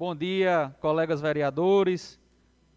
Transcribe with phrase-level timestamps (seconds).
[0.00, 2.18] Bom dia, colegas vereadores.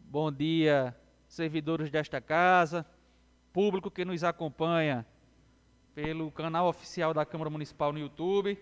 [0.09, 0.93] Bom dia,
[1.25, 2.86] servidores desta casa,
[3.54, 5.05] público que nos acompanha
[5.96, 8.59] pelo canal oficial da Câmara Municipal no YouTube.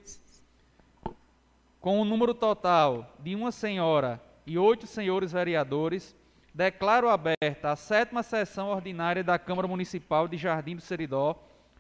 [1.80, 6.16] Com o um número total de uma senhora e oito senhores vereadores,
[6.54, 11.36] declaro aberta a sétima sessão ordinária da Câmara Municipal de Jardim do Seridó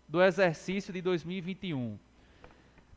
[0.07, 1.99] do exercício de 2021.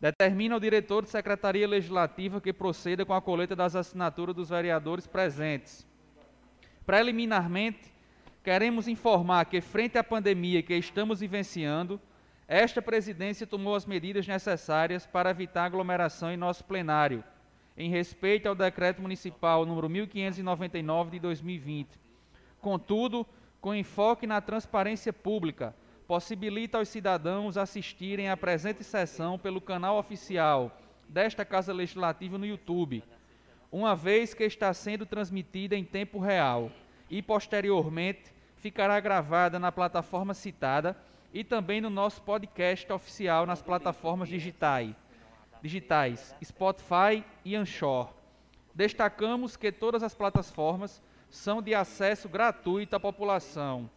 [0.04, 5.06] Determina o diretor de Secretaria Legislativa que proceda com a coleta das assinaturas dos vereadores
[5.06, 5.86] presentes.
[6.84, 7.90] Preliminarmente,
[8.42, 11.98] queremos informar que, frente à pandemia que estamos vivenciando,
[12.46, 17.24] esta presidência tomou as medidas necessárias para evitar aglomeração em nosso plenário,
[17.74, 21.98] em respeito ao decreto municipal número 1599 de 2020.
[22.60, 23.26] Contudo,
[23.58, 25.74] com enfoque na transparência pública,
[26.06, 30.76] possibilita aos cidadãos assistirem à presente sessão pelo canal oficial
[31.08, 33.02] desta Casa Legislativa no YouTube,
[33.70, 36.70] uma vez que está sendo transmitida em tempo real
[37.10, 40.96] e posteriormente ficará gravada na plataforma citada
[41.32, 44.94] e também no nosso podcast oficial nas plataformas digitais,
[45.60, 48.12] digitais Spotify e Anchor.
[48.74, 53.90] Destacamos que todas as plataformas são de acesso gratuito à população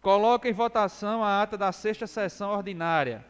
[0.00, 3.22] Coloca em votação a ata da sexta sessão ordinária.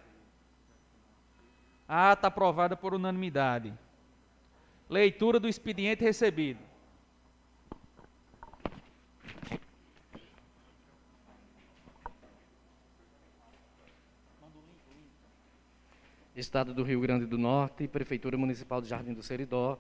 [1.89, 3.75] A ata aprovada por unanimidade.
[4.89, 6.61] Leitura do expediente recebido.
[16.37, 19.79] Estado do Rio Grande do Norte, Prefeitura Municipal de Jardim do Seridó,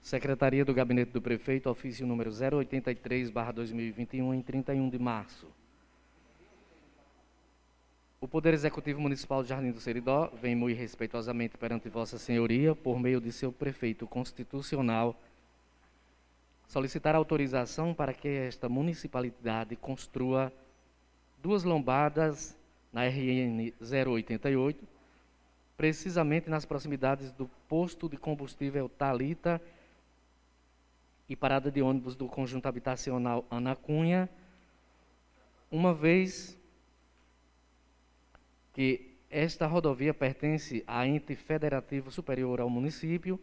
[0.00, 5.48] Secretaria do Gabinete do Prefeito, ofício número 083/2021 em 31 de março.
[8.18, 12.98] O Poder Executivo Municipal de Jardim do Seridó vem muito respeitosamente perante Vossa Senhoria, por
[12.98, 15.14] meio de seu prefeito constitucional,
[16.66, 20.50] solicitar autorização para que esta municipalidade construa
[21.42, 22.56] duas lombadas
[22.90, 24.82] na RN 088,
[25.76, 29.60] precisamente nas proximidades do posto de combustível Talita
[31.28, 34.26] e parada de ônibus do conjunto habitacional Ana Cunha,
[35.70, 36.56] uma vez
[38.76, 43.40] que esta rodovia pertence a ente federativo superior ao município,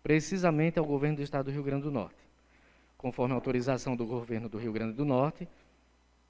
[0.00, 2.22] precisamente ao governo do estado do Rio Grande do Norte.
[2.96, 5.48] Conforme autorização do governo do Rio Grande do Norte,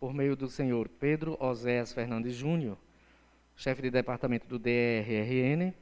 [0.00, 2.78] por meio do senhor Pedro Oséas Fernandes Júnior,
[3.56, 5.74] chefe de departamento do DRRN,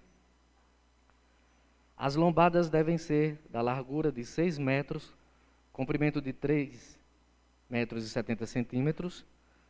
[1.97, 5.14] as lombadas devem ser da largura de 6 metros,
[5.72, 6.98] comprimento de 3
[7.70, 9.24] metros e 70 centímetros,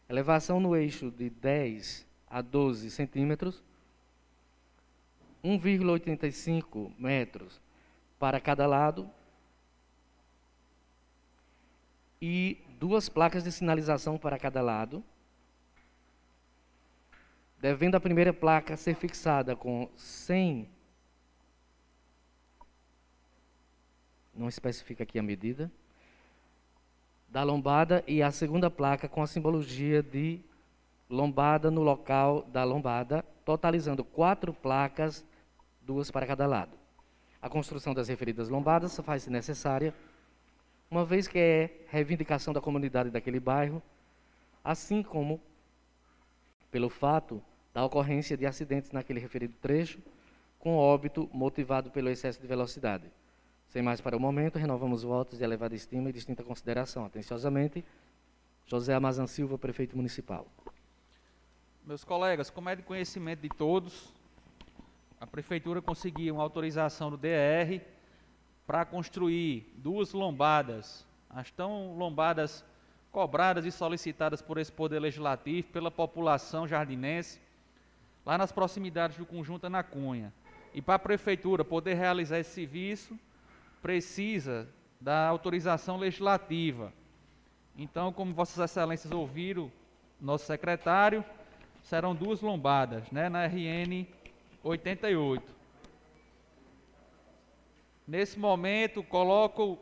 [0.08, 3.62] elevação no eixo de 10 a 12 centímetros,
[5.44, 7.60] 1,85 metros
[8.18, 9.08] para cada lado
[12.20, 15.04] e duas placas de sinalização para cada lado,
[17.60, 20.66] devendo a primeira placa ser fixada com 100
[24.34, 25.70] não especifica aqui a medida
[27.28, 30.40] da lombada e a segunda placa com a simbologia de
[31.12, 35.22] lombada no local da lombada, totalizando quatro placas,
[35.82, 36.72] duas para cada lado.
[37.40, 39.94] A construção das referidas lombadas faz-se necessária,
[40.90, 43.82] uma vez que é reivindicação da comunidade daquele bairro,
[44.64, 45.38] assim como
[46.70, 47.42] pelo fato
[47.74, 49.98] da ocorrência de acidentes naquele referido trecho,
[50.58, 53.10] com óbito motivado pelo excesso de velocidade.
[53.68, 57.04] Sem mais para o momento, renovamos votos de elevada estima e distinta consideração.
[57.04, 57.84] Atenciosamente,
[58.66, 60.46] José Amazan Silva, prefeito municipal.
[61.84, 64.14] Meus colegas, como é de conhecimento de todos,
[65.20, 67.80] a prefeitura conseguiu uma autorização do DR
[68.64, 72.64] para construir duas lombadas, as tão lombadas
[73.10, 77.40] cobradas e solicitadas por esse poder legislativo pela população jardinense,
[78.24, 80.32] lá nas proximidades do conjunto Ana Cunha.
[80.72, 83.18] E para a prefeitura poder realizar esse serviço,
[83.82, 84.68] precisa
[85.00, 86.92] da autorização legislativa.
[87.76, 89.68] Então, como vossas excelências ouviram,
[90.20, 91.24] nosso secretário,
[91.82, 94.06] serão duas lombadas, né, na RN
[94.62, 95.42] 88.
[98.06, 99.78] Nesse momento, coloco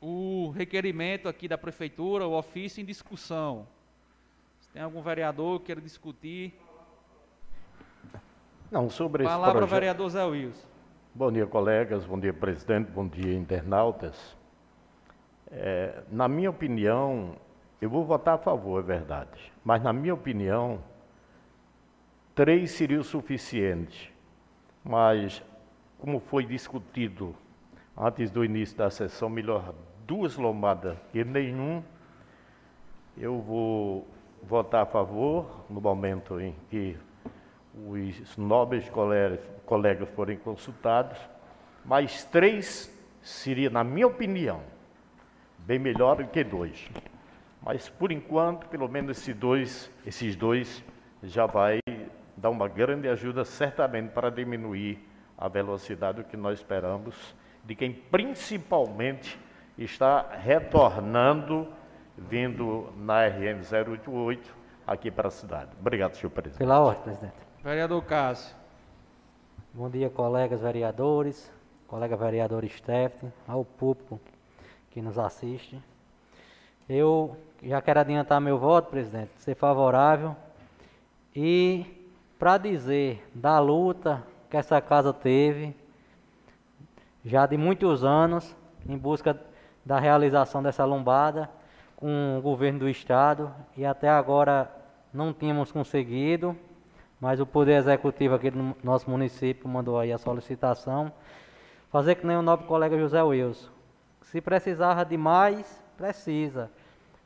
[0.00, 3.66] o requerimento aqui da prefeitura, o ofício em discussão.
[4.60, 6.54] Se tem algum vereador que queira discutir.
[8.70, 9.70] Não, sobre Palavra esse projeto...
[9.70, 10.66] vereador Zé Wilson.
[11.14, 12.04] Bom dia, colegas.
[12.04, 12.90] Bom dia, presidente.
[12.90, 14.36] Bom dia, internautas.
[15.50, 17.36] É, na minha opinião,
[17.80, 19.52] eu vou votar a favor, é verdade.
[19.64, 20.82] Mas, na minha opinião,
[22.34, 24.12] três seria o suficiente.
[24.82, 25.42] Mas,
[25.98, 27.34] como foi discutido
[27.96, 29.74] antes do início da sessão, melhor
[30.06, 31.82] duas lombadas que nenhum.
[33.16, 34.06] Eu vou
[34.42, 36.96] votar a favor no momento em que
[37.74, 41.18] os nobres colegas, colegas forem consultados,
[41.84, 42.92] mas três
[43.22, 44.60] seria, na minha opinião,
[45.58, 46.88] bem melhor do que dois.
[47.64, 50.84] Mas por enquanto, pelo menos esses dois, esses dois
[51.22, 51.80] já vai
[52.36, 54.98] dar uma grande ajuda certamente para diminuir
[55.38, 57.34] a velocidade que nós esperamos
[57.64, 59.40] de quem principalmente
[59.78, 61.66] está retornando
[62.16, 64.54] vindo na RN 088
[64.86, 65.70] aqui para a cidade.
[65.80, 66.58] Obrigado, senhor presidente.
[66.58, 67.34] Pela ordem, presidente.
[67.62, 68.54] Vereador Cássio.
[69.72, 71.50] Bom dia, colegas vereadores,
[71.88, 74.20] colega vereador Stephanie, ao público
[74.90, 75.82] que nos assiste.
[76.88, 80.36] Eu já quero adiantar meu voto, presidente, ser favorável.
[81.34, 81.86] E
[82.38, 85.74] para dizer da luta que essa casa teve
[87.24, 88.54] já de muitos anos
[88.86, 89.40] em busca
[89.82, 91.48] da realização dessa lombada
[91.96, 93.50] com o governo do estado.
[93.74, 94.70] E até agora
[95.12, 96.54] não tínhamos conseguido,
[97.18, 101.10] mas o poder executivo aqui do nosso município mandou aí a solicitação.
[101.90, 103.70] Fazer que nem o nobre colega José Wilson.
[104.20, 106.70] Se precisava de mais, precisa.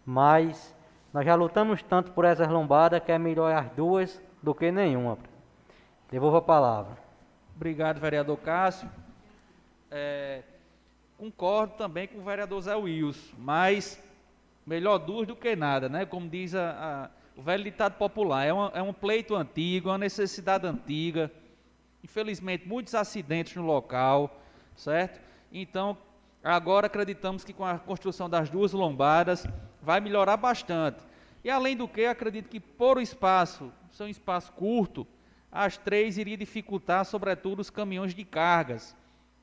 [0.04, 0.74] Mas
[1.12, 5.18] nós já lutamos tanto por essas lombadas que é melhor as duas do que nenhuma.
[6.10, 6.96] Devolvo a palavra.
[7.56, 8.88] Obrigado, vereador Cássio.
[9.90, 10.42] É,
[11.16, 14.02] concordo também com o vereador Zé Wilson, mas
[14.66, 16.06] melhor duas do que nada, né?
[16.06, 19.92] Como diz a, a, o velho ditado popular, é, uma, é um pleito antigo, é
[19.92, 21.30] uma necessidade antiga.
[22.04, 24.40] Infelizmente, muitos acidentes no local,
[24.76, 25.20] certo?
[25.52, 25.96] Então,
[26.42, 29.46] agora acreditamos que com a construção das duas lombadas
[29.82, 31.02] vai melhorar bastante.
[31.42, 35.06] E além do que, acredito que por o espaço, ser um espaço curto,
[35.50, 38.96] as três iria dificultar, sobretudo, os caminhões de cargas,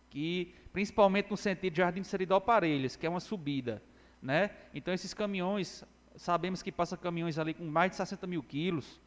[0.10, 3.82] que principalmente no sentido de Jardim Seridó Parelhas, que é uma subida,
[4.22, 4.52] né?
[4.74, 5.84] Então esses caminhões,
[6.16, 9.00] sabemos que passa caminhões ali com mais de 60 mil quilos,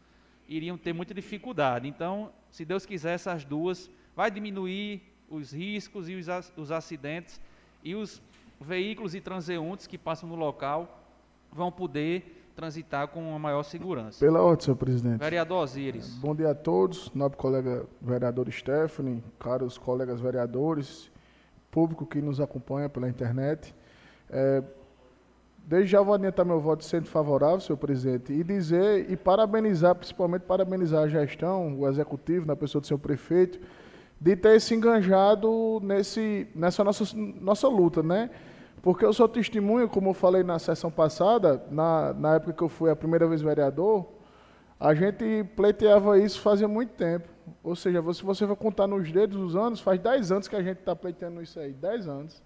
[0.49, 1.87] iriam ter muita dificuldade.
[1.87, 6.27] Então, se Deus quiser, essas duas vai diminuir os riscos e os,
[6.57, 7.41] os acidentes
[7.83, 8.23] e os
[8.61, 11.01] veículos e transeuntes que passam no local
[11.53, 14.19] vão poder transitar com uma maior segurança.
[14.19, 15.21] Pela ordem, senhor presidente.
[15.21, 16.09] Vereador Osiris.
[16.17, 21.09] Bom dia a todos, nobre colega vereador Stephanie, caros colegas vereadores,
[21.71, 23.73] público que nos acompanha pela internet.
[24.29, 24.63] É,
[25.69, 30.43] desde já vou adiantar meu voto sendo favorável, senhor presidente, e dizer e parabenizar, principalmente
[30.43, 33.61] parabenizar a gestão, o executivo, na pessoa do senhor prefeito,
[34.21, 38.31] de ter se enganjado nesse, nessa nossa, nossa luta, né?
[38.83, 42.69] Porque eu sou testemunho, como eu falei na sessão passada, na, na época que eu
[42.69, 44.07] fui a primeira vez vereador,
[44.79, 47.29] a gente pleiteava isso fazia muito tempo.
[47.63, 50.63] Ou seja, se você for contar nos dedos os anos, faz 10 anos que a
[50.63, 52.43] gente está pleiteando isso aí, 10 anos.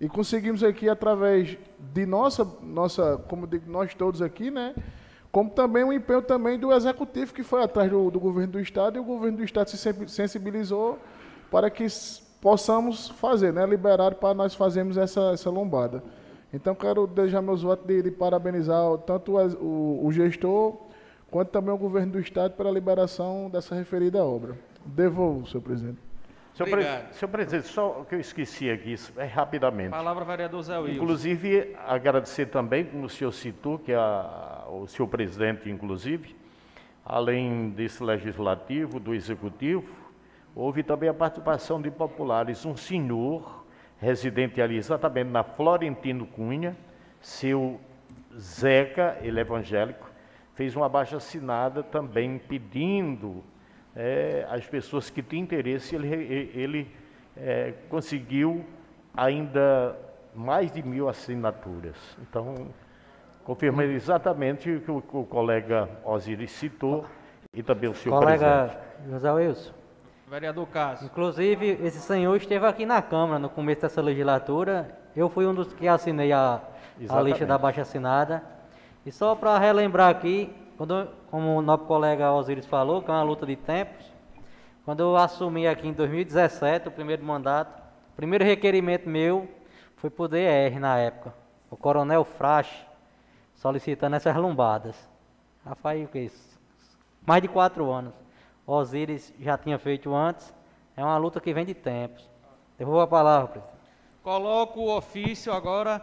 [0.00, 1.56] E conseguimos aqui, através
[1.92, 4.74] de nossa, nossa como digo, nós todos aqui, né?
[5.34, 8.96] Como também um empenho também do executivo que foi atrás do, do governo do Estado,
[8.96, 9.76] e o governo do Estado se
[10.06, 10.96] sensibilizou
[11.50, 11.88] para que
[12.40, 16.04] possamos fazer, né, liberar para nós fazermos essa, essa lombada.
[16.52, 20.76] Então, quero deixar meus votos de, de parabenizar tanto o, o, o, gestor
[21.32, 24.56] quanto também o governo do Estado pela liberação dessa referida obra.
[24.86, 25.98] Devolvo, senhor presidente.
[26.54, 29.90] Senhor, pre senhor presidente, só o que eu esqueci aqui, é rapidamente.
[29.90, 31.02] Palavra, vereador Zé Wilson.
[31.02, 36.34] Inclusive, agradecer também, como o senhor citou, que é a, o senhor presidente, inclusive,
[37.04, 39.88] além desse legislativo, do executivo,
[40.54, 42.64] houve também a participação de populares.
[42.64, 43.64] Um senhor,
[43.98, 46.76] residente ali exatamente na Florentino Cunha,
[47.20, 47.80] seu
[48.38, 50.10] Zeca, ele é evangélico,
[50.54, 53.42] fez uma baixa assinada também pedindo
[53.94, 56.08] é, às pessoas que têm interesse, ele,
[56.54, 56.90] ele
[57.36, 58.64] é, conseguiu
[59.16, 59.96] ainda
[60.34, 61.96] mais de mil assinaturas.
[62.20, 62.68] Então,
[63.44, 67.04] confirma exatamente o que o, o colega Osiris citou
[67.52, 68.96] e também o senhor colega presidente.
[68.96, 69.72] Colega José Wilson.
[70.28, 71.06] Vereador Cássio.
[71.06, 74.98] Inclusive, esse senhor esteve aqui na Câmara no começo dessa legislatura.
[75.14, 76.60] Eu fui um dos que assinei a,
[77.08, 78.42] a lista da baixa assinada.
[79.04, 83.22] E só para relembrar aqui, quando, como o nosso colega Osiris falou, que é uma
[83.22, 84.12] luta de tempos,
[84.84, 87.82] quando eu assumi aqui em 2017, o primeiro mandato,
[88.12, 89.46] o primeiro requerimento meu
[89.96, 91.34] foi por DR na época.
[91.70, 92.84] O coronel Frache
[93.64, 94.94] solicitando essas lombadas.
[95.64, 96.30] Já faz o que?
[97.26, 98.12] Mais de quatro anos.
[98.66, 100.54] Osíris já tinha feito antes.
[100.94, 102.28] É uma luta que vem de tempos.
[102.76, 103.74] Devolvo a palavra, presidente.
[104.22, 106.02] Coloco o ofício agora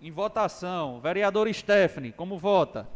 [0.00, 1.00] em votação.
[1.00, 2.86] Vereador Stephanie, como vota?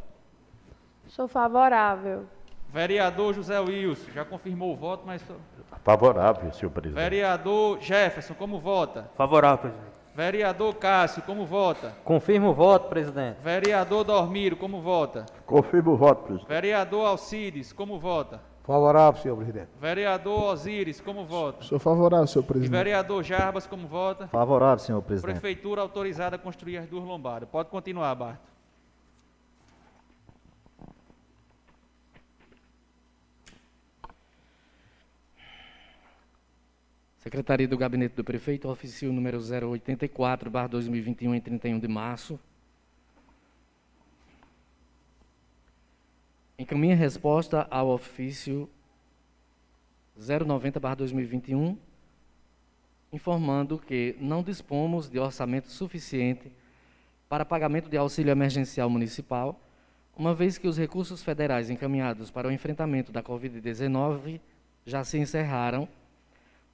[1.08, 2.26] Sou favorável.
[2.68, 5.24] Vereador José Wilson, já confirmou o voto, mas
[5.82, 7.02] Favorável, senhor presidente.
[7.02, 9.10] Vereador Jefferson, como vota?
[9.16, 9.93] Favorável, presidente.
[10.14, 11.92] Vereador Cássio, como vota?
[12.04, 13.38] Confirmo o voto, presidente.
[13.42, 15.26] Vereador Dormiro, como vota?
[15.44, 16.48] Confirmo o voto, presidente.
[16.48, 18.40] Vereador Alcides, como vota?
[18.62, 19.68] Favorável, senhor presidente.
[19.78, 21.62] Vereador Osíris, como vota?
[21.64, 22.70] Sou favorável, senhor E presidente.
[22.70, 24.26] vereador Jarbas, como vota?
[24.28, 25.32] Favorável, senhor presidente.
[25.38, 27.46] Prefeitura autorizada a construir as duas lombadas.
[27.50, 28.53] Pode continuar, Barto.
[37.24, 42.38] Secretaria do Gabinete do Prefeito, ofício número 084, barra 2021, em 31 de março.
[46.58, 48.68] Encaminha resposta ao ofício
[50.18, 51.78] 090, barra 2021,
[53.10, 56.52] informando que não dispomos de orçamento suficiente
[57.26, 59.58] para pagamento de auxílio emergencial municipal,
[60.14, 64.42] uma vez que os recursos federais encaminhados para o enfrentamento da Covid-19
[64.84, 65.88] já se encerraram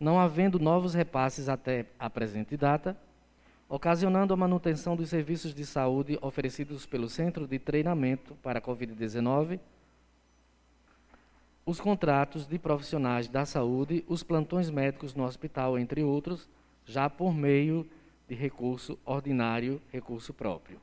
[0.00, 2.96] não havendo novos repasses até a presente data,
[3.68, 9.60] ocasionando a manutenção dos serviços de saúde oferecidos pelo Centro de Treinamento para a Covid-19,
[11.66, 16.48] os contratos de profissionais da saúde, os plantões médicos no hospital, entre outros,
[16.84, 17.86] já por meio
[18.26, 20.80] de recurso ordinário, recurso próprio.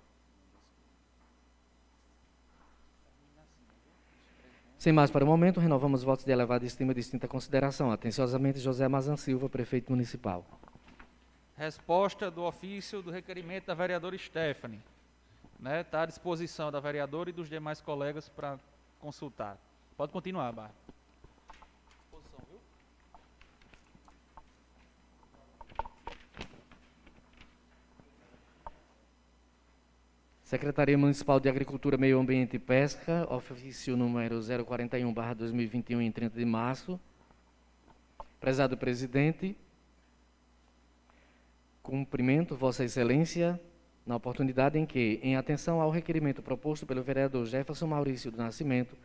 [4.78, 7.92] Sem mais para o momento, renovamos votos de elevada estima e distinta consideração.
[7.92, 10.46] Atenciosamente, José Mazan Silva, prefeito municipal.
[11.58, 14.80] Resposta do ofício do requerimento da vereadora Stephanie.
[15.58, 15.84] Está né?
[15.84, 18.60] Tá à disposição da vereadora e dos demais colegas para
[19.00, 19.58] consultar.
[19.98, 20.87] Pode continuar, Barra.
[30.48, 36.46] Secretaria Municipal de Agricultura, Meio Ambiente e Pesca, ofício número 041, 2021, em 30 de
[36.46, 36.98] março.
[38.39, 39.58] Prezado presidente,
[41.84, 43.60] cumprimento Vossa Excelência
[44.06, 48.96] na oportunidade em que, em atenção ao requerimento proposto pelo vereador Jefferson Maurício do Nascimento,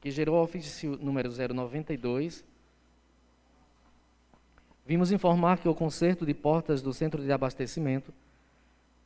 [0.00, 2.44] que gerou o ofício número 092,
[4.86, 8.14] vimos informar que o conserto de portas do centro de abastecimento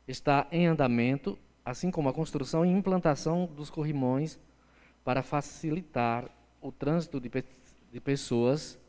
[0.07, 4.39] está em andamento assim como a construção e implantação dos corrimões
[5.03, 6.29] para facilitar
[6.61, 7.43] o trânsito de, pe
[7.91, 8.79] de pessoas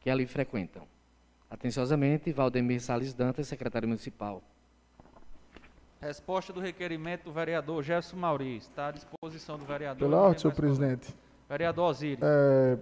[0.00, 0.86] que ali frequentam.
[1.50, 4.42] Atenciosamente, Valdemir Salles Dantas, secretário municipal.
[6.00, 8.70] Resposta do requerimento do vereador Jefferson Maurício.
[8.70, 10.08] Está à disposição do vereador.
[10.08, 11.14] Pela ordem, senhor presidente.
[11.48, 12.22] Vereador Osíris.
[12.22, 12.78] É,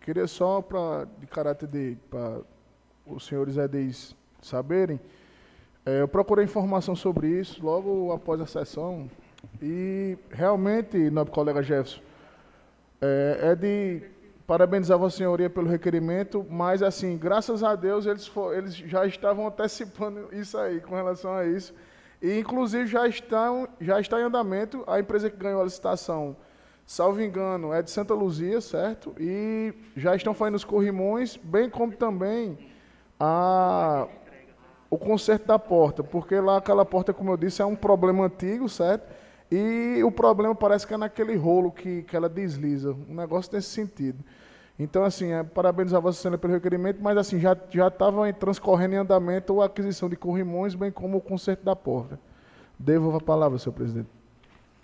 [0.00, 1.96] queria só, pra, de caráter de.
[2.10, 2.42] para
[3.06, 5.00] os senhores edis saberem,
[5.88, 9.10] é, eu procurei informação sobre isso logo após a sessão
[9.62, 12.02] e realmente, nobre colega Jefferson,
[13.00, 14.02] é, é de
[14.46, 19.46] parabenizar Vossa Senhoria pelo requerimento, mas assim, graças a Deus eles, for, eles já estavam
[19.46, 21.72] antecipando isso aí, com relação a isso.
[22.20, 26.36] E inclusive já, estão, já está em andamento a empresa que ganhou a licitação,
[26.84, 29.14] salvo engano, é de Santa Luzia, certo?
[29.18, 32.58] E já estão fazendo os corrimões, bem como também
[33.18, 34.06] a
[34.90, 38.68] o conserto da porta, porque lá aquela porta, como eu disse, é um problema antigo,
[38.68, 39.06] certo?
[39.50, 43.68] E o problema parece que é naquele rolo que, que ela desliza, um negócio nesse
[43.68, 44.22] sentido.
[44.78, 49.60] Então, assim, é, parabenizar Vossa Senhora pelo requerimento, mas assim, já estava transcorrendo em andamento
[49.60, 52.18] a aquisição de corrimões, bem como o conserto da porta.
[52.78, 54.08] Devolvo a palavra, senhor presidente.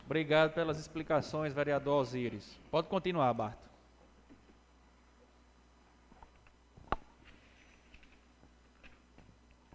[0.05, 2.59] Obrigado pelas explicações, vereador Osíris.
[2.71, 3.65] Pode continuar, Barto.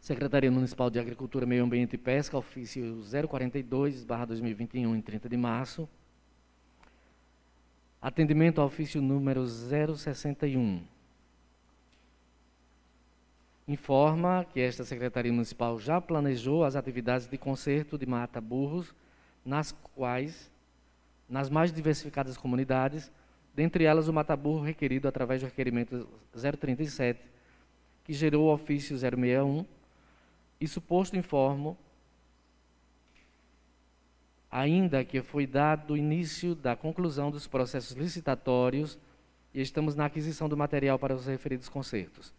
[0.09, 5.87] Secretaria Municipal de Agricultura, Meio Ambiente e Pesca, ofício 042/2021 em 30 de março.
[8.01, 10.81] Atendimento ao ofício número 061.
[13.67, 18.95] Informa que esta Secretaria Municipal já planejou as atividades de conserto de mata burros,
[19.45, 20.49] nas quais,
[21.29, 23.11] nas mais diversificadas comunidades,
[23.53, 27.21] dentre elas o mata-burro requerido através do requerimento 037,
[28.03, 29.67] que gerou o ofício 061,
[30.59, 31.77] isso posto informo,
[34.51, 38.97] ainda que foi dado o início da conclusão dos processos licitatórios
[39.53, 42.33] e estamos na aquisição do material para os referidos concertos.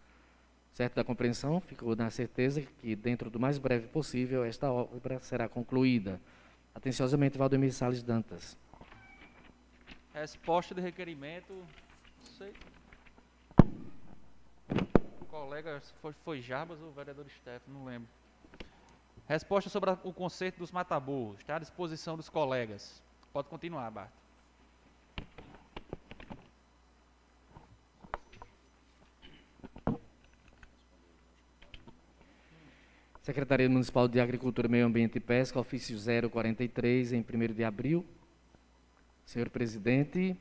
[0.73, 5.49] Certo da compreensão, ficou na certeza que, dentro do mais breve possível, esta obra será
[5.49, 6.21] concluída.
[6.75, 8.57] Atenciosamente, Valdemir Salles Dantas.
[10.15, 11.53] Resposta de requerimento.
[11.53, 12.53] Não sei
[15.31, 18.09] colega, foi, foi Jarbas ou o vereador Stefano, não lembro.
[19.27, 21.39] Resposta sobre a, o conceito dos mataburros.
[21.39, 23.01] Está à disposição dos colegas.
[23.33, 24.11] Pode continuar, Bart.
[33.23, 35.97] Secretaria Municipal de Agricultura, Meio Ambiente e Pesca, ofício
[36.31, 38.05] 043, em 1 de abril.
[39.25, 40.37] Senhor presidente,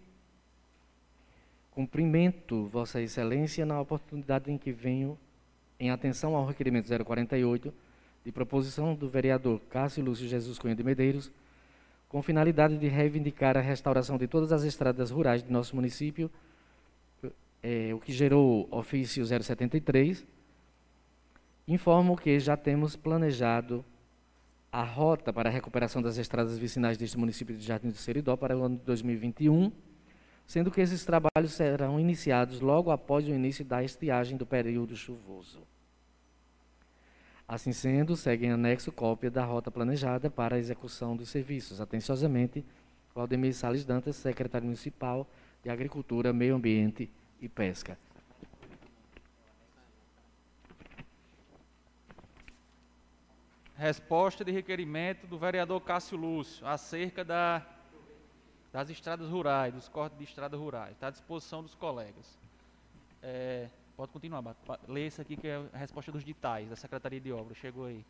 [1.72, 5.18] cumprimento Vossa Excelência na oportunidade em que venho
[5.80, 7.74] em atenção ao requerimento 048,
[8.26, 11.32] de proposição do vereador Cássio Lúcio Jesus Cunha de Medeiros,
[12.10, 16.30] com finalidade de reivindicar a restauração de todas as estradas rurais de nosso município,
[17.62, 20.26] é, o que gerou ofício 073,
[21.68, 23.86] informo que já temos planejado
[24.72, 28.58] a rota para a recuperação das estradas vicinais deste município de Jardim do Seridó para
[28.58, 29.72] o ano de 2021,
[30.50, 35.62] sendo que esses trabalhos serão iniciados logo após o início da estiagem do período chuvoso.
[37.48, 41.80] Assim sendo, segue em anexo cópia da rota planejada para a execução dos serviços.
[41.80, 42.66] Atenciosamente,
[43.14, 45.30] Valdemir Salles Dantas, secretário municipal
[45.62, 47.96] de Agricultura, Meio Ambiente e Pesca.
[53.76, 57.64] Resposta de requerimento do vereador Cássio Lúcio acerca da,
[58.72, 60.92] das estradas rurais, dos cortes de estradas rurais.
[60.92, 62.38] Está à disposição dos colegas.
[63.22, 64.56] É, pode continuar.
[64.88, 67.58] Lê isso aqui que é a resposta dos ditais da Secretaria de Obras.
[67.58, 68.06] Chegou aí.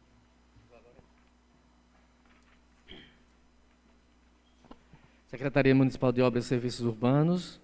[5.29, 7.61] Secretaria Municipal de Obras e Serviços Urbanos,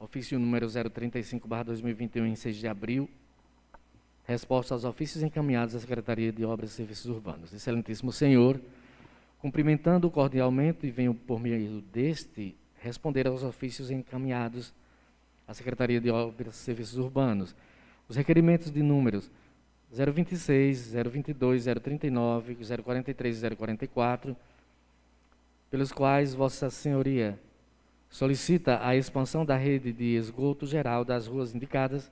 [0.00, 3.08] ofício número 035-2021, em 6 de abril.
[4.26, 7.52] Resposta aos ofícios encaminhados à Secretaria de Obras e Serviços Urbanos.
[7.52, 8.60] Excelentíssimo Senhor,
[9.44, 14.72] cumprimentando cordialmente e venho por meio deste responder aos ofícios encaminhados
[15.46, 17.54] à Secretaria de Obras e Serviços Urbanos.
[18.08, 19.30] Os requerimentos de números
[19.92, 24.34] 026, 022, 039, 043 e 044,
[25.70, 27.38] pelos quais Vossa Senhoria
[28.08, 32.10] solicita a expansão da rede de esgoto geral das ruas indicadas,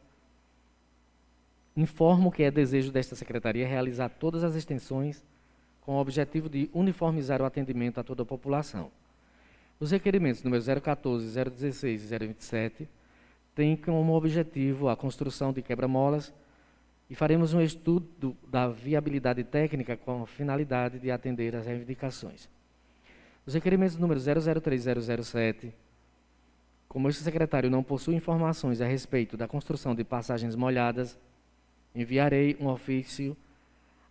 [1.74, 5.24] informo que é desejo desta Secretaria realizar todas as extensões
[5.82, 8.90] com o objetivo de uniformizar o atendimento a toda a população.
[9.78, 12.88] Os requerimentos números 014, 016 e 027
[13.54, 16.32] têm como objetivo a construção de quebra-molas
[17.10, 22.48] e faremos um estudo da viabilidade técnica com a finalidade de atender às reivindicações.
[23.44, 25.74] Os requerimentos números 003 e 007
[26.92, 31.18] como este secretário não possui informações a respeito da construção de passagens molhadas,
[31.94, 33.34] enviarei um ofício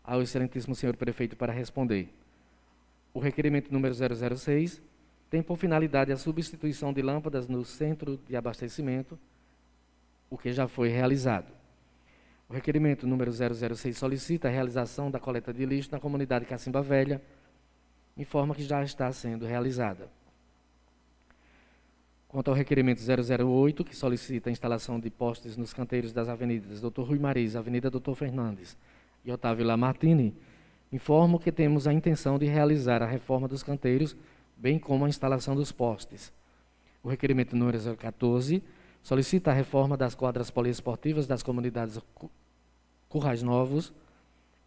[0.04, 2.10] ao excelentíssimo senhor prefeito para responder.
[3.14, 4.82] O requerimento número 006
[5.30, 9.18] tem por finalidade a substituição de lâmpadas no centro de abastecimento,
[10.30, 11.52] o que já foi realizado.
[12.50, 17.22] O requerimento número 006 solicita a realização da coleta de lixo na comunidade Cacimba Velha,
[18.18, 20.10] informa que já está sendo realizada.
[22.28, 27.02] Quanto ao requerimento 008, que solicita a instalação de postes nos canteiros das avenidas Dr.
[27.02, 28.14] Rui Mariz, Avenida Dr.
[28.14, 28.78] Fernandes
[29.24, 30.34] e Otávio Lamartine,
[30.92, 34.16] informo que temos a intenção de realizar a reforma dos canteiros,
[34.58, 36.34] bem como a instalação dos postes.
[37.04, 38.64] O requerimento número 014
[39.02, 42.00] solicita a reforma das quadras poliesportivas das comunidades
[43.10, 43.94] Currais Novos,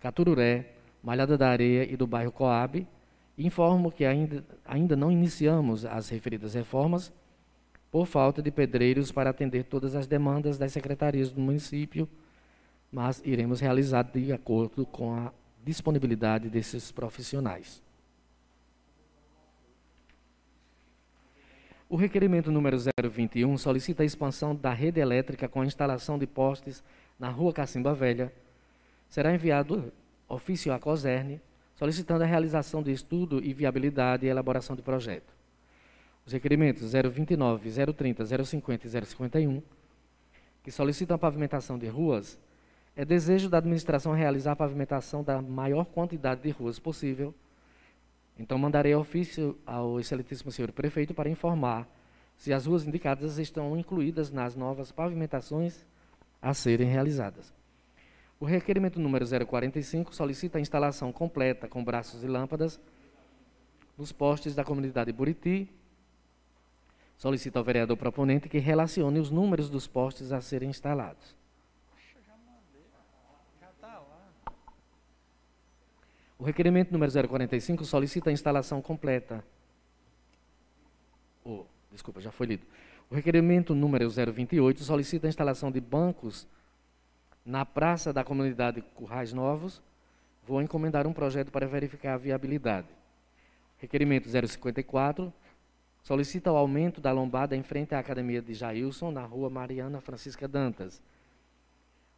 [0.00, 2.86] Catururé, Malhada da Areia e do bairro Coab.
[3.36, 7.12] Informo que ainda, ainda não iniciamos as referidas reformas,
[7.90, 12.08] por falta de pedreiros para atender todas as demandas das secretarias do município,
[12.94, 15.32] mas iremos realizar de acordo com a
[15.64, 17.82] disponibilidade desses profissionais.
[21.88, 22.76] O requerimento número
[23.10, 26.84] 021 solicita a expansão da rede elétrica com a instalação de postes
[27.18, 28.32] na rua Cacimba Velha.
[29.08, 29.92] Será enviado
[30.28, 31.40] ofício à COSERN,
[31.74, 35.34] solicitando a realização de estudo e viabilidade e elaboração de projeto.
[36.24, 39.62] Os requerimentos 029, 030, 050 e 051,
[40.62, 42.38] que solicitam a pavimentação de ruas,
[42.96, 47.34] é desejo da administração realizar a pavimentação da maior quantidade de ruas possível.
[48.38, 51.88] Então, mandarei ofício ao excelentíssimo senhor prefeito para informar
[52.36, 55.86] se as ruas indicadas estão incluídas nas novas pavimentações
[56.42, 57.52] a serem realizadas.
[58.40, 62.80] O requerimento número 045 solicita a instalação completa com braços e lâmpadas
[63.96, 65.70] nos postes da comunidade Buriti,
[67.16, 71.34] Solicita ao vereador proponente que relacione os números dos postes a serem instalados.
[76.38, 79.44] O requerimento número 045 solicita a instalação completa.
[81.44, 82.66] Oh, desculpa, já foi lido.
[83.10, 86.46] O requerimento número 028 solicita a instalação de bancos
[87.44, 89.82] na praça da comunidade Currais Novos.
[90.46, 92.88] Vou encomendar um projeto para verificar a viabilidade.
[93.78, 95.32] Requerimento 054
[96.02, 100.48] solicita o aumento da lombada em frente à Academia de Jailson, na rua Mariana Francisca
[100.48, 101.02] Dantas.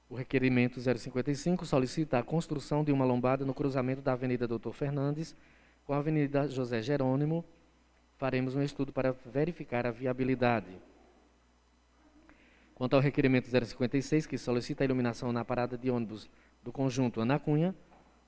[0.08, 5.34] O requerimento 055 solicita a construção de uma lombada no cruzamento da Avenida Doutor Fernandes
[5.84, 7.44] com a Avenida José Jerônimo.
[8.16, 10.70] Faremos um estudo para verificar a viabilidade.
[12.76, 16.30] Quanto ao requerimento 056, que solicita a iluminação na parada de ônibus
[16.62, 17.74] do conjunto Ana Cunha,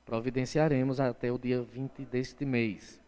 [0.05, 3.01] providenciaremos até o dia 20 deste mês.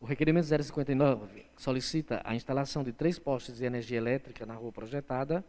[0.00, 5.44] O requerimento 059 solicita a instalação de três postes de energia elétrica na rua projetada,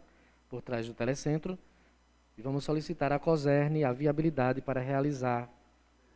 [0.53, 1.57] por trás do telecentro,
[2.37, 5.49] e vamos solicitar à COSERN a viabilidade para realizar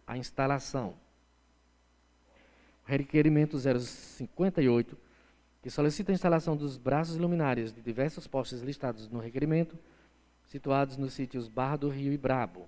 [0.05, 0.93] a instalação.
[2.85, 4.95] O requerimento 058,
[5.59, 9.75] que solicita a instalação dos braços luminários de diversos postes listados no requerimento,
[10.45, 12.67] situados nos sítios Barra do Rio e Brabo.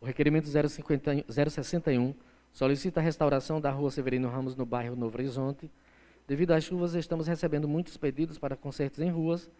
[0.00, 2.14] O requerimento 050, 061
[2.54, 5.70] solicita a restauração da rua Severino Ramos no bairro Novo Horizonte.
[6.32, 9.50] Devido às chuvas, estamos recebendo muitos pedidos para concertos em ruas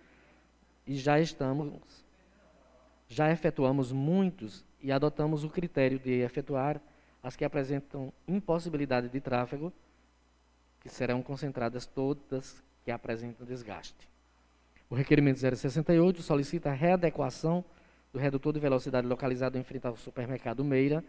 [0.87, 2.03] e já estamos
[3.07, 6.81] já efetuamos muitos e adotamos o critério de efetuar
[7.23, 9.71] as que apresentam impossibilidade de tráfego,
[10.81, 14.09] que serão concentradas todas que apresentam desgaste.
[14.89, 17.63] O requerimento 068 solicita a readequação
[18.15, 21.05] do redutor de velocidade localizado em frente ao supermercado Meira.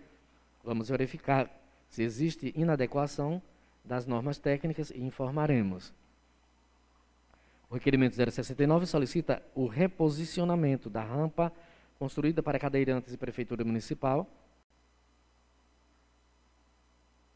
[0.61, 1.49] Vamos verificar
[1.87, 3.41] se existe inadequação
[3.83, 5.93] das normas técnicas e informaremos.
[7.69, 11.51] O requerimento 069 solicita o reposicionamento da rampa
[11.97, 14.29] construída para cadeirantes e prefeitura municipal.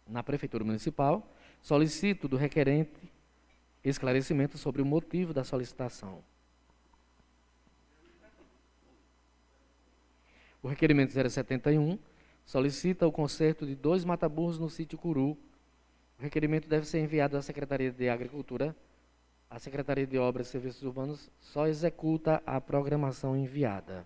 [0.08, 1.28] Na prefeitura municipal,
[1.62, 3.12] solicito do requerente
[3.84, 6.24] esclarecimento sobre o motivo da solicitação.
[10.62, 11.98] O requerimento 071
[12.46, 15.38] solicita o conserto de dois mataburros no sítio Curu.
[16.20, 18.76] O requerimento deve ser enviado à Secretaria de Agricultura.
[19.50, 24.06] A Secretaria de Obras e Serviços Urbanos só executa a programação enviada.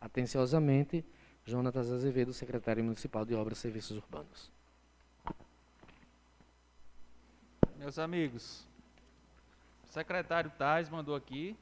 [0.00, 1.04] Atenciosamente,
[1.44, 4.50] Jonatas Azevedo, secretário municipal de Obras e Serviços Urbanos.
[7.78, 8.66] Meus amigos,
[9.84, 11.56] o secretário Tais mandou aqui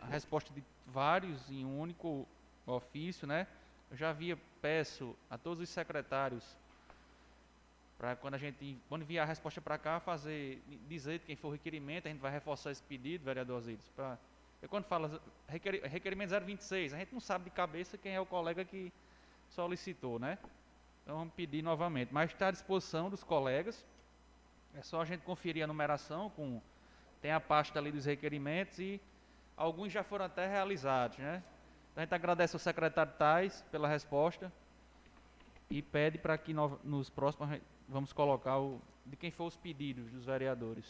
[0.00, 2.26] a resposta de vários em um único
[2.66, 3.46] ofício, né?
[3.90, 6.56] Eu já havia, peço a todos os secretários,
[8.02, 12.06] para quando a gente, quando a resposta para cá, fazer, dizer quem for o requerimento,
[12.06, 13.62] a gente vai reforçar esse pedido, vereador
[13.94, 14.18] para
[14.60, 18.26] eu quando fala requer, requerimento 026, a gente não sabe de cabeça quem é o
[18.26, 18.92] colega que
[19.50, 20.36] solicitou, né?
[21.04, 23.84] Então vamos pedir novamente, mas está à disposição dos colegas.
[24.74, 26.60] É só a gente conferir a numeração com
[27.20, 29.00] tem a pasta ali dos requerimentos e
[29.56, 31.40] alguns já foram até realizados, né?
[31.94, 34.52] A gente agradece ao secretário Tais pela resposta
[35.72, 37.58] e pede para que no, nos próximos
[37.88, 40.84] vamos colocar o, de quem for os pedidos dos vereadores.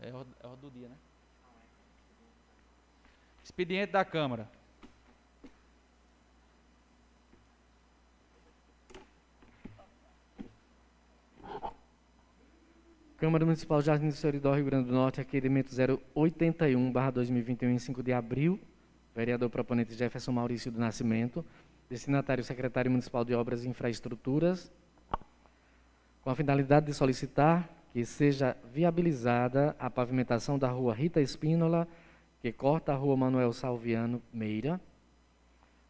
[0.00, 0.94] É, é o do dia, né?
[3.42, 4.48] Expediente da Câmara.
[13.16, 15.70] Câmara Municipal Jardim do Seridó, Rio Grande do Norte, requerimento
[16.14, 18.60] 081, barra 2021, em 5 de abril.
[19.12, 21.44] Vereador proponente Jefferson Maurício do Nascimento.
[21.88, 24.70] Destinatário Secretário Municipal de Obras e Infraestruturas.
[26.22, 31.88] Com a finalidade de solicitar que seja viabilizada a pavimentação da rua Rita Espínola,
[32.40, 34.78] que corta a rua Manuel Salviano Meira,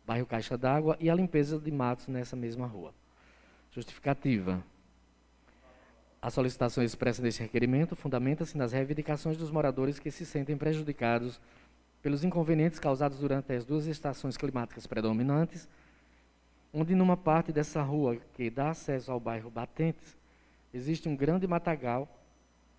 [0.07, 2.95] bairro Caixa d'Água, e a limpeza de matos nessa mesma rua.
[3.73, 4.63] Justificativa.
[6.23, 11.41] A solicitação expressa deste requerimento fundamenta-se nas reivindicações dos moradores que se sentem prejudicados
[12.01, 15.69] pelos inconvenientes causados durante as duas estações climáticas predominantes,
[16.73, 20.17] onde numa parte dessa rua que dá acesso ao bairro Batentes,
[20.73, 22.09] existe um grande matagal,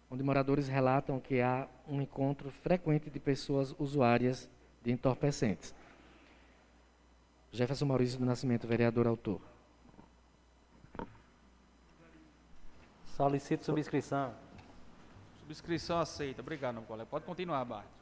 [0.10, 4.49] onde moradores relatam que há um encontro frequente de pessoas usuárias
[4.84, 5.73] de entorpecentes.
[7.52, 9.41] Jefferson Maurício do Nascimento, vereador autor.
[13.17, 14.34] Solicito subscrição.
[15.41, 16.41] Subscrição aceita.
[16.41, 17.10] Obrigado, meu colega.
[17.10, 17.99] Pode continuar, Bart.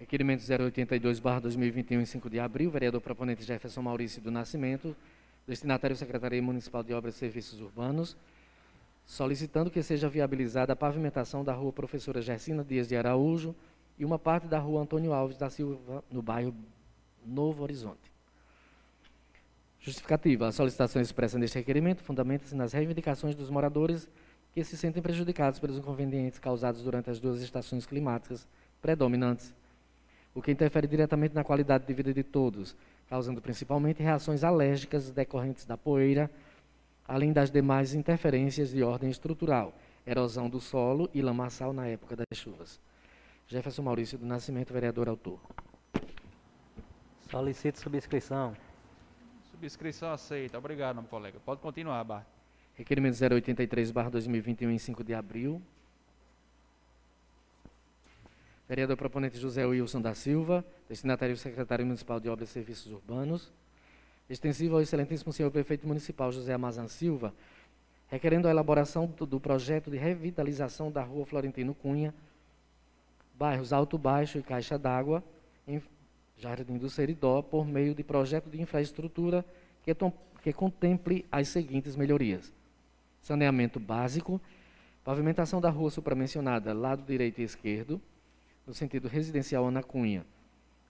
[0.00, 4.96] Requerimento 082, barra 2021, em 5 de abril, vereador proponente Jefferson Maurício do Nascimento,
[5.46, 8.16] destinatário Secretaria Municipal de Obras e Serviços Urbanos,
[9.04, 13.54] solicitando que seja viabilizada a pavimentação da rua Professora Gersina Dias de Araújo
[13.98, 16.54] e uma parte da rua Antônio Alves da Silva, no bairro
[17.22, 18.10] Novo Horizonte.
[19.80, 20.48] Justificativa.
[20.48, 24.08] A solicitação expressa neste requerimento fundamenta-se nas reivindicações dos moradores
[24.54, 28.48] que se sentem prejudicados pelos inconvenientes causados durante as duas estações climáticas
[28.80, 29.54] predominantes,
[30.34, 32.76] o que interfere diretamente na qualidade de vida de todos,
[33.08, 36.30] causando principalmente reações alérgicas decorrentes da poeira,
[37.06, 39.74] além das demais interferências de ordem estrutural,
[40.06, 42.80] erosão do solo e lamaçal na época das chuvas.
[43.48, 45.40] Jefferson Maurício do Nascimento, vereador autor.
[47.28, 48.56] Solicito subscrição.
[49.50, 50.56] Subscrição aceita.
[50.56, 51.38] Obrigado, meu colega.
[51.44, 52.24] Pode continuar, Bart.
[52.74, 55.60] Requerimento 083, barra 2021, em 5 de abril.
[58.70, 63.52] Vereador proponente José Wilson da Silva, destinatário secretário municipal de Obras e Serviços Urbanos.
[64.28, 67.34] Extensivo ao excelentíssimo senhor prefeito municipal José Amazan Silva,
[68.06, 72.14] requerendo a elaboração do, projeto de revitalização da rua Florentino Cunha,
[73.34, 75.20] bairros Alto Baixo e Caixa d'Água,
[75.66, 75.82] em
[76.38, 79.44] Jardim do Seridó, por meio de projeto de infraestrutura
[79.82, 79.92] que,
[80.44, 82.52] que contemple as seguintes melhorias:
[83.20, 84.40] saneamento básico,
[85.02, 88.00] pavimentação da rua supramencionada, lado direito e esquerdo,
[88.66, 90.24] no sentido residencial Ana Cunha,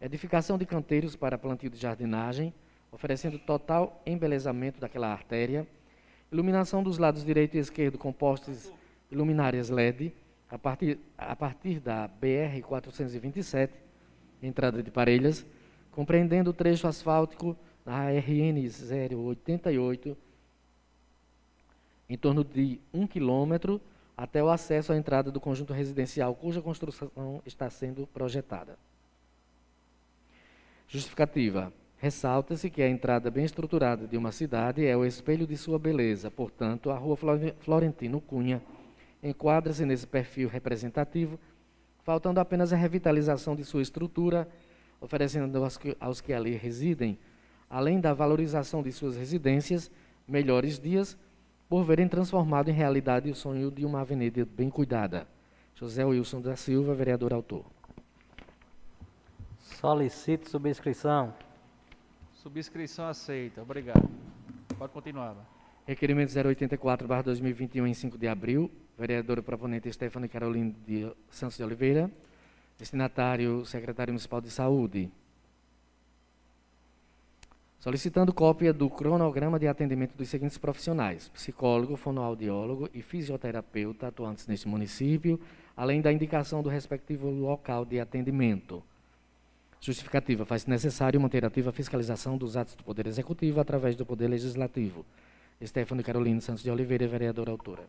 [0.00, 2.52] edificação de canteiros para plantio de jardinagem,
[2.90, 5.66] oferecendo total embelezamento daquela artéria,
[6.33, 8.72] iluminação dos lados direito e esquerdo com postes
[9.11, 10.12] luminárias LED,
[10.48, 13.70] a partir, a partir da BR-427,
[14.42, 15.46] entrada de Parelhas,
[15.92, 18.59] compreendendo o trecho asfáltico na RN
[19.14, 20.16] 088,
[22.09, 23.80] em torno de um quilômetro,
[24.20, 27.11] até o acesso à entrada do conjunto residencial, cuja construção
[27.46, 28.78] está sendo projetada.
[30.87, 31.72] Justificativa.
[31.96, 36.30] Ressalta-se que a entrada bem estruturada de uma cidade é o espelho de sua beleza,
[36.30, 37.16] portanto, a Rua
[37.61, 38.62] Florentino Cunha
[39.22, 41.40] enquadra-se nesse perfil representativo,
[42.02, 44.46] faltando apenas a revitalização de sua estrutura,
[45.00, 47.18] oferecendo aos que, aos que ali residem,
[47.70, 49.90] além da valorização de suas residências,
[50.28, 51.16] melhores dias,
[51.70, 55.28] por verem transformado em realidade o sonho de uma avenida bem cuidada.
[55.76, 57.64] José Wilson da Silva, vereador autor.
[59.56, 61.33] Solicito subscrição.
[62.33, 63.62] Subscrição aceita.
[63.62, 64.11] Obrigado.
[64.76, 65.37] Pode continuar.
[65.87, 68.68] Requerimento 084, 2021, em 5 de abril.
[68.98, 72.11] Vereadora proponente Stephanie Carolina de Santos de Oliveira.
[72.76, 75.09] Destinatário, secretário municipal de saúde.
[77.80, 84.68] Solicitando cópia do cronograma de atendimento dos seguintes profissionais: psicólogo, fonoaudiólogo e fisioterapeuta atuantes neste
[84.68, 85.40] município,
[85.74, 88.82] além da indicação do respectivo local de atendimento.
[89.80, 90.44] Justificativa.
[90.44, 95.06] Faz necessário manter ativa a fiscalização dos atos do Poder Executivo através do Poder Legislativo.
[95.64, 97.84] Stefano Carolina Santos de Oliveira, vereadora autora.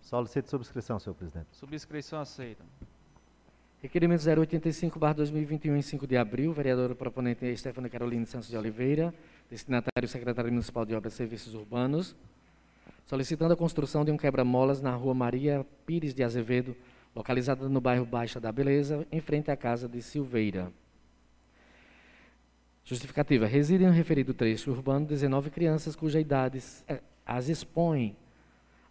[0.00, 1.48] Solicito subscrição, senhor presidente.
[1.52, 2.64] Subscrição aceita.
[3.84, 9.12] Requerimento 085, 2021, em 5 de abril, vereadora proponente Stefano Carolina Santos de Oliveira,
[9.50, 12.16] destinatário secretário municipal de Obras e Serviços Urbanos,
[13.04, 16.74] solicitando a construção de um quebra-molas na rua Maria Pires de Azevedo,
[17.14, 20.72] localizada no bairro Baixa da Beleza, em frente à casa de Silveira.
[22.86, 23.44] Justificativa.
[23.44, 28.16] Residem no referido trecho urbano 19 crianças cuja idade eh, as expõe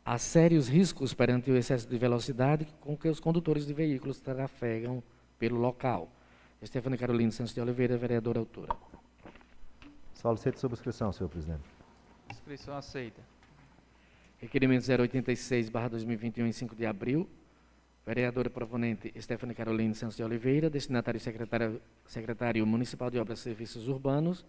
[0.06, 5.02] a sérios riscos perante o excesso de velocidade com que os condutores de veículos trafegam
[5.39, 6.12] pelo local.
[6.62, 8.76] Estefânia Carolina Santos de Oliveira, vereadora autora.
[10.13, 11.63] Solicito subscrição, senhor presidente.
[12.28, 13.22] Subscrição aceita.
[14.38, 17.30] Requerimento 086, 2021, em 5 de abril.
[18.06, 23.88] Vereadora proponente Stephanie Carolina Santos de Oliveira, destinatário secretário, secretário municipal de Obras e Serviços
[23.88, 24.46] Urbanos,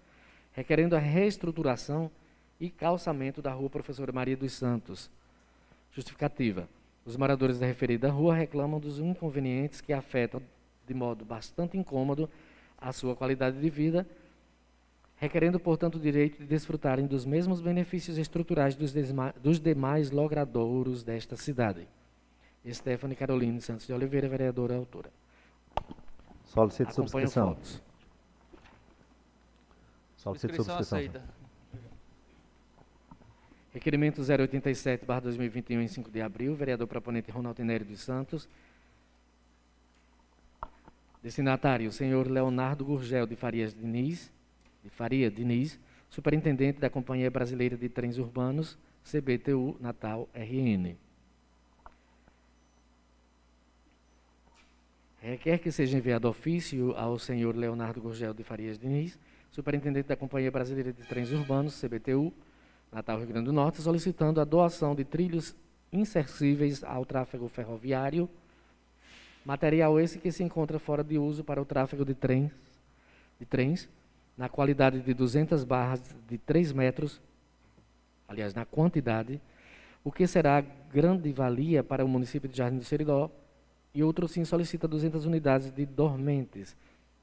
[0.50, 2.10] requerendo a reestruturação
[2.58, 5.08] e calçamento da rua Professora Maria dos Santos.
[5.94, 6.68] Justificativa.
[7.04, 10.42] Os moradores da referida rua reclamam dos inconvenientes que afetam
[10.86, 12.28] de modo bastante incômodo
[12.78, 14.06] a sua qualidade de vida
[15.16, 18.92] requerendo, portanto, o direito de desfrutarem dos mesmos benefícios estruturais dos,
[19.40, 21.86] dos demais logradouros desta cidade.
[22.66, 25.10] Stephanie Caroline Santos de Oliveira, vereadora autora.
[26.44, 27.56] Solicito subscrição.
[30.16, 30.98] Solicito subscrição.
[30.98, 31.43] Aceita.
[33.74, 38.48] Requerimento 087, 2021, em 5 de abril, vereador proponente Ronaldo Nery dos Santos.
[41.20, 44.32] Destinatário, senhor Leonardo Gurgel de Farias Diniz
[44.84, 50.94] de Faria Diniz, superintendente da Companhia Brasileira de Trens Urbanos, CBTU Natal RN.
[55.22, 59.18] Requer que seja enviado ofício ao senhor Leonardo Gurgel de Farias Diniz,
[59.50, 62.30] superintendente da Companhia Brasileira de Trens Urbanos, CBTU,
[62.94, 65.52] Natal Rio Grande do Norte, solicitando a doação de trilhos
[65.92, 68.30] insercíveis ao tráfego ferroviário,
[69.44, 72.52] material esse que se encontra fora de uso para o tráfego de trens,
[73.38, 73.88] de trens
[74.38, 77.20] na qualidade de 200 barras de 3 metros,
[78.28, 79.40] aliás, na quantidade,
[80.04, 80.60] o que será
[80.92, 83.28] grande valia para o município de Jardim do Seridó,
[83.92, 86.76] e outro sim solicita 200 unidades de dormentes,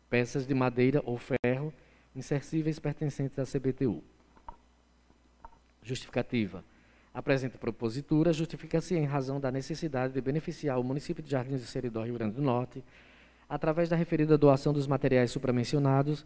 [0.09, 1.73] peças de madeira ou ferro,
[2.13, 4.03] insercíveis pertencentes à CBTU.
[5.83, 6.63] Justificativa.
[7.13, 11.67] A presente propositura justifica-se em razão da necessidade de beneficiar o município de Jardins do
[11.67, 12.83] Seridó, Rio Grande do Norte,
[13.49, 16.25] através da referida doação dos materiais supramencionados,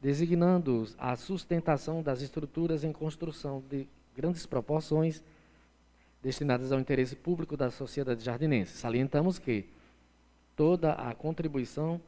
[0.00, 5.22] designando-os a sustentação das estruturas em construção de grandes proporções
[6.22, 8.76] destinadas ao interesse público da sociedade jardinense.
[8.76, 9.64] Salientamos que
[10.54, 12.00] toda a contribuição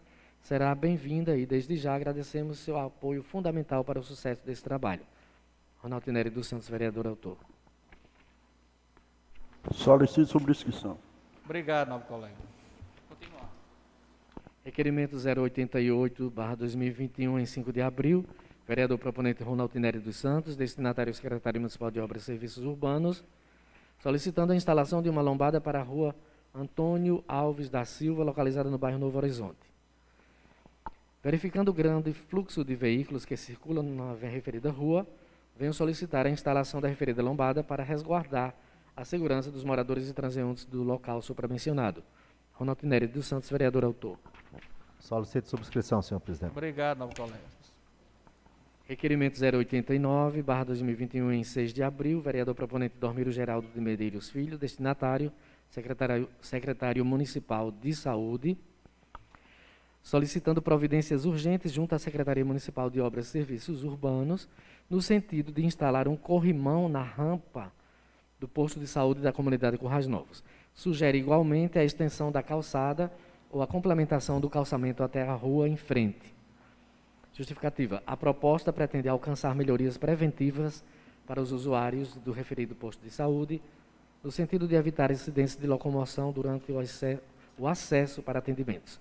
[0.42, 5.02] será bem-vinda e, desde já, agradecemos seu apoio fundamental para o sucesso desse trabalho.
[5.82, 7.36] Ronaldo Nery dos Santos, vereador autor.
[9.72, 10.96] Solicito subscrição.
[11.44, 12.36] Obrigado, nobre colega.
[13.08, 13.50] Continuar.
[14.64, 18.24] Requerimento 088-2021, em 5 de abril.
[18.66, 23.24] Vereador proponente Ronaldo Nery dos Santos, destinatário secretário municipal de Obras e Serviços Urbanos,
[23.98, 26.14] solicitando a instalação de uma lombada para a rua
[26.54, 29.72] Antônio Alves da Silva, localizada no bairro Novo Horizonte.
[31.24, 35.04] Verificando o grande fluxo de veículos que circulam na referida rua,
[35.56, 38.54] venho solicitar a instalação da referida lombada para resguardar
[38.96, 42.02] a segurança dos moradores e transeuntes do local supramencionado.
[42.52, 44.18] Ronaldo Nery dos Santos, vereador autor.
[44.98, 46.52] Solicito subscrição, senhor presidente.
[46.52, 47.62] Obrigado, nobre colega.
[48.84, 54.58] Requerimento 089, barra 2021, em 6 de abril, vereador proponente Dormiro Geraldo de Medeiros Filho,
[54.58, 55.32] destinatário,
[55.70, 58.58] secretário, secretário Municipal de Saúde,
[60.02, 64.48] solicitando providências urgentes junto à Secretaria Municipal de Obras e Serviços Urbanos,
[64.92, 67.72] no sentido de instalar um corrimão na rampa
[68.38, 70.44] do posto de saúde da comunidade Currais Novos.
[70.74, 73.10] Sugere igualmente a extensão da calçada
[73.50, 76.34] ou a complementação do calçamento até a rua em frente.
[77.32, 78.02] Justificativa.
[78.06, 80.84] A proposta pretende alcançar melhorias preventivas
[81.26, 83.62] para os usuários do referido posto de saúde,
[84.22, 89.00] no sentido de evitar incidentes de locomoção durante o, acesso para atendimentos.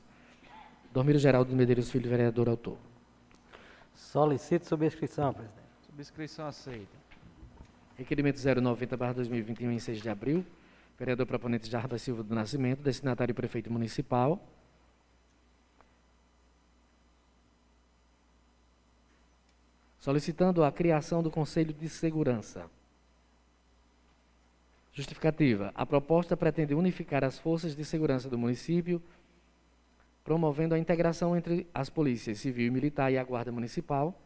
[0.93, 2.77] Dormiro Geraldo de Medeiros Filho, vereador autor.
[3.93, 5.60] Solicito subscrição, presidente.
[5.91, 6.97] Subscrição aceita.
[7.97, 10.45] Requerimento 090-2021, em 6 de abril.
[10.97, 14.41] Vereador proponente Jarbas Silva do Nascimento, destinatário prefeito municipal.
[19.99, 22.65] solicitando a criação do Conselho de Segurança.
[24.91, 25.71] Justificativa.
[25.75, 28.99] A proposta pretende unificar as forças de segurança do município,
[30.23, 34.19] promovendo a integração entre as polícias civil e militar e a Guarda Municipal,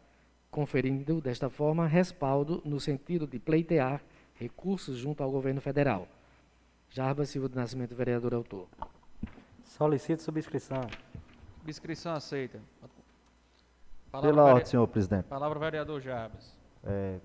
[0.55, 4.01] conferindo, desta forma, respaldo no sentido de pleitear
[4.35, 6.07] recursos junto ao governo federal.
[6.89, 8.65] Jarba Silva do Nascimento, vereador autor.
[9.65, 10.87] Solicito subscrição.
[11.59, 12.61] Subscrição aceita.
[14.09, 15.25] Palavra Pela ordem, senhor presidente.
[15.25, 16.57] Palavra vereador Jarbas.
[16.85, 17.19] É,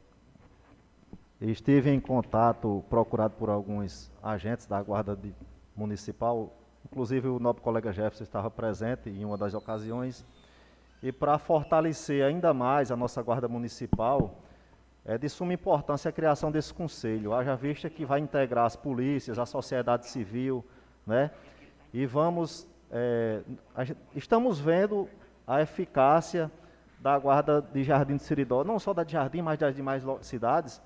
[1.41, 5.33] estive em contato, procurado por alguns agentes da Guarda de,
[5.77, 6.53] Municipal,
[6.85, 10.27] inclusive o nobre colega Jefferson estava presente em uma das ocasiões,
[11.03, 14.39] e para fortalecer ainda mais a nossa Guarda Municipal,
[15.05, 19.39] é de suma importância a criação desse conselho, haja vista que vai integrar as polícias,
[19.39, 20.65] a sociedade civil,
[21.07, 21.31] né?
[21.93, 23.41] E vamos, é,
[24.15, 25.09] estamos vendo
[25.47, 26.51] a eficácia
[27.01, 30.83] da guarda de Jardim de Siridó, não só da de Jardim, mas das demais cidades,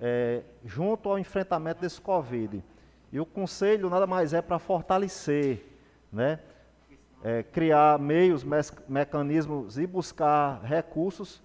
[0.00, 2.64] é, junto ao enfrentamento desse Covid.
[3.12, 5.66] E o Conselho nada mais é para fortalecer,
[6.12, 6.38] né,
[7.26, 8.56] é, criar meios, me
[8.88, 11.42] mecanismos e buscar recursos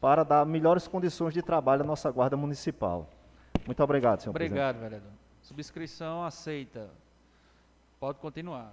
[0.00, 3.10] para dar melhores condições de trabalho à nossa Guarda Municipal.
[3.66, 4.76] Muito obrigado, senhor obrigado, presidente.
[4.76, 5.10] Obrigado, vereador.
[5.42, 6.88] Subscrição aceita.
[7.98, 8.72] Pode continuar.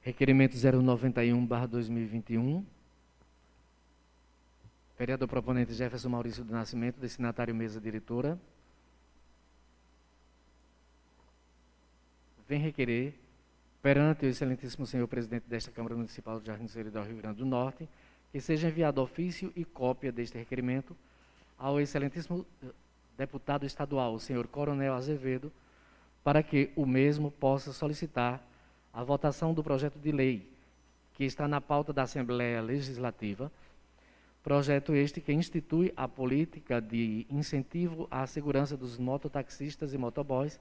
[0.00, 2.64] Requerimento 091-2021.
[4.96, 8.38] Vereador proponente Jefferson Maurício do Nascimento, destinatário mesa diretora.
[12.46, 13.18] Vem requerer,
[13.82, 17.88] perante o excelentíssimo senhor presidente desta Câmara Municipal do Jardim do Rio Grande do Norte,
[18.30, 20.96] que seja enviado ofício e cópia deste requerimento
[21.58, 22.66] ao excelentíssimo eh,
[23.18, 25.52] deputado estadual, o senhor Coronel Azevedo,
[26.22, 28.40] para que o mesmo possa solicitar
[28.92, 30.48] a votação do projeto de lei
[31.14, 33.50] que está na pauta da Assembleia Legislativa,
[34.42, 40.58] Projeto este que institui a política de incentivo à segurança dos mototaxistas e motoboys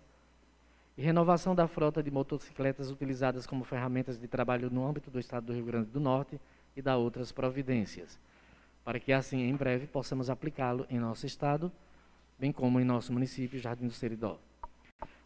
[1.01, 5.53] renovação da frota de motocicletas utilizadas como ferramentas de trabalho no âmbito do Estado do
[5.53, 6.39] Rio Grande do Norte
[6.75, 8.19] e da outras providências,
[8.85, 11.71] para que assim, em breve, possamos aplicá-lo em nosso Estado,
[12.39, 14.39] bem como em nosso município, Jardim do Seridó.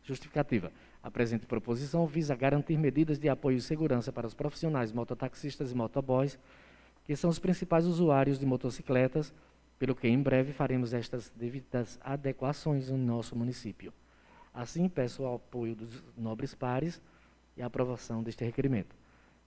[0.03, 0.71] Justificativa.
[1.03, 5.75] A presente proposição visa garantir medidas de apoio e segurança para os profissionais mototaxistas e
[5.75, 6.39] motoboys
[7.03, 9.31] que são os principais usuários de motocicletas,
[9.77, 13.93] pelo que em breve faremos estas devidas adequações no nosso município.
[14.55, 17.01] Assim, peço o apoio dos nobres pares
[17.57, 18.95] e a aprovação deste requerimento.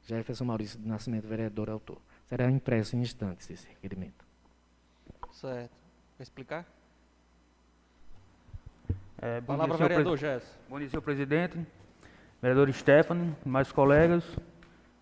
[0.06, 1.98] Jefferson Maurício do Nascimento, vereador autor.
[2.28, 4.22] Será impresso em instantes esse requerimento.
[5.32, 5.72] Certo.
[6.16, 6.66] Quer explicar?
[9.20, 10.59] É, bom Palavra, dia, senhor vereador Gesso.
[10.68, 11.59] Bom dia, senhor presidente,
[12.42, 14.24] vereador Stephanie, mais colegas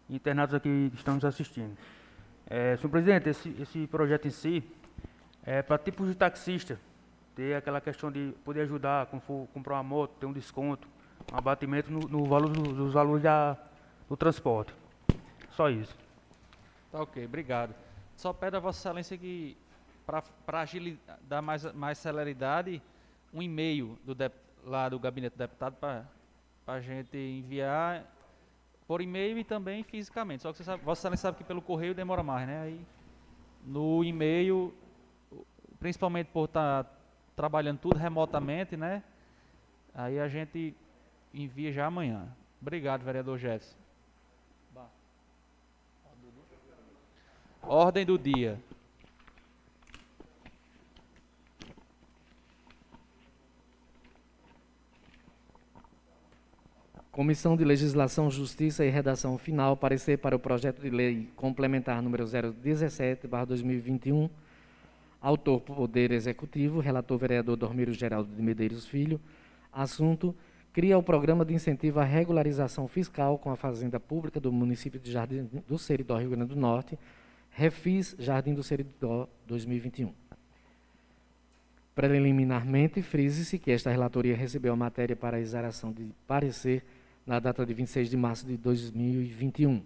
[0.08, 1.76] e internados aqui que estão nos assistindo.
[2.46, 4.62] É, senhor presidente, esse, esse projeto em si
[5.42, 6.78] é para tipos de taxista,
[7.36, 10.88] ter aquela questão de poder ajudar, quando for comprar uma moto, ter um desconto,
[11.32, 13.56] um abatimento no, no valor do- dos valores da,
[14.08, 14.72] do transporte.
[15.50, 15.94] Só isso.
[16.90, 17.74] Tá ok, obrigado.
[18.16, 19.54] Só peço a Vossa Excelência que,
[20.06, 20.22] para
[21.28, 22.82] dar mais, mais celeridade,
[23.34, 24.16] um e-mail do
[24.64, 26.04] lá do gabinete do deputado para
[26.66, 28.04] a gente enviar
[28.88, 30.42] por e-mail e também fisicamente.
[30.42, 32.62] Só que você sabe, Vossa Excelência sabe que pelo correio demora mais, né?
[32.62, 32.86] Aí
[33.64, 34.72] no e-mail,
[35.78, 36.84] principalmente por estar
[37.36, 39.04] trabalhando tudo remotamente, né?
[39.94, 40.74] Aí a gente
[41.32, 42.26] envia já amanhã.
[42.60, 43.76] Obrigado, vereador Jefferson.
[47.62, 48.58] Ordem do dia.
[57.10, 62.24] Comissão de Legislação, Justiça e Redação Final, parecer para o projeto de lei complementar número
[62.24, 64.30] 017/2021.
[65.20, 69.20] Autor Poder Executivo, relator vereador Dormiro Geraldo de Medeiros Filho.
[69.72, 70.34] Assunto:
[70.72, 75.10] cria o programa de incentivo à regularização fiscal com a fazenda pública do município de
[75.10, 76.98] Jardim do Seridó, Rio Grande do Norte.
[77.50, 80.12] Refis Jardim do Seridó 2021.
[81.94, 86.84] Preliminarmente, frise-se que esta relatoria recebeu a matéria para exaração de parecer
[87.26, 89.82] na data de 26 de março de 2021.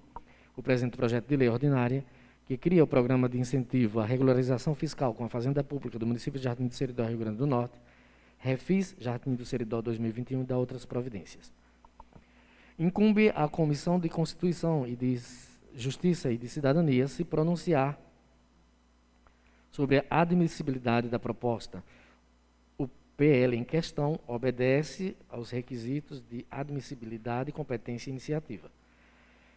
[0.57, 2.05] O presente projeto de lei ordinária,
[2.51, 6.37] que cria o programa de incentivo à regularização fiscal com a Fazenda Pública do município
[6.37, 7.81] de Jardim do Seridó, Rio Grande do Norte,
[8.39, 11.53] Refis Jardim do Seridó 2021 e da outras providências.
[12.77, 15.17] Incumbe à Comissão de Constituição e de
[15.77, 17.97] Justiça e de Cidadania se pronunciar
[19.71, 21.85] sobre a admissibilidade da proposta.
[22.77, 28.69] O PL em questão obedece aos requisitos de admissibilidade, competência e iniciativa.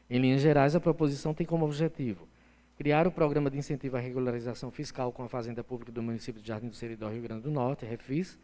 [0.07, 2.31] Em linhas gerais, a proposição tem como objetivo
[2.75, 6.47] criar o programa de incentivo à regularização fiscal com a Fazenda Pública do município de
[6.47, 8.37] Jardim do Seridó, Rio Grande do Norte, REFIS,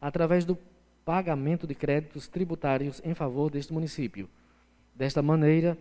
[0.00, 0.56] através do
[1.04, 4.28] pagamento de créditos tributários em favor deste município.
[4.94, 5.76] Desta maneira,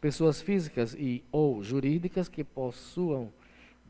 [0.00, 3.32] pessoas físicas e ou jurídicas que possuam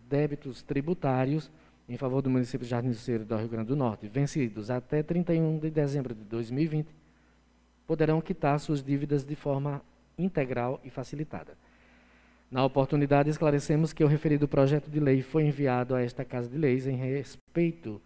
[0.09, 1.51] débitos tributários
[1.88, 5.59] em favor do município de Jardim do Seridó, Rio Grande do Norte, vencidos até 31
[5.59, 6.95] de dezembro de 2020,
[7.86, 9.82] poderão quitar suas dívidas de forma
[10.16, 11.57] integral e facilitada.
[12.53, 16.59] Na oportunidade, esclarecemos que o referido projeto de lei foi enviado a esta Casa de
[16.59, 17.99] Leis em respeito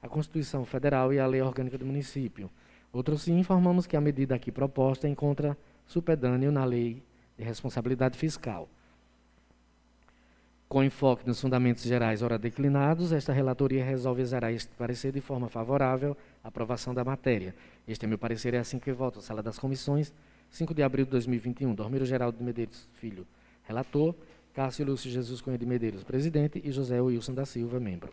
[0.00, 2.48] à Constituição Federal e à Lei Orgânica do Município.
[2.92, 7.02] Outro sim, informamos que a medida aqui proposta encontra supedâneo na Lei
[7.36, 8.68] de Responsabilidade Fiscal.
[10.68, 15.48] Com enfoque nos fundamentos gerais ora declinados, esta relatoria resolve exarar este parecer de forma
[15.48, 17.56] favorável à aprovação da matéria.
[17.88, 19.20] Este é meu parecer, é assim que voto.
[19.20, 20.12] Sala das Comissões,
[20.52, 21.74] 5 de abril de 2021.
[21.74, 23.26] Dormiro Geraldo de Medeiros Filho,
[23.64, 24.14] relator.
[24.52, 26.60] Cássio Lúcio Jesus Cunha de Medeiros, presidente.
[26.62, 28.12] E José Wilson da Silva, membro.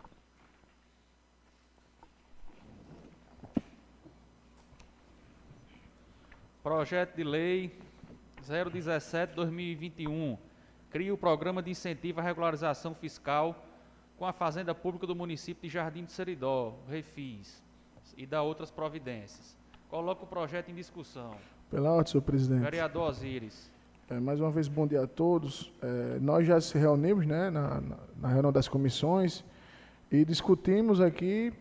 [6.62, 7.70] Projeto de Lei
[8.42, 10.38] 017-2021.
[10.90, 13.66] Cria o Programa de Incentivo à Regularização Fiscal
[14.18, 17.62] com a Fazenda Pública do município de Jardim do Seridó, Refis,
[18.16, 19.56] e da outras providências.
[19.88, 21.36] Coloca o projeto em discussão.
[21.70, 22.62] Pela ordem, senhor presidente.
[22.62, 23.70] Vereador Osiris.
[24.10, 25.72] É, mais uma vez, bom dia a todos.
[25.80, 29.44] É, nós já se reunimos né, na, na, na reunião das comissões
[30.10, 31.52] e discutimos aqui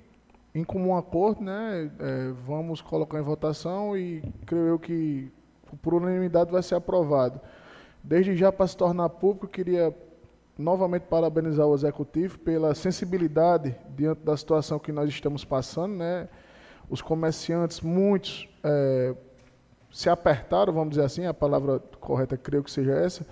[0.55, 5.31] em comum acordo, né, é, vamos colocar em votação e creio eu que
[5.79, 7.39] por unanimidade vai ser aprovado.
[8.03, 9.95] Desde já, para se tornar público, queria
[10.57, 15.97] novamente parabenizar o Executivo pela sensibilidade diante da situação que nós estamos passando.
[15.97, 16.27] Né?
[16.89, 19.13] Os comerciantes, muitos, é,
[19.91, 23.25] se apertaram, vamos dizer assim, a palavra correta creio que seja essa,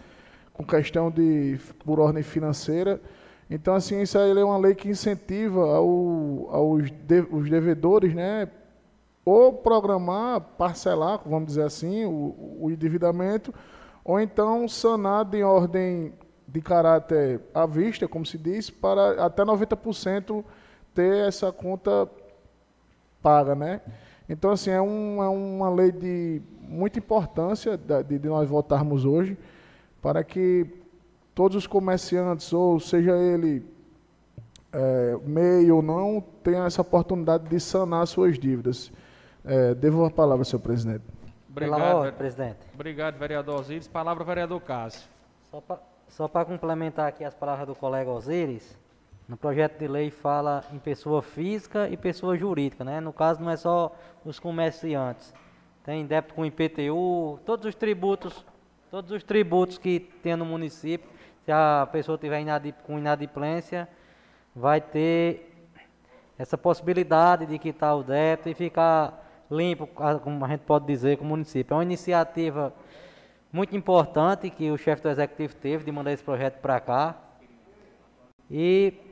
[0.53, 2.99] com questão de, por ordem financeira.
[3.49, 8.49] Então, assim, isso aí é uma lei que incentiva ao, aos de, os devedores, né,
[9.23, 13.53] ou programar, parcelar, vamos dizer assim, o, o endividamento,
[14.03, 16.13] ou então sanar em ordem
[16.47, 20.43] de caráter à vista, como se diz, para até 90%
[20.95, 22.09] ter essa conta
[23.21, 23.81] paga, né?
[24.29, 29.37] Então, assim, é, um, é uma lei de muita importância de, de nós votarmos hoje,
[30.01, 30.65] para que
[31.33, 33.65] todos os comerciantes, ou seja ele
[34.73, 38.91] é, MEI ou não, tenham essa oportunidade de sanar suas dívidas.
[39.45, 41.03] É, devo a palavra, senhor presidente.
[41.49, 42.57] Obrigado, Pela ordem, presidente.
[42.73, 43.87] Obrigado, vereador Osiris.
[43.87, 45.09] Palavra, vereador Cássio.
[46.09, 48.77] Só para complementar aqui as palavras do colega Osiris,
[49.27, 53.01] No projeto de lei fala em pessoa física e pessoa jurídica, né?
[53.01, 55.33] No caso não é só os comerciantes.
[55.83, 58.45] Tem débito com IPTU, todos os tributos,
[58.89, 61.09] todos os tributos que tem no município.
[61.43, 63.89] Se a pessoa tiver inadip, com inadimplência,
[64.55, 65.53] vai ter
[66.37, 71.25] essa possibilidade de quitar o débito e ficar limpo, como a gente pode dizer, com
[71.25, 71.73] o município.
[71.73, 72.73] É uma iniciativa
[73.51, 77.15] muito importante que o chefe do executivo teve de mandar esse projeto para cá.
[78.49, 79.06] E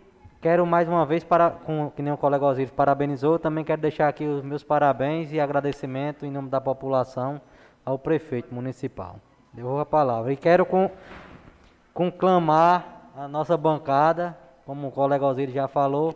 [0.46, 4.08] quero mais uma vez, para, com, que nem o colega Osíris parabenizou, também quero deixar
[4.08, 7.42] aqui os meus parabéns e agradecimento em nome da população
[7.84, 9.20] ao prefeito municipal.
[9.52, 10.32] Devolvo a palavra.
[10.32, 10.92] E quero com,
[11.96, 14.38] conclamar a nossa bancada,
[14.68, 16.16] como o colega Osíris já falou,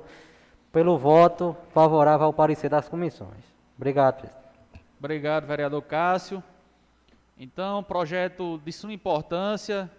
[0.71, 3.43] pelo voto favorável ao parecer das comissões.
[3.75, 4.85] Obrigado, presidente.
[4.99, 6.43] Obrigado, vereador Cássio.
[7.35, 9.89] Então, projeto de suma importância,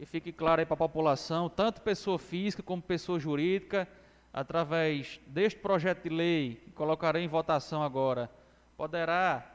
[0.00, 3.86] que fique claro aí para a população, tanto pessoa física como pessoa jurídica,
[4.32, 8.30] através deste projeto de lei, que colocarei em votação agora,
[8.78, 9.46] poderá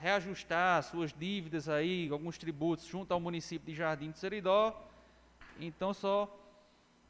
[0.00, 4.74] reajustar suas dívidas aí, alguns tributos junto ao município de Jardim de Seridó.
[5.60, 6.34] Então, só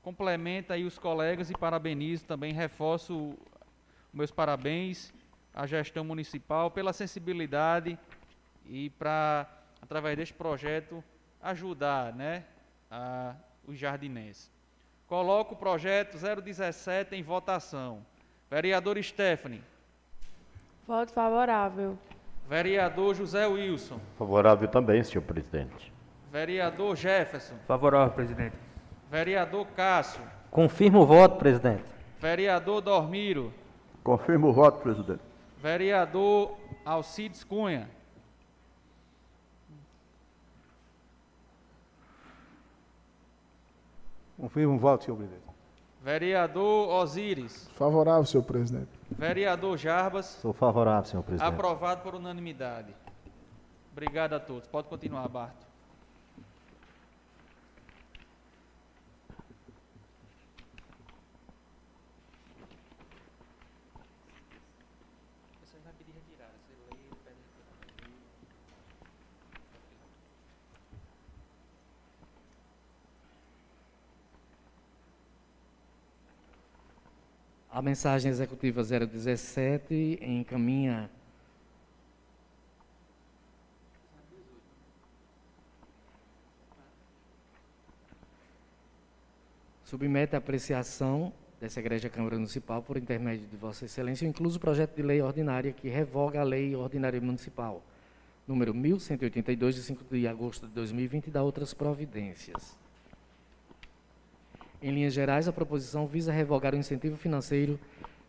[0.02, 3.38] complementa aí os colegas e parabenizo também, reforço
[4.12, 5.14] meus parabéns
[5.54, 7.96] à gestão municipal pela sensibilidade
[8.68, 9.48] e para,
[9.80, 11.04] através deste projeto,
[11.42, 12.44] ajudar né,
[12.90, 13.34] a,
[13.66, 14.50] os jardinenses.
[15.06, 18.04] Coloco o projeto 017 em votação.
[18.50, 19.62] Vereador Stephanie.
[20.86, 21.98] Voto favorável.
[22.48, 24.00] Vereador José Wilson.
[24.18, 25.92] Favorável também, senhor presidente.
[26.30, 27.56] Vereador Jefferson.
[27.66, 28.56] Favorável, presidente.
[29.10, 30.22] Vereador Cássio.
[30.50, 31.84] Confirmo o voto, presidente.
[32.20, 33.52] Vereador Dormiro.
[34.02, 35.20] Confirmo o voto, presidente.
[35.58, 37.88] Vereador Alcides Cunha.
[44.38, 45.46] Confirmo o voto, senhor presidente.
[46.02, 47.68] Vereador Osíris.
[47.74, 48.88] Favorável, senhor presidente.
[49.10, 50.26] Vereador Jarbas.
[50.40, 51.48] Sou favorável, senhor presidente.
[51.48, 52.94] Aprovado por unanimidade.
[53.92, 54.68] Obrigado a todos.
[54.68, 55.65] Pode continuar, Barto.
[77.76, 81.10] A mensagem executiva 017 encaminha
[89.84, 94.96] submete a apreciação dessa Igreja Câmara Municipal por intermédio de Vossa Excelência, incluso o projeto
[94.96, 97.82] de lei ordinária que revoga a Lei Ordinária Municipal,
[98.48, 102.85] número 1182, de 5 de agosto de 2020, e dá outras providências.
[104.86, 107.76] Em linhas gerais, a proposição visa revogar o incentivo financeiro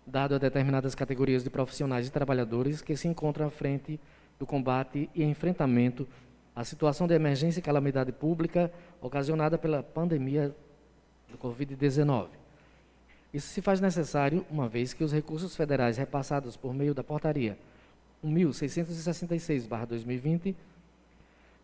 [0.07, 3.99] dado a determinadas categorias de profissionais e trabalhadores que se encontram à frente
[4.39, 6.07] do combate e enfrentamento
[6.55, 10.51] à situação de emergência e calamidade pública ocasionada pela pandemia
[11.29, 12.29] do Covid-19.
[13.31, 17.55] Isso se faz necessário, uma vez que os recursos federais repassados por meio da portaria
[18.25, 20.55] 1666-2020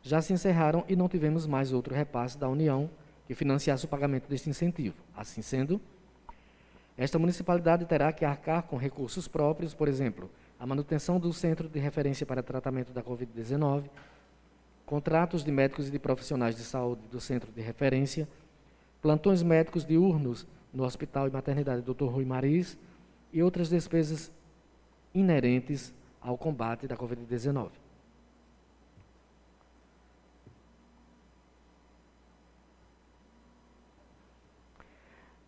[0.03, 2.87] já se encerraram e não tivemos mais outro repasse da União
[3.27, 4.95] que financiasse o pagamento deste incentivo.
[5.15, 5.79] Assim sendo,
[6.97, 11.79] esta municipalidade terá que arcar com recursos próprios, por exemplo, a manutenção do centro de
[11.79, 13.85] referência para tratamento da Covid-19,
[14.85, 18.27] contratos de médicos e de profissionais de saúde do centro de referência,
[19.01, 22.05] plantões médicos diurnos no Hospital e Maternidade Dr.
[22.05, 22.77] Rui Maris
[23.31, 24.31] e outras despesas
[25.13, 27.82] inerentes ao combate da Covid-19.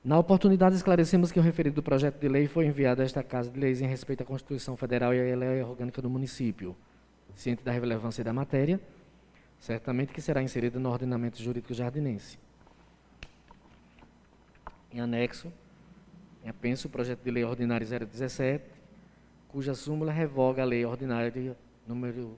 [0.06, 3.60] Na oportunidade, esclarecemos que o referido projeto de lei foi enviado a esta Casa de
[3.60, 6.76] Leis em respeito à Constituição Federal e à Lei Orgânica do Município.
[7.34, 8.80] Ciente da relevância da matéria,
[9.60, 12.38] certamente que será inserida no ordenamento jurídico jardinense.
[14.94, 15.52] Em anexo,
[16.44, 18.64] em apenso, o projeto de lei ordinário 017,
[19.48, 22.38] cuja súmula revoga a lei ordinária número,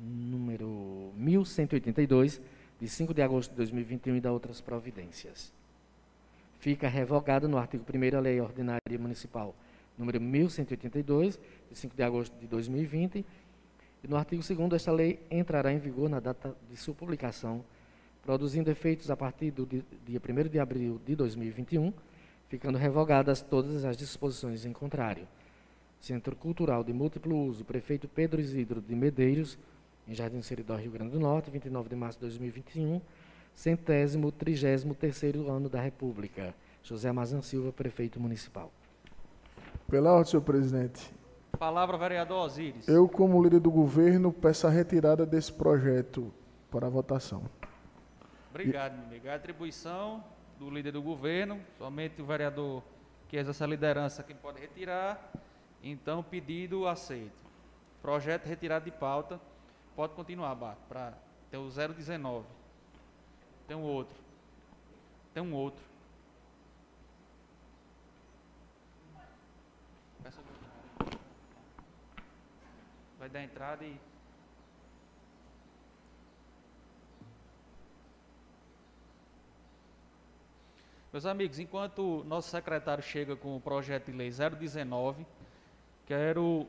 [0.00, 2.40] número 1182,
[2.80, 5.52] de 5 de agosto de 2021 e da outras providências
[6.64, 9.54] fica revogada no artigo 1 a Lei Ordinária Municipal
[9.98, 11.38] número 1182,
[11.70, 13.22] de 5 de agosto de 2020,
[14.02, 17.62] e no artigo 2 esta lei entrará em vigor na data de sua publicação,
[18.22, 21.92] produzindo efeitos a partir do dia 1 de abril de 2021,
[22.48, 25.28] ficando revogadas todas as disposições em contrário.
[26.00, 29.58] Centro Cultural de Múltiplo Uso, Prefeito Pedro Isidro de Medeiros,
[30.08, 33.02] em Jardim Seridó, Rio Grande do Norte, 29 de março de 2021,
[33.54, 36.54] centésimo, trigésimo terceiro ano da República.
[36.82, 38.70] José Mazan Silva, prefeito municipal.
[39.88, 41.10] Pela ordem, senhor presidente.
[41.58, 42.86] Palavra, vereador Osíris.
[42.88, 46.32] Eu, como líder do governo, peço a retirada desse projeto
[46.70, 47.44] para votação.
[48.50, 49.28] Obrigado, meu amigo.
[49.28, 50.22] A atribuição
[50.58, 52.82] do líder do governo, somente o vereador
[53.28, 55.32] que exerce essa liderança quem pode retirar.
[55.82, 57.32] Então, pedido aceito.
[58.02, 59.40] Projeto retirado de pauta.
[59.96, 61.14] Pode continuar, Bato, para
[61.50, 62.44] ter o 019.
[63.66, 64.14] Tem um outro.
[65.32, 65.82] Tem um outro.
[70.22, 70.40] Peço-
[73.18, 73.98] Vai dar entrada e.
[81.12, 85.24] Meus amigos, enquanto nosso secretário chega com o projeto de lei 019,
[86.06, 86.66] quero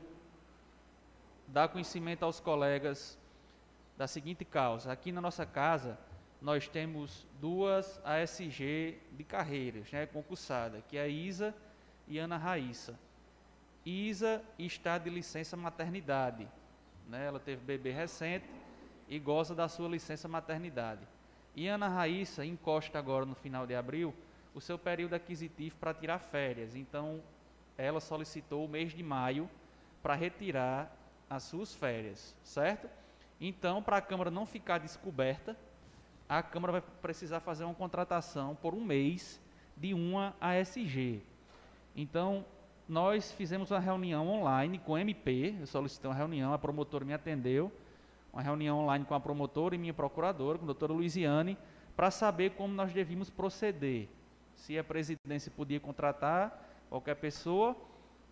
[1.48, 3.18] dar conhecimento aos colegas
[3.96, 4.92] da seguinte causa.
[4.92, 5.98] Aqui na nossa casa,
[6.40, 11.54] nós temos duas ASG de carreiras, né, concursada, que é a Isa
[12.06, 12.98] e Ana Raíssa.
[13.84, 16.46] Isa está de licença maternidade,
[17.08, 18.46] né, ela teve bebê recente
[19.08, 21.06] e goza da sua licença maternidade.
[21.54, 24.14] E Ana Raíssa encosta agora no final de abril
[24.54, 26.74] o seu período aquisitivo para tirar férias.
[26.74, 27.22] Então,
[27.78, 29.48] ela solicitou o mês de maio
[30.02, 30.94] para retirar
[31.28, 32.88] as suas férias, certo?
[33.40, 35.56] Então, para a Câmara não ficar descoberta,
[36.28, 39.40] a Câmara vai precisar fazer uma contratação por um mês
[39.76, 41.22] de uma ASG.
[41.94, 42.44] Então,
[42.88, 47.12] nós fizemos uma reunião online com o MP, eu solicitei uma reunião, a promotora me
[47.12, 47.72] atendeu,
[48.32, 51.56] uma reunião online com a promotora e minha procuradora, com a doutora Luiziane,
[51.96, 54.08] para saber como nós devíamos proceder.
[54.54, 57.76] Se a presidência podia contratar qualquer pessoa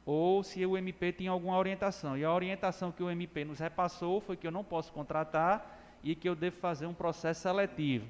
[0.05, 2.17] ou se o MP tinha alguma orientação.
[2.17, 6.15] E a orientação que o MP nos repassou foi que eu não posso contratar e
[6.15, 8.07] que eu devo fazer um processo seletivo.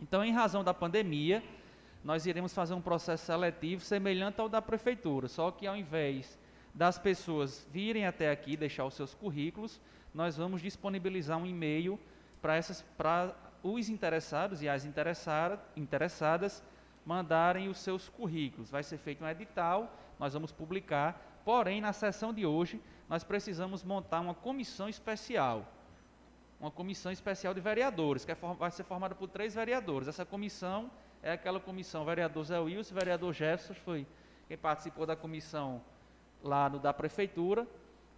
[0.00, 1.44] Então, em razão da pandemia,
[2.02, 6.38] nós iremos fazer um processo seletivo semelhante ao da prefeitura, só que ao invés
[6.74, 9.80] das pessoas virem até aqui deixar os seus currículos,
[10.14, 11.98] nós vamos disponibilizar um e-mail
[12.40, 16.62] para essas para os interessados e as interessada, interessadas
[17.04, 18.70] mandarem os seus currículos.
[18.70, 21.40] Vai ser feito um edital, nós vamos publicar.
[21.44, 25.66] Porém, na sessão de hoje, nós precisamos montar uma comissão especial.
[26.60, 30.08] Uma comissão especial de vereadores, que é vai ser formada por três vereadores.
[30.08, 30.90] Essa comissão
[31.22, 34.06] é aquela comissão, vereador Zé Wilson, vereador Jefferson, foi
[34.48, 35.80] quem participou da comissão
[36.42, 37.66] lá no, da prefeitura.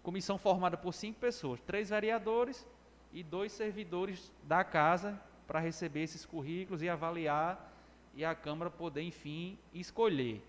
[0.01, 2.65] Comissão formada por cinco pessoas, três vereadores
[3.13, 7.71] e dois servidores da casa para receber esses currículos e avaliar
[8.15, 10.43] e a Câmara poder, enfim, escolher.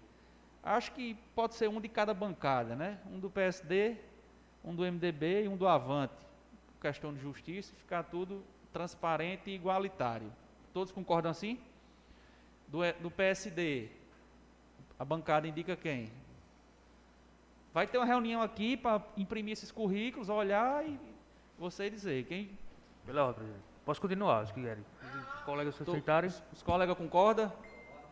[0.62, 2.98] Acho que pode ser um de cada bancada, né?
[3.10, 3.96] Um do PSD,
[4.64, 6.14] um do MDB e um do Avante.
[6.82, 10.32] Questão de justiça, ficar tudo transparente e igualitário.
[10.74, 11.56] Todos concordam assim?
[12.66, 13.88] Do, E- do PSD,
[14.98, 16.10] a bancada indica quem?
[17.72, 20.98] Vai ter uma reunião aqui para imprimir esses currículos, olhar e
[21.56, 22.50] você dizer quem.
[23.06, 23.64] Pela ordem, presidente.
[23.84, 24.84] Posso continuar, se quiserem.
[25.36, 26.28] Os colegas se Tu- aceitarem.
[26.30, 27.52] Os, os colegas concordam?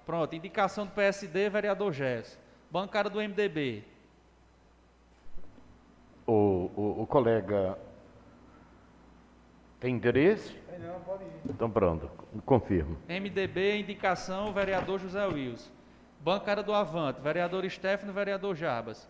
[0.06, 2.38] Pronto, indicação do PSD, vereador Gerson.
[2.70, 3.82] Bancada do MDB.
[6.24, 7.76] O, o, o colega
[9.80, 10.56] tem interesse?
[11.48, 12.08] Então pronto,
[12.44, 12.96] confirmo.
[13.08, 15.70] MDB, indicação, vereador José Wilson.
[16.20, 19.08] Bancada do Avante, vereador Stefano, vereador Jabas.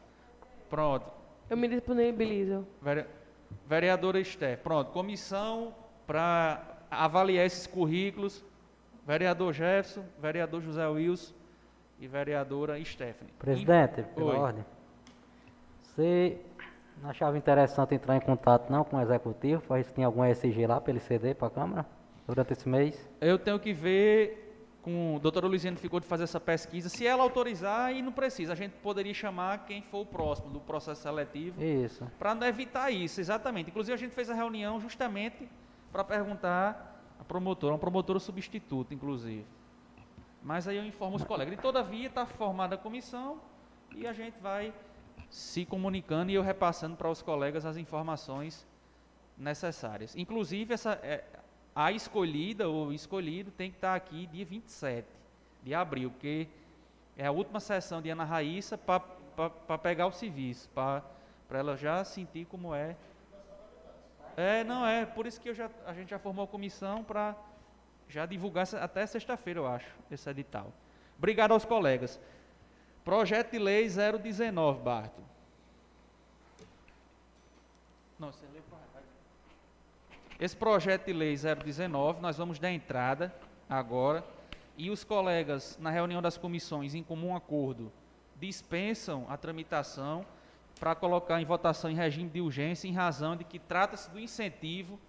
[0.68, 1.10] Pronto.
[1.48, 2.66] Eu me disponibilizo.
[2.80, 3.04] Vere...
[3.66, 4.60] Vereadora Steph.
[4.60, 5.74] Pronto, comissão
[6.06, 8.44] para avaliar esses currículos.
[9.06, 11.34] Vereador Jefferson, vereador José Wilson
[11.98, 13.32] e vereadora Stephanie.
[13.38, 14.36] Presidente, pela Oi.
[14.36, 14.64] ordem.
[15.82, 16.38] Você
[17.03, 20.24] não achava interessante entrar em contato não com o executivo para ver se tem algum
[20.24, 21.86] SG lá para ele ceder para a Câmara
[22.26, 23.09] durante esse mês?
[23.20, 24.51] Eu tenho que ver
[24.82, 26.88] com a doutora Luiziane ficou de fazer essa pesquisa.
[26.88, 28.53] Se ela autorizar, e não precisa.
[28.53, 32.07] A gente poderia chamar quem for o próximo do processo seletivo Isso.
[32.18, 33.70] para evitar isso, exatamente.
[33.70, 35.48] Inclusive, a gente fez a reunião justamente
[35.92, 39.44] para perguntar a promotora, uma promotora substituta, inclusive.
[40.42, 41.53] Mas aí eu informo os colegas.
[41.53, 43.38] E todavia está formada a comissão
[43.94, 44.72] e a gente vai
[45.28, 48.66] se comunicando e eu repassando para os colegas as informações
[49.36, 50.14] necessárias.
[50.16, 51.24] Inclusive, essa, é,
[51.74, 55.06] a escolhida ou escolhido tem que estar aqui dia 27
[55.62, 56.48] de abril, porque
[57.16, 61.02] é a última sessão de Ana Raíssa para pegar o serviço, para
[61.50, 62.96] ela já sentir como é.
[64.36, 67.34] É, não é, por isso que já, a gente já formou a comissão para
[68.08, 70.72] já divulgar até sexta-feira, eu acho, esse edital.
[71.18, 72.18] Obrigado aos colegas.
[73.11, 75.20] Projeto de Lei 019, Barto.
[78.16, 78.46] Não, você.
[80.38, 83.34] Esse projeto de lei 019, nós vamos dar entrada
[83.68, 84.24] agora
[84.78, 87.90] e os colegas, na reunião das comissões, em comum acordo,
[88.36, 90.24] dispensam a tramitação
[90.78, 95.00] para colocar em votação em regime de urgência, em razão de que trata-se do incentivo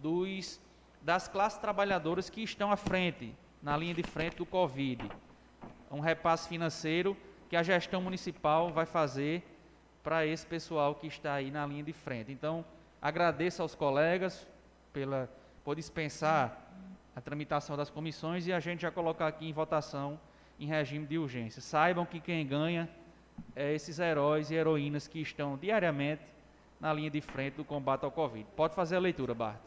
[0.00, 0.60] dos,
[1.02, 5.10] das classes trabalhadoras que estão à frente, na linha de frente do Covid.
[5.90, 7.16] Um repasse financeiro
[7.48, 9.42] que a gestão municipal vai fazer
[10.02, 12.30] para esse pessoal que está aí na linha de frente.
[12.30, 12.64] Então,
[13.02, 14.46] agradeço aos colegas
[14.92, 15.28] pela,
[15.64, 16.56] por dispensar
[17.14, 20.18] a tramitação das comissões e a gente já colocar aqui em votação
[20.58, 21.60] em regime de urgência.
[21.60, 22.88] Saibam que quem ganha
[23.56, 26.22] é esses heróis e heroínas que estão diariamente
[26.80, 28.46] na linha de frente do combate ao Covid.
[28.56, 29.58] Pode fazer a leitura, Bart.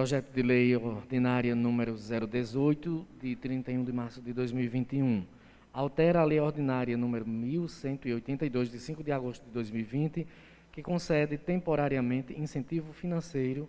[0.00, 5.26] Projeto de Lei Ordinária número 018, de 31 de março de 2021.
[5.74, 10.26] Altera a Lei Ordinária número 1182, de 5 de agosto de 2020,
[10.72, 13.68] que concede temporariamente incentivo financeiro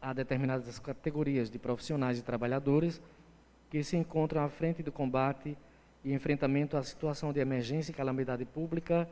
[0.00, 3.02] a determinadas categorias de profissionais e trabalhadores
[3.68, 5.58] que se encontram à frente do combate
[6.04, 9.10] e enfrentamento à situação de emergência e calamidade pública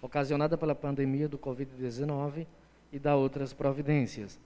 [0.00, 2.46] ocasionada pela pandemia do Covid-19
[2.90, 4.40] e da outras providências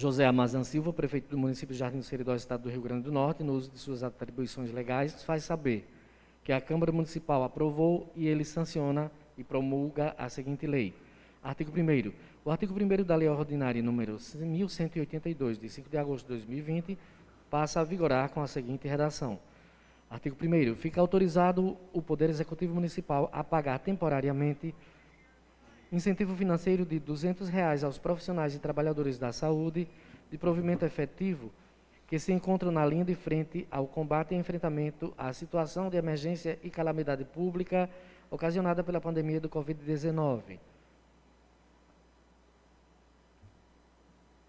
[0.00, 3.12] José Amazan Silva, prefeito do município de Jardim do Seridó, estado do Rio Grande do
[3.12, 5.86] Norte, no uso de suas atribuições legais, faz saber
[6.42, 10.94] que a Câmara Municipal aprovou e ele sanciona e promulga a seguinte lei.
[11.44, 12.12] Artigo 1
[12.46, 16.96] O artigo 1 da Lei Ordinária número 1182, de 5 de agosto de 2020,
[17.50, 19.38] passa a vigorar com a seguinte redação.
[20.08, 24.74] Artigo 1 Fica autorizado o Poder Executivo Municipal a pagar temporariamente
[25.92, 29.88] incentivo financeiro de 200 reais aos profissionais e trabalhadores da saúde
[30.30, 31.50] de provimento efetivo
[32.06, 36.58] que se encontram na linha de frente ao combate e enfrentamento à situação de emergência
[36.62, 37.88] e calamidade pública
[38.30, 40.58] ocasionada pela pandemia do Covid-19.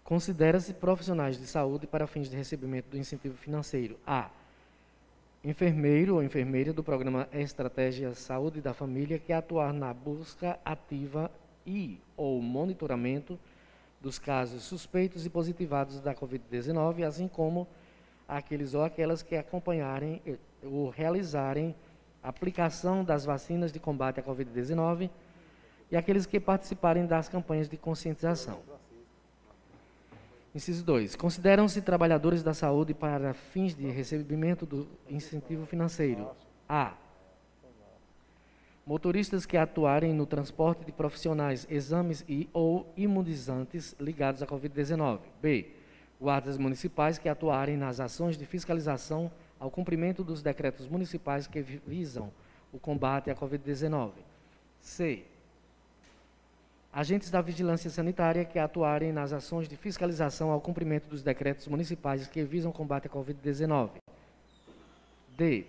[0.04, 4.30] Considera-se profissionais de saúde para fins de recebimento do incentivo financeiro a
[5.44, 11.30] enfermeiro ou enfermeira do programa Estratégia Saúde da Família que atuar na busca ativa
[11.66, 13.38] e ou monitoramento
[14.00, 17.66] dos casos suspeitos e positivados da COVID-19, assim como
[18.28, 20.22] aqueles ou aquelas que acompanharem
[20.62, 21.74] ou realizarem
[22.22, 25.10] aplicação das vacinas de combate à COVID-19
[25.90, 28.60] e aqueles que participarem das campanhas de conscientização.
[30.54, 31.16] Inciso 2.
[31.16, 36.30] Consideram-se trabalhadores da saúde para fins de recebimento do incentivo financeiro.
[36.68, 36.92] A.
[38.86, 45.20] Motoristas que atuarem no transporte de profissionais, exames e ou imunizantes ligados à Covid-19.
[45.40, 45.70] B.
[46.20, 52.30] Guardas municipais que atuarem nas ações de fiscalização ao cumprimento dos decretos municipais que visam
[52.72, 54.10] o combate à Covid-19.
[54.80, 55.24] C
[56.92, 62.26] agentes da vigilância sanitária que atuarem nas ações de fiscalização ao cumprimento dos decretos municipais
[62.26, 63.92] que visam combate à Covid-19.
[65.34, 65.64] D.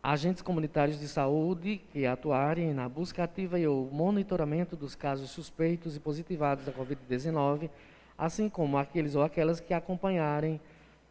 [0.00, 5.96] Agentes comunitários de saúde que atuarem na busca ativa e o monitoramento dos casos suspeitos
[5.96, 7.68] e positivados da Covid-19,
[8.16, 10.60] assim como aqueles ou aquelas que acompanharem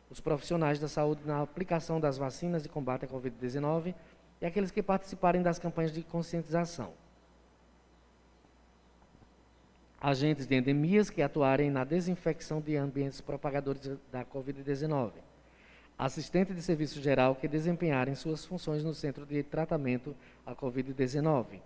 [0.10, 3.94] os profissionais da saúde na aplicação das vacinas de combate à Covid-19
[4.40, 7.03] e aqueles que participarem das campanhas de conscientização
[10.04, 15.14] agentes de endemias que atuarem na desinfecção de ambientes propagadores da Covid-19,
[15.98, 20.14] assistente de serviço geral que desempenharem suas funções no centro de tratamento
[20.46, 21.62] à Covid-19.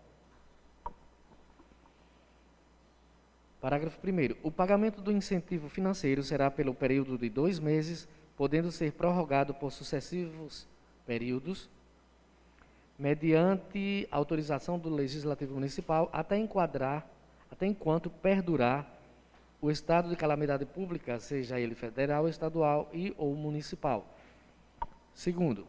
[3.59, 4.38] Parágrafo 1.
[4.43, 8.07] O pagamento do incentivo financeiro será pelo período de dois meses,
[8.38, 10.67] podendo ser prorrogado por sucessivos
[11.07, 11.67] períodos,
[12.99, 17.16] mediante autorização do Legislativo Municipal, até enquadrar
[17.52, 18.98] até enquanto perdurar
[19.62, 24.06] o estado de calamidade pública, seja ele federal, estadual e ou municipal.
[25.14, 25.66] Segundo,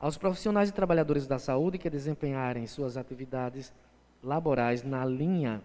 [0.00, 3.72] aos profissionais e trabalhadores da saúde que desempenharem suas atividades
[4.22, 5.62] laborais na linha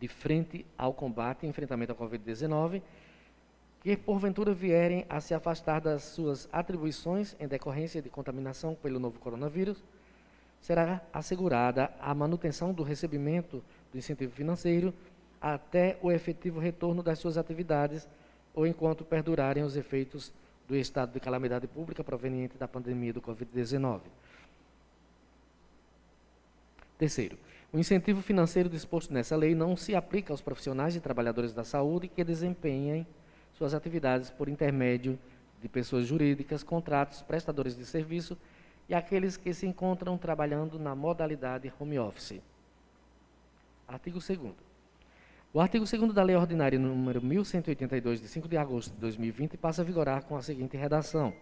[0.00, 2.82] de frente ao combate e enfrentamento à Covid-19,
[3.80, 9.18] que porventura vierem a se afastar das suas atribuições em decorrência de contaminação pelo novo
[9.20, 9.82] coronavírus,
[10.60, 13.62] será assegurada a manutenção do recebimento
[13.92, 14.92] do incentivo financeiro,
[15.40, 18.08] até o efetivo retorno das suas atividades
[18.54, 20.32] ou enquanto perdurarem os efeitos
[20.68, 24.00] do estado de calamidade pública proveniente da pandemia do Covid-19.
[26.96, 27.36] Terceiro,
[27.72, 32.06] o incentivo financeiro disposto nessa lei não se aplica aos profissionais e trabalhadores da saúde
[32.06, 33.06] que desempenhem
[33.54, 35.18] suas atividades por intermédio
[35.60, 38.36] de pessoas jurídicas, contratos, prestadores de serviço
[38.88, 42.40] e aqueles que se encontram trabalhando na modalidade home office.
[43.92, 44.40] Artigo 2
[45.52, 49.82] o artigo 2 da Lei Ordinária número 1182, de 5 de agosto de 2020, passa
[49.82, 51.34] a vigorar com a seguinte redação.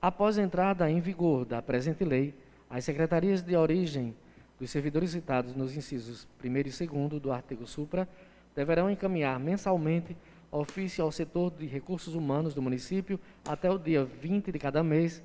[0.00, 2.34] Após a entrada em vigor da presente lei,
[2.70, 4.16] as secretarias de origem
[4.58, 8.08] dos servidores citados nos incisos 1 e 2 do artigo supra
[8.56, 10.16] deverão encaminhar mensalmente
[10.50, 15.22] ofício ao setor de recursos humanos do município até o dia 20 de cada mês,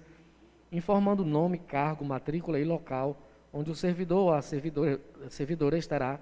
[0.74, 3.18] informando nome, cargo, matrícula e local
[3.56, 5.00] onde o servidor ou a servidora,
[5.30, 6.20] servidora estará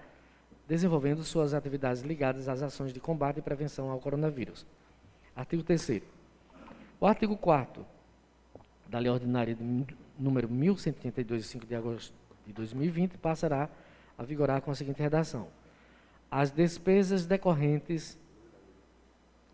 [0.67, 4.67] desenvolvendo suas atividades ligadas às ações de combate e prevenção ao coronavírus.
[5.35, 6.03] Artigo 3
[6.99, 7.83] O artigo 4
[8.87, 9.57] da Lei Ordinária
[10.17, 12.13] número 1132, de 5 de agosto
[12.45, 13.67] de 2020, passará
[14.15, 15.47] a vigorar com a seguinte redação.
[16.29, 18.15] As despesas decorrentes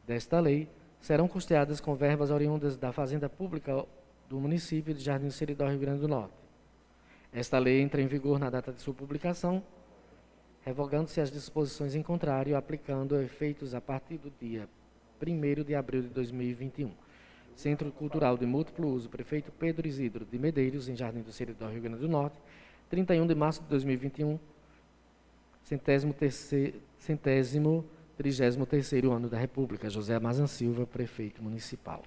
[0.05, 0.67] desta lei
[0.99, 3.86] serão custeadas com verbas oriundas da Fazenda Pública
[4.27, 6.48] do município de Jardim Seridó, Rio Grande do Norte.
[7.34, 9.63] Esta lei entra em vigor na data de sua publicação
[10.69, 14.67] revogando-se as disposições em contrário, aplicando efeitos a partir do dia
[15.19, 16.91] 1 de abril de 2021.
[17.55, 21.82] Centro Cultural de Múltiplo Uso, Prefeito Pedro Isidro de Medeiros, em Jardim do Seridó, Rio
[21.82, 22.38] Grande do Norte,
[22.89, 24.39] 31 de março de 2021,
[25.63, 29.89] centésimo, terceiro, centésimo trigésimo terceiro ano da República.
[29.89, 32.03] José Amazan Silva, Prefeito Municipal.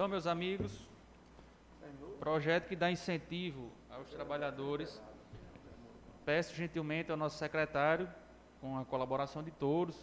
[0.00, 0.88] Então, meus amigos,
[2.18, 4.98] projeto que dá incentivo aos trabalhadores.
[6.24, 8.08] Peço gentilmente ao nosso secretário,
[8.62, 9.94] com a colaboração de todos,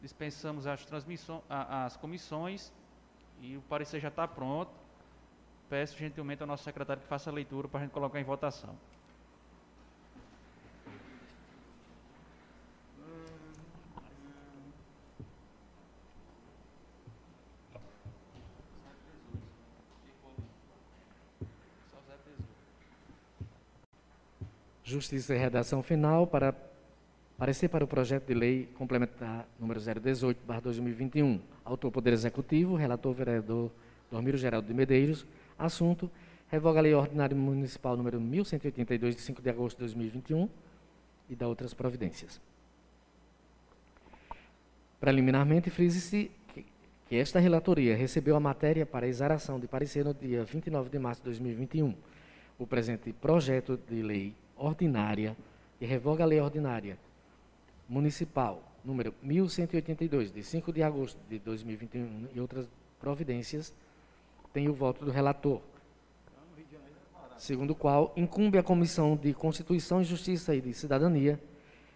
[0.00, 2.72] dispensamos as, transmissões, as comissões
[3.38, 4.72] e o parecer já está pronto.
[5.68, 8.78] Peço gentilmente ao nosso secretário que faça a leitura para a gente colocar em votação.
[24.88, 26.54] Justiça e redação final para
[27.36, 31.42] parecer para o projeto de lei complementar número 018, 2021.
[31.62, 33.70] Autor Poder Executivo, relator vereador
[34.10, 35.26] Dormiro Geraldo de Medeiros.
[35.58, 36.10] Assunto,
[36.50, 40.48] revoga a Lei Ordinária Municipal número 1182, de 5 de agosto de 2021
[41.28, 42.40] e da outras providências.
[44.98, 46.64] Preliminarmente, frise-se que
[47.14, 51.26] esta relatoria recebeu a matéria para exaração de parecer no dia 29 de março de
[51.26, 51.94] 2021.
[52.58, 55.36] O presente projeto de lei ordinária
[55.80, 56.98] e revoga a lei ordinária
[57.88, 62.68] municipal número 1182 de 5 de agosto de 2021 e outras
[63.00, 63.74] providências
[64.52, 65.60] tem o voto do relator.
[67.36, 71.40] Segundo o qual incumbe à Comissão de Constituição Justiça e de Cidadania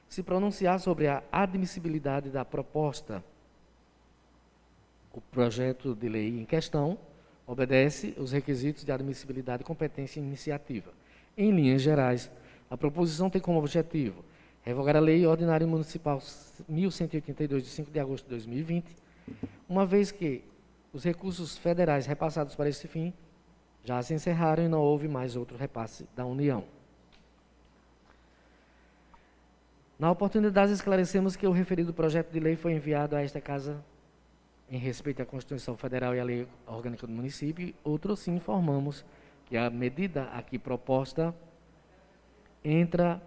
[0.09, 3.25] se pronunciar sobre a admissibilidade da proposta.
[5.13, 6.99] O projeto de lei em questão
[7.47, 10.93] obedece os requisitos de admissibilidade, competência e iniciativa.
[11.37, 12.31] Em linhas gerais,
[12.73, 14.25] a proposição tem como objetivo
[14.63, 16.23] revogar a Lei Ordinária Municipal
[16.67, 18.97] 1182, de 5 de agosto de 2020,
[19.69, 20.43] uma vez que
[20.91, 23.13] os recursos federais repassados para esse fim
[23.85, 26.65] já se encerraram e não houve mais outro repasse da União.
[29.99, 33.85] Na oportunidade, esclarecemos que o referido projeto de lei foi enviado a esta Casa
[34.71, 37.75] em respeito à Constituição Federal e à Lei Orgânica do Município.
[37.85, 39.05] Outro sim informamos
[39.45, 41.35] que a medida aqui proposta
[42.65, 43.23] entra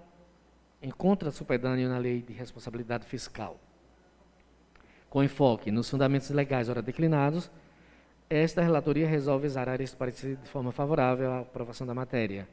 [0.82, 3.60] em contra supedâneo na lei de responsabilidade fiscal.
[5.10, 7.50] Com enfoque nos fundamentos legais ora declinados,
[8.30, 12.48] esta relatoria resolve exarar este parecer de forma favorável à aprovação da matéria.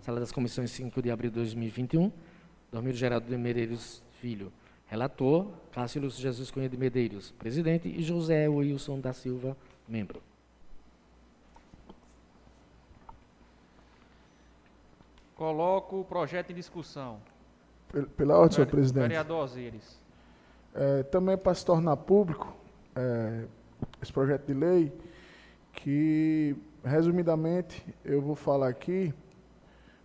[0.00, 2.10] Sala das Comissões 5 de abril de 2021,
[2.72, 4.52] Dormir Geraldo de Medeiros Filho,
[4.86, 9.56] relator, Cássio Lúcio Jesus Cunha de Medeiros, presidente, e José Wilson da Silva,
[9.86, 10.29] membro.
[15.40, 17.16] Coloco o projeto em discussão.
[18.14, 19.04] Pela ordem, senhor presidente.
[19.04, 19.98] Vereador Osiris.
[20.74, 22.54] É, também para se tornar público
[22.94, 23.44] é,
[24.02, 24.92] esse projeto de lei,
[25.72, 29.14] que, resumidamente, eu vou falar aqui,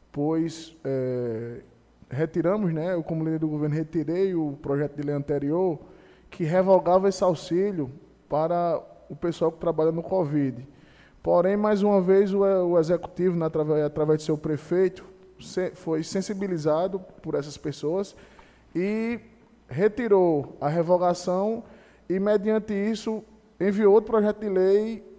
[0.09, 1.59] pois é,
[2.09, 5.77] retiramos, né, eu como líder do governo retirei o projeto de lei anterior,
[6.29, 7.91] que revogava esse auxílio
[8.29, 10.65] para o pessoal que trabalha no Covid.
[11.21, 15.13] Porém, mais uma vez, o, o executivo, na, através, através de seu prefeito,
[15.73, 18.15] foi sensibilizado por essas pessoas
[18.73, 19.19] e
[19.67, 21.63] retirou a revogação
[22.09, 23.23] e, mediante isso,
[23.59, 25.15] enviou outro projeto de lei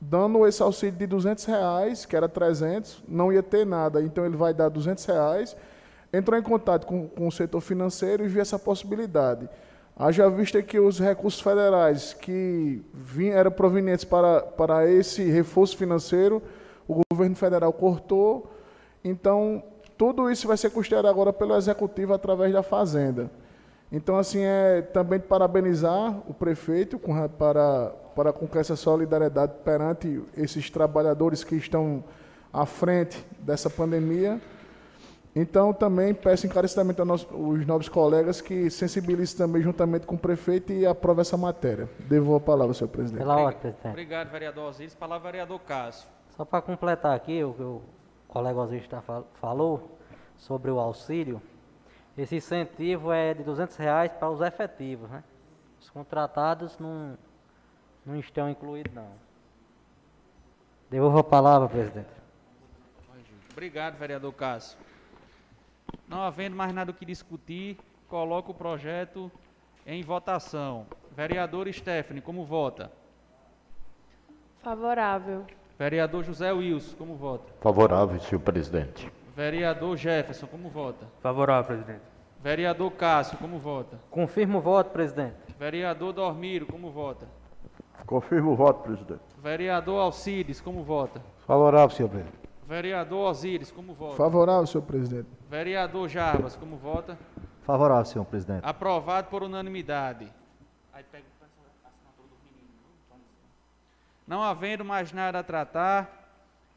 [0.00, 4.36] dando esse auxílio de 200 reais, que era 300, não ia ter nada, então ele
[4.36, 5.56] vai dar 200 reais.
[6.12, 9.48] Entrou em contato com, com o setor financeiro e viu essa possibilidade.
[9.98, 16.42] Haja vista que os recursos federais que vinham, eram provenientes para, para esse reforço financeiro,
[16.86, 18.50] o governo federal cortou,
[19.08, 19.62] então
[19.96, 23.30] tudo isso vai ser custeado agora pelo executivo através da Fazenda.
[23.90, 30.68] Então, assim, é também parabenizar o prefeito com, para, para com essa solidariedade perante esses
[30.68, 32.02] trabalhadores que estão
[32.52, 34.40] à frente dessa pandemia.
[35.34, 40.84] Então, também peço encarecidamente aos novos colegas que sensibilizem também juntamente com o prefeito e
[40.84, 41.88] aprovem essa matéria.
[42.08, 43.20] Devo a palavra, senhor presidente.
[43.20, 43.88] Pela ordem, presidente.
[43.88, 44.94] Obrigado, vereador Osiris.
[44.94, 46.08] Palavra, vereador Cássio.
[46.36, 47.82] Só para completar aqui que o
[48.28, 49.02] colega Osiris tá,
[49.40, 49.98] falou
[50.36, 51.40] sobre o auxílio,
[52.16, 55.22] esse incentivo é de 200 reais para os efetivos, né?
[55.78, 57.16] Os contratados não,
[58.04, 59.10] não estão incluídos, não.
[60.88, 62.08] Devolvo a palavra, presidente.
[63.52, 64.78] Obrigado, vereador Cássio.
[66.08, 69.30] Não havendo mais nada o que discutir, coloco o projeto
[69.86, 70.86] em votação.
[71.14, 72.90] Vereador Stephanie, como vota?
[74.62, 75.46] Favorável.
[75.78, 77.52] Vereador José Wilson, como vota?
[77.60, 79.12] Favorável, senhor presidente.
[79.36, 81.06] Vereador Jefferson, como vota?
[81.20, 82.02] Favorável, presidente.
[82.42, 83.98] Vereador Cássio, como vota?
[84.10, 85.36] Confirmo o voto, presidente.
[85.58, 87.26] Vereador Dormiro, como vota?
[88.06, 89.20] Confirmo o voto, presidente.
[89.42, 91.20] Vereador Alcides, como vota?
[91.46, 92.46] Favorável, senhor presidente.
[92.66, 94.16] Vereador Osíris, como vota?
[94.16, 95.28] Favorável, senhor presidente.
[95.48, 97.16] Vereador Jarbas, como vota?
[97.62, 98.62] Favorável, senhor presidente.
[98.64, 100.32] Aprovado por unanimidade.
[104.26, 106.28] Não havendo mais nada a tratar,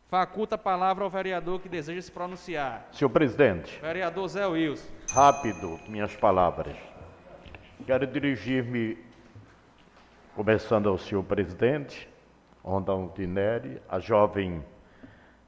[0.08, 2.88] faculta a palavra ao vereador que deseja se pronunciar.
[2.92, 3.80] Senhor presidente.
[3.82, 4.88] Vereador Zé Wilson.
[5.12, 6.78] Rápido, minhas palavras.
[7.88, 9.00] Quero dirigir-me,
[10.36, 12.08] começando ao senhor presidente,
[12.64, 14.64] Rondão Tineri, a jovem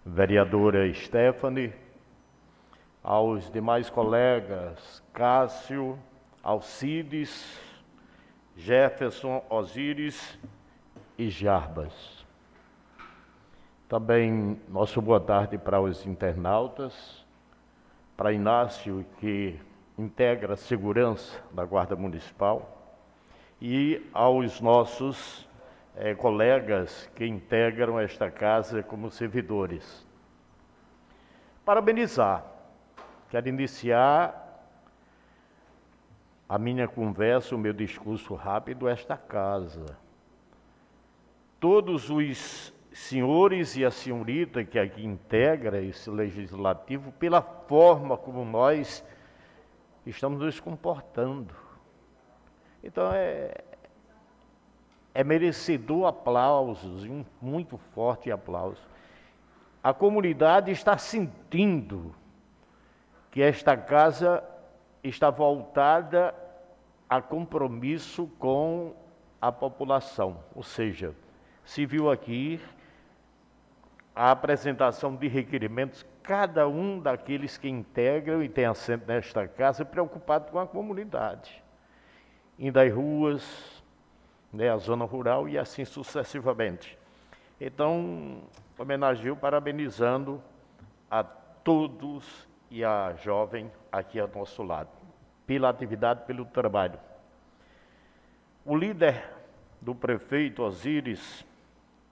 [0.03, 1.71] vereadora Stephanie,
[3.03, 5.99] aos demais colegas Cássio,
[6.41, 7.59] Alcides,
[8.57, 10.39] Jefferson, Osíris
[11.21, 12.25] e Jarbas.
[13.87, 17.23] Também nosso boa tarde para os internautas,
[18.17, 19.59] para Inácio, que
[19.95, 22.97] integra a segurança da Guarda Municipal,
[23.61, 25.47] e aos nossos
[25.95, 30.03] é, colegas que integram esta casa como servidores.
[31.63, 32.43] Parabenizar.
[33.29, 34.65] Quero iniciar
[36.49, 39.85] a minha conversa, o meu discurso rápido, esta casa.
[41.61, 49.05] Todos os senhores e a senhorita que aqui integra esse legislativo, pela forma como nós
[50.03, 51.53] estamos nos comportando.
[52.83, 53.53] Então é,
[55.13, 58.81] é merecedor aplausos, um muito forte aplauso.
[59.83, 62.15] A comunidade está sentindo
[63.29, 64.43] que esta casa
[65.03, 66.33] está voltada
[67.07, 68.95] a compromisso com
[69.39, 71.15] a população, ou seja,
[71.65, 72.59] se viu aqui
[74.15, 80.51] a apresentação de requerimentos, cada um daqueles que integram e tem assento nesta casa preocupado
[80.51, 81.63] com a comunidade,
[82.59, 83.83] indo às ruas,
[84.51, 86.97] né, a zona rural e assim sucessivamente.
[87.59, 88.41] Então,
[88.77, 90.41] homenageio parabenizando
[91.09, 94.89] a todos e a jovem aqui ao nosso lado,
[95.45, 96.99] pela atividade, pelo trabalho.
[98.65, 99.23] O líder
[99.79, 101.45] do prefeito Osíris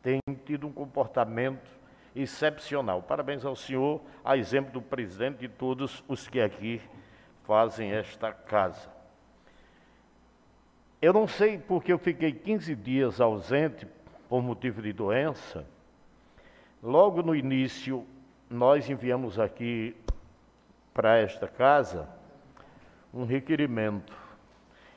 [0.01, 1.69] tem tido um comportamento
[2.15, 3.01] excepcional.
[3.01, 6.81] Parabéns ao senhor, a exemplo do presidente e todos os que aqui
[7.43, 8.89] fazem esta casa.
[11.01, 13.87] Eu não sei porque eu fiquei 15 dias ausente
[14.27, 15.65] por motivo de doença.
[16.83, 18.05] Logo no início,
[18.49, 19.95] nós enviamos aqui
[20.93, 22.09] para esta casa
[23.13, 24.13] um requerimento.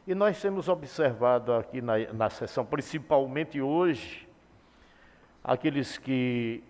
[0.06, 4.28] E nós temos observado aqui na, na sessão, principalmente hoje,
[5.44, 6.62] aqueles que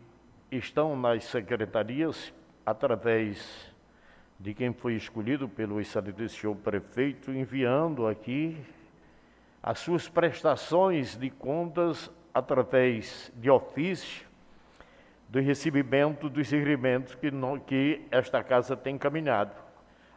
[0.50, 2.32] estão nas secretarias,
[2.64, 3.70] através
[4.38, 8.56] de quem foi escolhido pelo excelentíssimo prefeito, enviando aqui
[9.62, 14.26] as suas prestações de contas através de ofício
[15.28, 17.30] do recebimento dos requerimentos que,
[17.66, 19.52] que esta casa tem encaminhado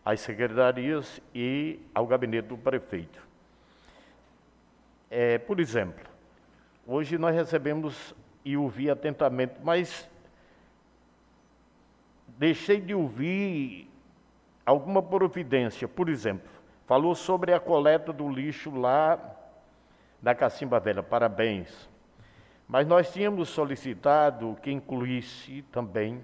[0.03, 3.25] às secretarias e ao gabinete do prefeito.
[5.09, 6.03] É, por exemplo,
[6.85, 8.15] hoje nós recebemos
[8.45, 10.07] e ouvi atentamente, mas
[12.37, 13.89] deixei de ouvir
[14.63, 15.87] alguma providência.
[15.87, 16.47] Por exemplo,
[16.85, 19.19] falou sobre a coleta do lixo lá
[20.21, 21.01] da Cacimba Velha.
[21.01, 21.89] Parabéns.
[22.67, 26.23] Mas nós tínhamos solicitado que incluísse também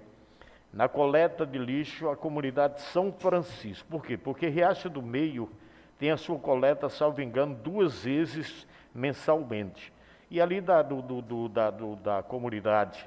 [0.72, 3.86] na coleta de lixo a comunidade São Francisco.
[3.88, 4.16] Por quê?
[4.16, 5.50] Porque Riacho do Meio
[5.98, 9.92] tem a sua coleta, salvo engano, duas vezes mensalmente.
[10.32, 13.06] E ali da, do, do, do, da, do, da comunidade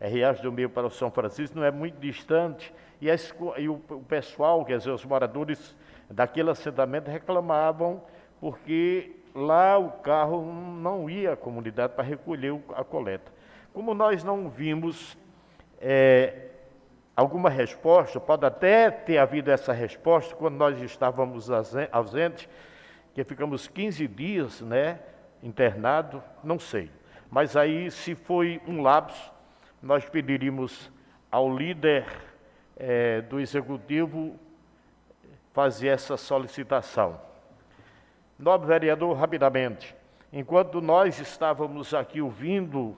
[0.00, 3.14] é, Riacho do Meio para o São Francisco não é muito distante, e, a,
[3.58, 5.76] e o, o, pessoal, quer dizer, os moradores
[6.08, 8.00] daquele assentamento reclamavam
[8.40, 13.30] porque lá o carro não ia à comunidade para recolher a coleta.
[13.74, 15.14] Como nós não vimos
[15.78, 16.52] é,
[17.14, 21.50] alguma resposta, pode até ter havido essa resposta quando nós estávamos
[21.92, 22.48] ausentes,
[23.12, 25.00] que ficamos 15 dias né,
[25.46, 26.90] internado, não sei.
[27.30, 29.32] Mas aí, se foi um lapso,
[29.80, 30.90] nós pediríamos
[31.30, 32.04] ao líder
[32.76, 34.38] é, do executivo
[35.52, 37.20] fazer essa solicitação.
[38.38, 39.94] Nobre vereador, rapidamente,
[40.32, 42.96] enquanto nós estávamos aqui ouvindo,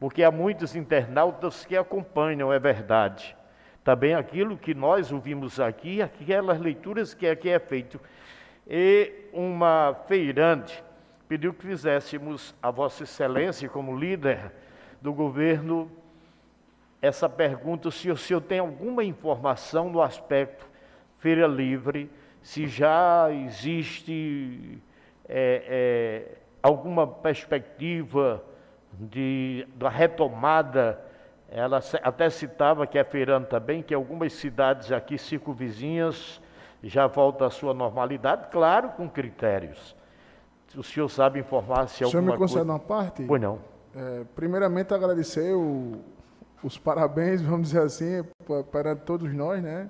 [0.00, 3.36] porque há muitos internautas que acompanham, é verdade,
[3.84, 8.00] também aquilo que nós ouvimos aqui, aquelas leituras que aqui é feito.
[8.66, 10.82] E uma feirante
[11.28, 14.50] pediu que fizéssemos a Vossa Excelência, como líder
[15.00, 15.90] do governo,
[17.00, 20.66] essa pergunta se o senhor tem alguma informação no aspecto
[21.18, 22.10] feira livre,
[22.42, 24.78] se já existe
[25.28, 28.42] é, é, alguma perspectiva
[28.92, 30.98] de, da retomada.
[31.50, 36.40] Ela até citava que é feirando também, que algumas cidades aqui circunvizinhas
[36.82, 39.96] já voltam à sua normalidade, claro, com critérios.
[40.76, 42.08] O senhor sabe informar se alguma coisa...
[42.08, 42.72] O senhor me concede coisa...
[42.72, 43.24] uma parte?
[43.24, 43.58] Pois não.
[43.94, 46.00] É, primeiramente, agradecer o,
[46.62, 48.24] os parabéns, vamos dizer assim,
[48.70, 49.88] para todos nós, né?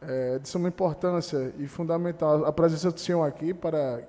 [0.00, 4.06] É, de suma importância e fundamental a presença do senhor aqui para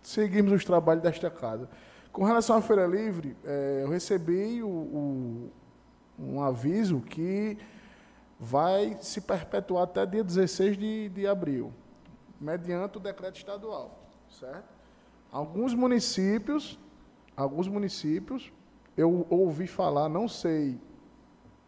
[0.00, 1.68] seguirmos os trabalhos desta casa.
[2.12, 5.52] Com relação à Feira Livre, é, eu recebi o, o,
[6.18, 7.58] um aviso que
[8.38, 11.72] vai se perpetuar até dia 16 de, de abril,
[12.40, 14.05] mediante o decreto estadual,
[14.38, 14.68] certo?
[15.32, 16.78] Alguns municípios,
[17.36, 18.52] alguns municípios
[18.96, 20.80] eu ouvi falar, não sei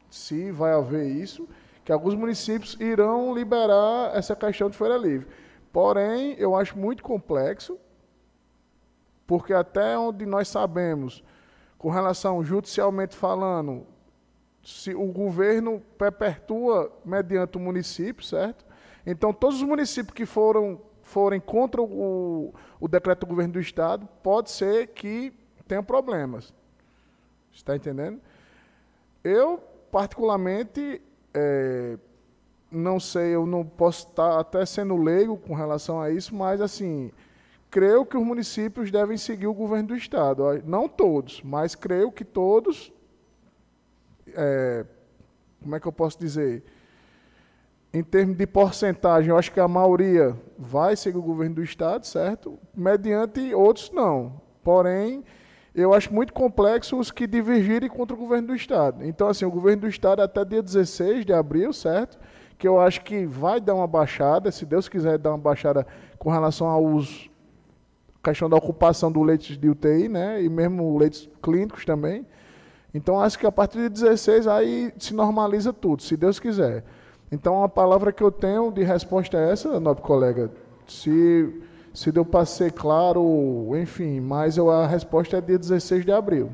[0.08, 1.46] se vai haver isso,
[1.84, 5.28] que alguns municípios irão liberar essa questão de feira livre.
[5.72, 7.78] Porém, eu acho muito complexo,
[9.26, 11.22] porque até onde nós sabemos,
[11.76, 13.86] com relação judicialmente falando,
[14.64, 18.64] se o governo perpetua mediante o município, certo?
[19.06, 24.06] Então, todos os municípios que foram forem contra o, o decreto do governo do estado,
[24.22, 25.32] pode ser que
[25.66, 26.52] tenham problemas.
[27.52, 28.20] Está entendendo?
[29.24, 29.58] Eu,
[29.90, 31.02] particularmente,
[31.34, 31.98] é,
[32.70, 37.10] não sei, eu não posso estar até sendo leigo com relação a isso, mas, assim,
[37.70, 40.44] creio que os municípios devem seguir o governo do Estado.
[40.64, 42.92] Não todos, mas creio que todos.
[44.34, 44.84] É,
[45.62, 46.62] como é que eu posso dizer?
[47.92, 52.06] Em termos de porcentagem, eu acho que a maioria vai seguir o governo do Estado,
[52.06, 52.58] certo?
[52.74, 54.40] Mediante outros, não.
[54.62, 55.24] Porém,
[55.74, 59.04] eu acho muito complexo os que divergirem contra o governo do Estado.
[59.06, 62.18] Então, assim, o governo do Estado até dia 16 de abril, certo?
[62.58, 65.86] Que eu acho que vai dar uma baixada, se Deus quiser dar uma baixada
[66.18, 67.30] com relação aos
[68.22, 70.42] questão da ocupação do leitos de UTI, né?
[70.42, 72.26] E mesmo leitos clínicos também.
[72.92, 76.84] Então, acho que a partir de 16 aí se normaliza tudo, se Deus quiser.
[77.30, 80.50] Então, a palavra que eu tenho de resposta é essa, nobre colega.
[80.86, 81.62] Se
[81.98, 86.48] se deu para ser claro, enfim, mas eu, a resposta é dia 16 de abril.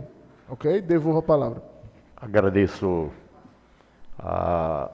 [0.48, 0.80] Ok?
[0.80, 1.62] Devolvo a palavra.
[2.16, 3.10] Agradeço
[4.18, 4.90] a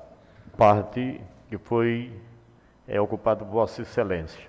[0.56, 2.12] parte que foi
[2.88, 4.48] é, ocupada por Vossa Excelência.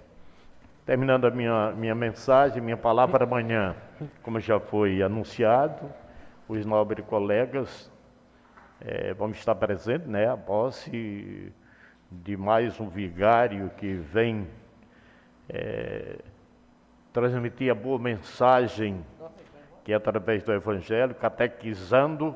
[0.88, 3.76] Terminando a minha, minha mensagem, minha palavra amanhã,
[4.24, 5.86] como já foi anunciado,
[6.50, 7.91] os nobres colegas
[8.82, 11.54] é, vão estar presentes, né, a posse
[12.12, 14.48] de mais um vigário que vem
[15.48, 16.18] é,
[17.14, 19.04] transmitir a boa mensagem
[19.84, 22.36] que é através do Evangelho, catequizando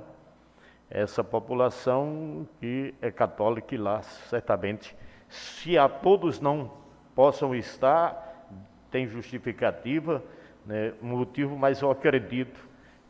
[0.89, 4.95] essa população que é católica e lá certamente,
[5.29, 6.71] se a todos não
[7.13, 8.47] possam estar,
[8.89, 10.23] tem justificativa,
[10.65, 12.59] né, motivo, mas eu acredito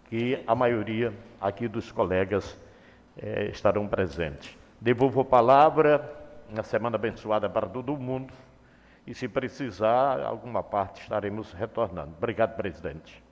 [0.10, 2.60] que a maioria aqui dos colegas
[3.18, 4.58] é, estarão presentes.
[4.80, 6.14] Devolvo a palavra
[6.50, 8.34] na semana abençoada para todo mundo
[9.08, 12.14] e se precisar, alguma parte estaremos retornando.
[12.18, 13.24] Obrigado, presidente.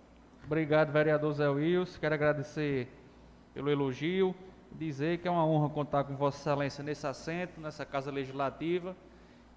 [0.46, 2.00] Obrigado, vereador Zé Wilson.
[2.00, 2.88] Quero agradecer
[3.54, 4.36] pelo elogio,
[4.72, 8.96] dizer que é uma honra contar com Vossa Excelência nesse assento, nessa Casa Legislativa,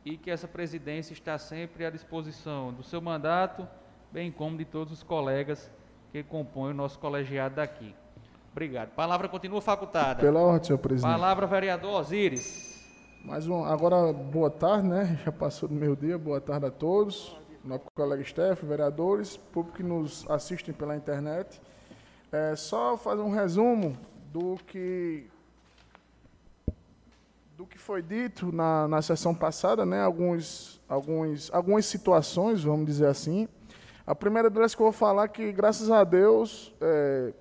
[0.05, 3.69] e que essa presidência está sempre à disposição do seu mandato,
[4.11, 5.71] bem como de todos os colegas
[6.13, 7.95] que compõem o nosso colegiado daqui.
[8.57, 8.89] Obrigado.
[8.95, 10.19] Palavra continua facultada.
[10.19, 11.13] Pela ordem, senhor presidente.
[11.13, 12.83] Palavra, vereador Osíris.
[13.23, 15.21] Mais um, agora, boa tarde, né?
[15.27, 17.37] Já passou do meu dia, boa tarde a todos.
[17.63, 21.61] Nosso colega Steph, vereadores, público que nos assistem pela internet.
[22.33, 23.95] É, só fazer um resumo
[24.33, 25.27] do que
[27.59, 30.01] do que foi dito na, na sessão passada, né?
[30.03, 33.47] Alguns, alguns, algumas situações, vamos dizer assim.
[34.07, 37.35] A primeira delas que eu vou falar é que, graças a Deus, é,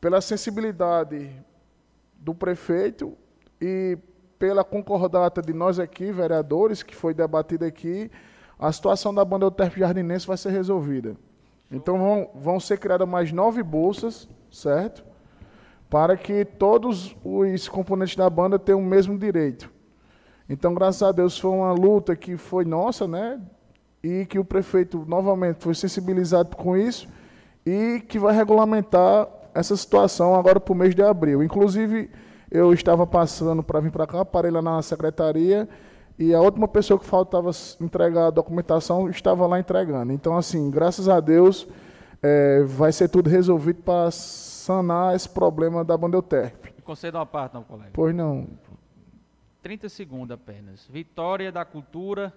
[0.00, 1.30] pela sensibilidade
[2.16, 3.16] do prefeito
[3.60, 3.98] e
[4.38, 8.10] pela concordata de nós aqui, vereadores, que foi debatida aqui,
[8.58, 11.14] a situação da banda Euterpe Jardinense vai ser resolvida.
[11.70, 15.04] Então vão, vão ser criadas mais nove bolsas, certo?
[15.88, 19.70] Para que todos os componentes da banda tenham o mesmo direito.
[20.48, 23.40] Então, graças a Deus, foi uma luta que foi nossa, né?
[24.02, 27.08] E que o prefeito novamente foi sensibilizado com isso
[27.64, 31.42] e que vai regulamentar essa situação agora para o mês de abril.
[31.42, 32.10] Inclusive,
[32.50, 35.68] eu estava passando para vir para cá, parei lá na secretaria
[36.18, 37.50] e a última pessoa que faltava
[37.80, 40.12] entregar a documentação estava lá entregando.
[40.12, 41.66] Então, assim, graças a Deus,
[42.22, 46.66] é, vai ser tudo resolvido para sanar esse problema da Bandelterp.
[46.84, 47.90] Conceda uma parte, não, colega.
[47.92, 48.48] Pois não.
[49.62, 50.86] 30 segundos apenas.
[50.88, 52.32] Vitória da cultura,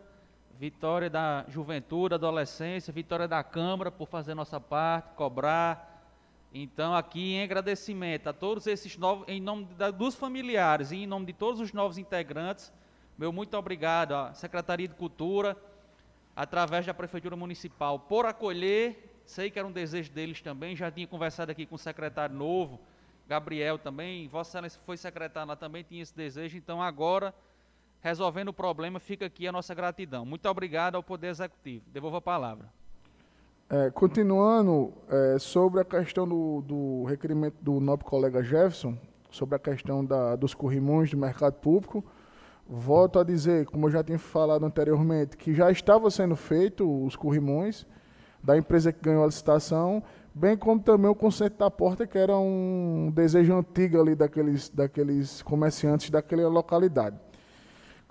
[0.59, 5.92] vitória da juventude, adolescência, vitória da Câmara por fazer nossa parte, cobrar
[6.53, 11.07] então, aqui em agradecimento a todos esses novos, em nome da, dos familiares e em
[11.07, 12.71] nome de todos os novos integrantes,
[13.17, 15.57] meu muito obrigado à Secretaria de Cultura,
[16.35, 19.21] através da Prefeitura Municipal, por acolher.
[19.25, 22.79] Sei que era um desejo deles também, já tinha conversado aqui com o secretário novo,
[23.27, 27.33] Gabriel também, Vossa Excelência foi secretário lá também, tinha esse desejo, então agora,
[28.01, 30.23] resolvendo o problema, fica aqui a nossa gratidão.
[30.23, 31.85] Muito obrigado ao Poder Executivo.
[31.87, 32.82] Devolvo a palavra.
[33.69, 38.97] É, continuando é, sobre a questão do, do, requerimento do nobre colega Jefferson,
[39.31, 42.03] sobre a questão da, dos corrimões do mercado público,
[42.67, 47.15] volto a dizer, como eu já tinha falado anteriormente, que já estava sendo feito os
[47.15, 47.85] corrimões
[48.43, 50.03] da empresa que ganhou a licitação,
[50.35, 55.41] bem como também o conceito da porta, que era um desejo antigo ali daqueles, daqueles
[55.41, 57.17] comerciantes daquela localidade.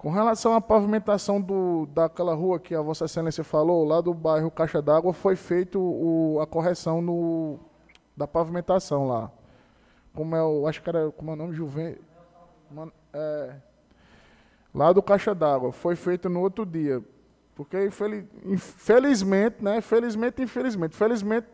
[0.03, 4.51] Com relação à pavimentação do, daquela rua que a Vossa Excelência falou, lá do bairro
[4.51, 7.61] Caixa d'Água, foi feito o, a correção no,
[8.17, 9.31] da pavimentação lá.
[10.13, 10.67] Como é o.
[10.67, 11.09] Acho que era.
[11.13, 11.55] Como é o nome?
[11.55, 11.97] Juven.
[13.13, 13.55] É,
[14.75, 15.71] lá do Caixa d'Água.
[15.71, 17.01] Foi feito no outro dia.
[17.55, 17.89] Porque
[18.45, 19.81] infelizmente, né?
[19.81, 20.97] Felizmente, infelizmente.
[20.97, 21.47] Felizmente,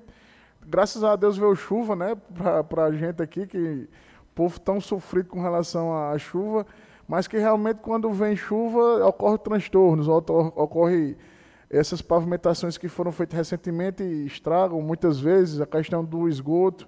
[0.66, 2.16] graças a Deus veio chuva, né?
[2.66, 6.66] Para a gente aqui, que o povo tão sofrido com relação à chuva
[7.09, 11.16] mas que realmente quando vem chuva ocorre transtornos, ocorre
[11.70, 16.86] essas pavimentações que foram feitas recentemente estragam muitas vezes a questão do esgoto,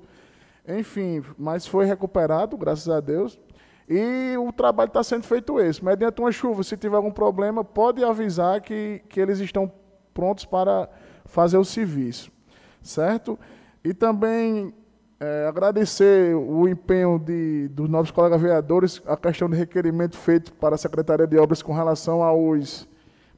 [0.69, 3.41] enfim, mas foi recuperado, graças a Deus.
[3.89, 5.85] E o trabalho está sendo feito esse.
[5.85, 9.73] Mediante uma chuva, se tiver algum problema, pode avisar que, que eles estão
[10.15, 10.89] prontos para
[11.25, 12.31] fazer o serviço,
[12.83, 13.39] certo?
[13.83, 14.73] E também
[15.21, 20.75] é, agradecer o empenho de, dos nossos colegas vereadores, a questão de requerimento feito para
[20.75, 22.89] a Secretaria de Obras com relação aos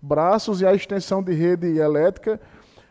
[0.00, 2.40] braços e a extensão de rede elétrica.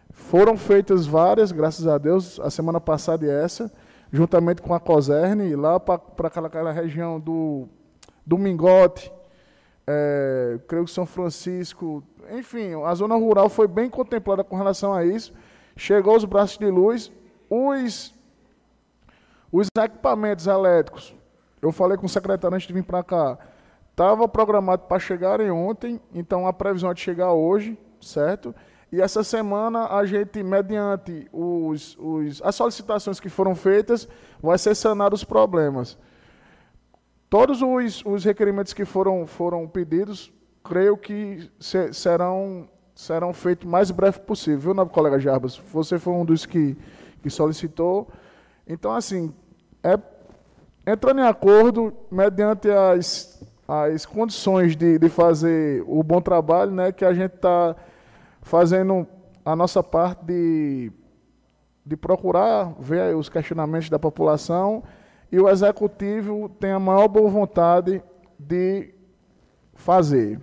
[0.10, 3.72] Foram feitas várias, graças a Deus, a semana passada e essa,
[4.12, 7.70] juntamente com a COSERN, lá para aquela, aquela região do,
[8.26, 9.10] do Mingote,
[9.88, 15.06] é, creio que São Francisco, enfim, a zona rural foi bem contemplada com relação a
[15.06, 15.34] isso.
[15.78, 17.10] Chegou os braços de luz,
[17.50, 18.14] os
[19.52, 21.14] os equipamentos elétricos,
[21.62, 23.38] eu falei com o secretário antes de vir para cá,
[23.92, 28.56] estava programado para chegarem ontem, então a previsão é de chegar hoje, certo?
[28.92, 34.08] E essa semana a gente, mediante os, os, as solicitações que foram feitas,
[34.42, 35.98] vai ser sanar os problemas.
[37.30, 43.70] Todos os, os requerimentos que foram, foram pedidos, creio que se, serão, serão feitos o
[43.72, 45.56] mais breve possível, viu, colega Jarbas?
[45.72, 46.78] Você foi um dos que,
[47.24, 48.10] que solicitou.
[48.68, 49.34] Então, assim,
[49.84, 49.98] é
[50.86, 57.06] entrando em acordo mediante as, as condições de, de fazer o bom trabalho, né, que
[57.06, 57.76] a gente está
[58.42, 59.08] fazendo
[59.46, 60.92] a nossa parte de,
[61.86, 64.84] de procurar ver os questionamentos da população
[65.32, 68.04] e o executivo tem a maior boa vontade
[68.38, 68.94] de
[69.76, 70.40] fazer.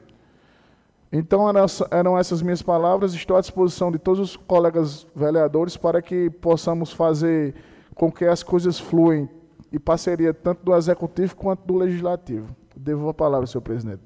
[1.12, 3.14] Então eram essa- eram essas minhas palavras.
[3.14, 7.54] Estou à disposição de todos os colegas vereadores para que possamos fazer
[7.98, 9.28] com que as coisas fluem
[9.72, 12.56] em parceria tanto do executivo quanto do legislativo.
[12.74, 14.02] Devo a palavra, senhor presidente.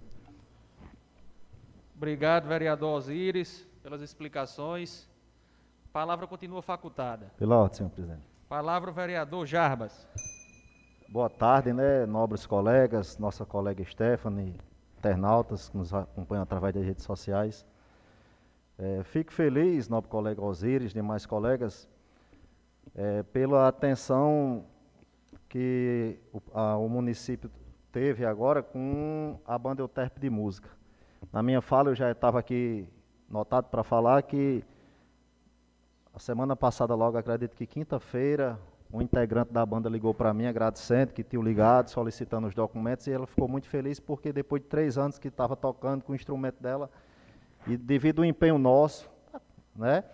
[1.95, 5.07] Obrigado, vereador Osíris, pelas explicações.
[5.93, 7.31] Palavra continua facultada.
[7.37, 8.23] Pela ordem, senhor presidente.
[8.49, 10.09] Palavra o vereador Jarbas.
[11.11, 14.59] Boa tarde, né, nobres colegas, nossa colega Stephanie,
[14.99, 17.67] internautas que nos acompanham através das redes sociais.
[18.79, 21.87] É, fico feliz, nobre colega Osíris, demais colegas,
[22.95, 24.65] é, pela atenção
[25.49, 27.51] que o, a- o município
[27.91, 30.69] teve agora com a banda Euterpe de Música.
[31.33, 32.89] Na minha fala, eu já estava aqui
[33.29, 34.65] notado para falar que
[36.15, 38.59] a semana passada, logo, acredito que quinta-feira,
[38.93, 43.13] um integrante da banda ligou para mim agradecendo que tinha ligado, solicitando os documentos, e
[43.13, 46.63] ela ficou muito feliz porque depois de três anos que estava tocando com o instrumento
[46.63, 46.91] dela,
[47.67, 49.11] e devido ao empenho nosso,
[49.75, 50.05] né,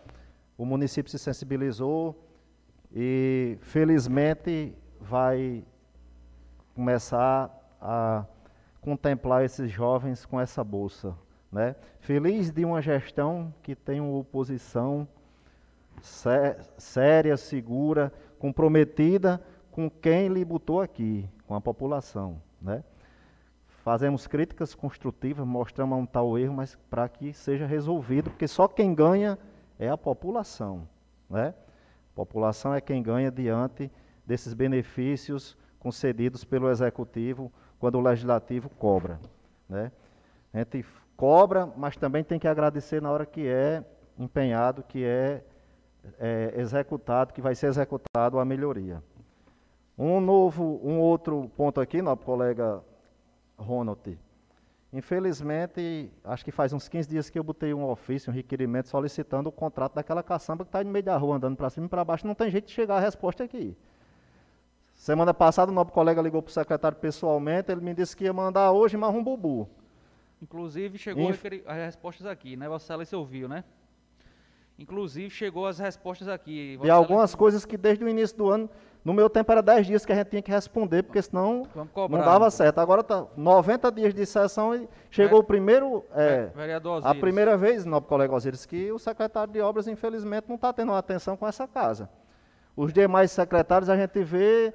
[0.57, 2.28] o município se sensibilizou
[2.95, 5.65] e felizmente vai
[6.75, 7.51] começar
[7.81, 8.25] a
[8.81, 11.15] contemplar esses jovens com essa bolsa.
[11.51, 11.75] Né?
[12.01, 15.07] Feliz de uma gestão que tem uma oposição
[16.01, 22.41] sé- séria, segura, comprometida com quem lhe botou aqui, com a população.
[22.61, 22.83] Né?
[23.83, 28.95] Fazemos críticas construtivas, mostramos está o erro, mas para que seja resolvido, porque só quem
[28.95, 29.39] ganha
[29.79, 30.87] é a população.
[31.31, 31.55] Né?
[32.19, 33.89] População é quem ganha diante
[34.27, 39.21] desses benefícios concedidos pelo Executivo quando o Legislativo cobra.
[39.69, 39.93] Né?
[40.53, 40.85] A gente
[41.17, 43.85] cobra, mas também tem que agradecer na hora que é
[44.19, 45.45] empenhado, que é,
[46.19, 49.01] é executado, que vai ser executado a melhoria.
[49.97, 52.83] Um novo, um outro ponto aqui, nosso colega
[53.57, 54.19] Ronald.
[54.93, 59.49] Infelizmente, acho que faz uns 15 dias que eu botei um ofício, um requerimento solicitando
[59.51, 62.05] o contrato daquela caçamba que está no meio da rua, andando para cima e para
[62.05, 63.77] baixo, não tem jeito de chegar a resposta aqui.
[64.95, 68.33] Semana passada, o nosso colega ligou para o secretário pessoalmente, ele me disse que ia
[68.33, 69.69] mandar hoje mais um bubu.
[70.41, 72.69] Inclusive, chegou Inf- as respostas aqui, né?
[72.69, 73.65] Vossa Excelência ouviu, né?
[74.79, 76.79] Inclusive, chegou as respostas aqui.
[76.81, 78.71] De algumas coisas que desde o início do ano,
[79.05, 82.19] no meu tempo era 10 dias que a gente tinha que responder, porque senão cobrar.
[82.19, 82.79] não dava certo.
[82.79, 86.05] Agora tá 90 dias de sessão e chegou Ve- o primeiro.
[86.15, 86.51] É,
[87.03, 90.93] a primeira vez, nobre colega Osíris, que o secretário de obras, infelizmente, não está tendo
[90.93, 92.09] uma atenção com essa casa.
[92.77, 94.73] Os demais secretários a gente vê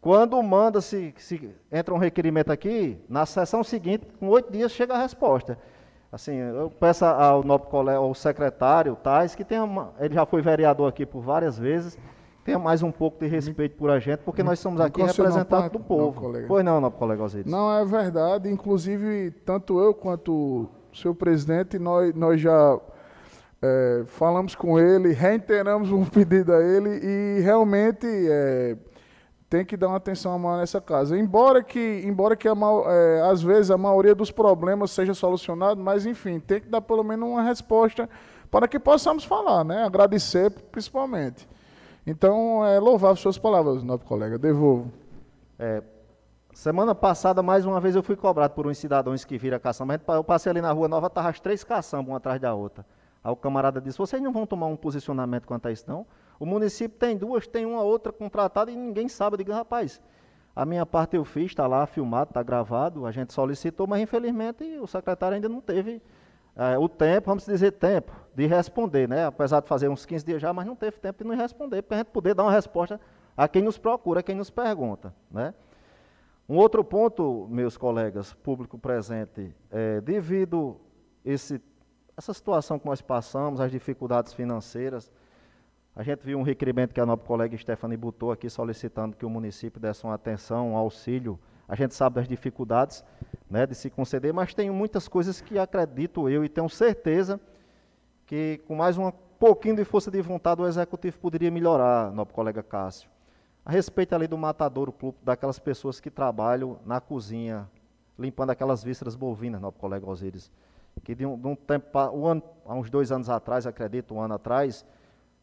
[0.00, 4.94] quando manda, se, se entra um requerimento aqui, na sessão seguinte, com oito dias, chega
[4.94, 5.58] a resposta.
[6.12, 10.42] Assim, eu peço ao nobre colega, ao secretário Tais, que tenha, uma- ele já foi
[10.42, 11.96] vereador aqui por várias vezes,
[12.44, 15.78] tenha mais um pouco de respeito por a gente, porque nós somos aqui representantes do
[15.78, 16.20] povo.
[16.20, 16.46] colega.
[16.48, 17.46] Pois não, nobre colega Osíris?
[17.50, 18.50] Não, é verdade.
[18.50, 22.76] Inclusive, tanto eu quanto o senhor presidente, nós, nós já
[23.62, 28.76] é, falamos com ele, reiteramos um pedido a ele e realmente é,
[29.50, 31.18] tem que dar uma atenção maior nessa casa.
[31.18, 32.54] Embora que, embora que a,
[32.86, 37.02] é, às vezes a maioria dos problemas seja solucionado, mas enfim, tem que dar pelo
[37.02, 38.08] menos uma resposta
[38.48, 39.82] para que possamos falar, né?
[39.82, 41.48] Agradecer principalmente.
[42.06, 44.38] Então, é louvável suas palavras, nobre colega.
[44.38, 44.92] Devolvo.
[45.58, 45.82] É,
[46.54, 50.00] semana passada, mais uma vez, eu fui cobrado por uns cidadãos que viram caçamba.
[50.08, 52.86] Eu passei ali na rua nova, tava as três caçambas, uma atrás da outra.
[53.22, 56.06] Aí o camarada disse, vocês não vão tomar um posicionamento quanto a isso, não?
[56.40, 59.34] O município tem duas, tem uma outra contratada e ninguém sabe.
[59.34, 60.00] Eu digo, rapaz,
[60.56, 64.64] a minha parte eu fiz, está lá filmado, está gravado, a gente solicitou, mas infelizmente
[64.80, 66.02] o secretário ainda não teve
[66.56, 69.26] eh, o tempo, vamos dizer tempo, de responder, né?
[69.26, 71.96] Apesar de fazer uns 15 dias já, mas não teve tempo de nos responder, para
[71.96, 72.98] a gente poder dar uma resposta
[73.36, 75.54] a quem nos procura, a quem nos pergunta, né?
[76.48, 80.80] Um outro ponto, meus colegas, público presente, é, devido
[81.24, 81.62] esse,
[82.16, 85.12] essa situação que nós passamos, as dificuldades financeiras,
[85.94, 89.30] a gente viu um requerimento que a nossa colega Stephanie botou aqui solicitando que o
[89.30, 91.38] município desse uma atenção, um auxílio.
[91.68, 93.04] A gente sabe das dificuldades
[93.48, 97.40] né, de se conceder, mas tem muitas coisas que acredito eu e tenho certeza
[98.26, 102.62] que com mais um pouquinho de força de vontade o executivo poderia melhorar, nosso colega
[102.62, 103.10] Cássio.
[103.64, 107.68] A respeito ali do matadouro clube, daquelas pessoas que trabalham na cozinha,
[108.18, 110.50] limpando aquelas vísceras bovinas, nosso colega Osíris,
[111.02, 114.20] que de um, de um tempo, um ano, há uns dois anos atrás, acredito, um
[114.20, 114.84] ano atrás,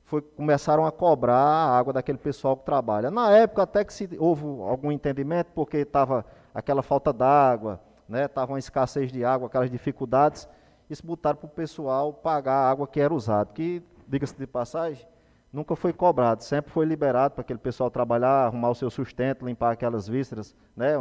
[0.07, 3.11] foi, começaram a cobrar a água daquele pessoal que trabalha.
[3.11, 8.53] Na época até que se, houve algum entendimento, porque estava aquela falta d'água, né, estava
[8.53, 10.47] uma escassez de água, aquelas dificuldades,
[10.89, 15.05] isso botaram para o pessoal pagar a água que era usada, que, diga-se de passagem,
[15.51, 19.73] nunca foi cobrado, sempre foi liberado para aquele pessoal trabalhar, arrumar o seu sustento, limpar
[19.73, 20.93] aquelas vísceras, né,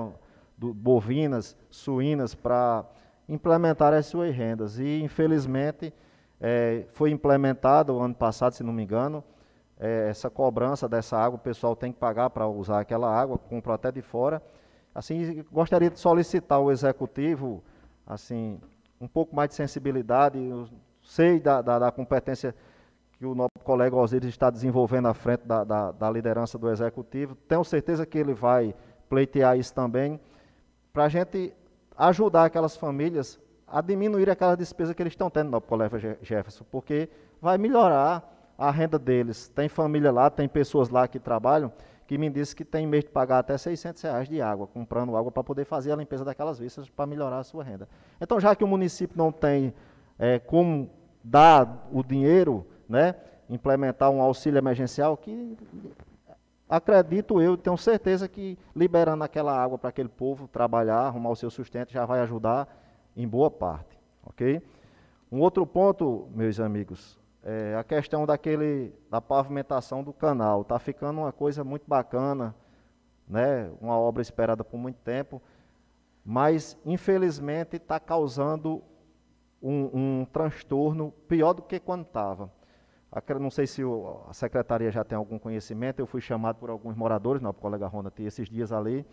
[0.59, 2.85] do- bovinas, suínas, para
[3.28, 4.81] implementar as suas rendas.
[4.81, 5.95] E, infelizmente,
[6.40, 9.24] é, foi implementado ano passado, se não me engano,
[9.78, 13.74] é, essa cobrança dessa água, o pessoal tem que pagar para usar aquela água, compra
[13.74, 14.42] até de fora.
[14.94, 17.62] Assim, gostaria de solicitar ao executivo,
[18.06, 18.58] assim,
[19.00, 20.38] um pouco mais de sensibilidade.
[20.38, 20.66] Eu
[21.02, 22.54] sei da, da, da competência
[23.18, 27.34] que o nosso colega Osiris está desenvolvendo à frente da, da, da, liderança do executivo.
[27.34, 28.74] Tenho certeza que ele vai
[29.08, 30.20] pleitear isso também,
[30.92, 31.54] para a gente
[31.96, 37.09] ajudar aquelas famílias a diminuir aquela despesa que eles estão tendo no colega Jefferson, porque
[37.40, 39.48] vai melhorar a renda deles.
[39.48, 41.72] Tem família lá, tem pessoas lá que trabalham,
[42.06, 45.32] que me disse que tem mês de pagar até 600 reais de água, comprando água
[45.32, 47.88] para poder fazer a limpeza daquelas vistas para melhorar a sua renda.
[48.20, 49.74] Então, já que o município não tem
[50.18, 50.88] é, como
[51.22, 53.16] dar o dinheiro, né,
[53.51, 55.56] implementar um auxílio emergencial, que
[56.68, 61.51] acredito eu, tenho certeza que liberando aquela água para aquele povo trabalhar, arrumar o seu
[61.51, 62.68] sustento, já vai ajudar
[63.16, 64.62] em boa parte, ok?
[65.30, 70.62] Um outro ponto, meus amigos, é a questão daquele, da pavimentação do canal.
[70.62, 72.55] Está ficando uma coisa muito bacana,
[73.28, 73.70] né?
[73.80, 75.40] uma obra esperada por muito tempo,
[76.24, 78.82] mas infelizmente está causando
[79.62, 82.51] um, um, transtorno pior do que quando estava.
[83.40, 83.82] Não sei se
[84.28, 87.86] a secretaria já tem algum conhecimento, eu fui chamado por alguns moradores, não, o colega
[87.86, 89.06] Ronald, esses dias ali.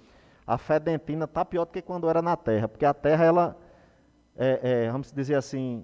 [0.46, 3.58] A fedentina está pior do que quando era na terra, porque a terra, ela,
[4.38, 5.84] é, é, vamos dizer assim,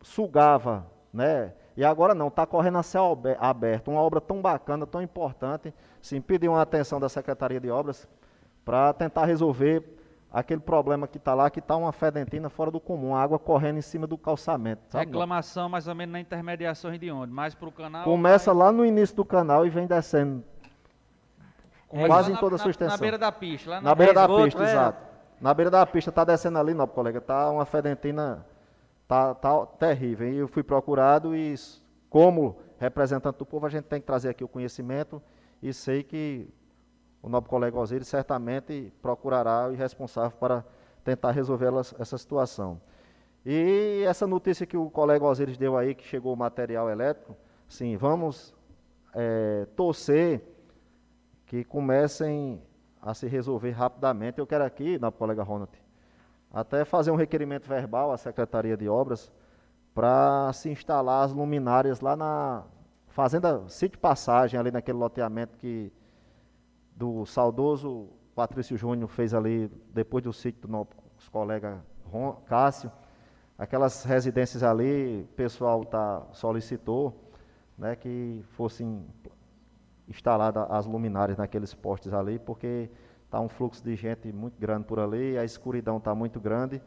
[0.00, 1.52] sugava, né?
[1.76, 3.90] E agora não, está correndo a céu aberto.
[3.90, 5.74] Uma obra tão bacana, tão importante.
[6.00, 8.08] Sim, pediu uma atenção da Secretaria de Obras
[8.64, 9.84] para tentar resolver
[10.32, 13.78] aquele problema que está lá, que está uma fedentina fora do comum, a água correndo
[13.78, 14.82] em cima do calçamento.
[14.88, 15.06] Sabe?
[15.06, 17.32] Reclamação mais ou menos na intermediação de onde?
[17.32, 18.04] Mais para o canal?
[18.04, 20.42] Começa lá no início do canal e vem descendo.
[21.88, 22.96] Começa quase em toda a sua extensão.
[22.96, 23.70] Na beira da pista.
[23.70, 24.70] Lá na, na beira da pista, é.
[24.70, 25.06] exato.
[25.40, 28.44] Na beira da pista, está descendo ali, não, colega, está uma fedentina
[29.06, 30.28] Tá, tá terrível.
[30.28, 31.54] E eu fui procurado e,
[32.10, 35.22] como representante do povo, a gente tem que trazer aqui o conhecimento
[35.62, 36.48] e sei que
[37.22, 40.64] o nosso colega Osiris certamente procurará o responsável para
[41.04, 42.80] tentar resolver essa situação.
[43.44, 47.36] E essa notícia que o colega Osiris deu aí, que chegou o material elétrico,
[47.68, 48.52] sim, vamos
[49.14, 50.42] é, torcer
[51.46, 52.60] que comecem
[53.06, 54.40] a se resolver rapidamente.
[54.40, 55.70] Eu quero aqui, na colega Ronald,
[56.52, 59.32] até fazer um requerimento verbal à Secretaria de Obras
[59.94, 62.64] para se instalar as luminárias lá na
[63.06, 65.92] Fazenda Sítio Passagem, ali naquele loteamento que
[66.96, 71.80] do saudoso Patrício Júnior fez ali, depois do sítio do nosso colega
[72.10, 72.90] Ron, Cássio.
[73.56, 77.30] Aquelas residências ali, o pessoal tá, solicitou
[77.78, 79.06] né, que fossem
[80.08, 82.90] instaladas as luminárias naqueles postes ali, porque
[83.26, 86.80] Está um fluxo de gente muito grande por ali, a escuridão está muito grande.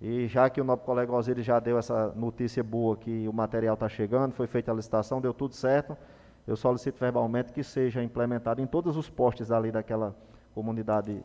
[0.00, 3.74] E já que o nosso colega Osiris já deu essa notícia boa que o material
[3.74, 5.96] está chegando, foi feita a licitação, deu tudo certo,
[6.46, 10.14] eu solicito verbalmente que seja implementado em todos os postes ali daquela
[10.54, 11.24] comunidade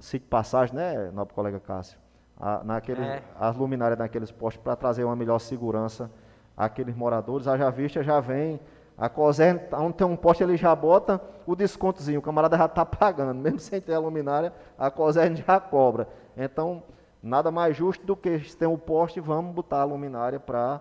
[0.00, 1.98] Sítio Passagem, né, nosso colega Cássio?
[2.38, 3.22] A, naquele, é.
[3.40, 6.10] As luminárias naqueles postes para trazer uma melhor segurança
[6.54, 7.48] àqueles moradores.
[7.48, 8.60] Haja vista, já vem
[8.96, 12.84] a COSER, onde tem um poste, ele já bota o descontozinho, o camarada já está
[12.84, 16.08] pagando, mesmo sem ter a luminária, a COSER já cobra.
[16.36, 16.82] Então,
[17.22, 20.80] nada mais justo do que se tem o poste, vamos botar a luminária para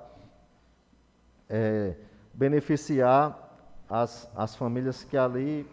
[1.49, 1.95] é,
[2.33, 3.37] beneficiar
[3.89, 5.67] as, as famílias que ali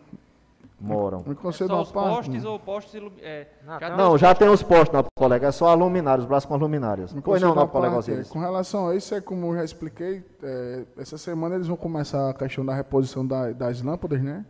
[0.80, 1.24] moram.
[1.26, 3.01] É só os postes ou postes...
[3.20, 5.48] É, não, já, não, já tem os postes, não, colega.
[5.48, 7.14] É só a luminária, os braços com as luminárias.
[7.22, 8.28] pois não, não, colega Osiris.
[8.28, 12.30] Com relação a isso, é como eu já expliquei, é, essa semana eles vão começar
[12.30, 14.44] a questão da reposição da, das lâmpadas, né?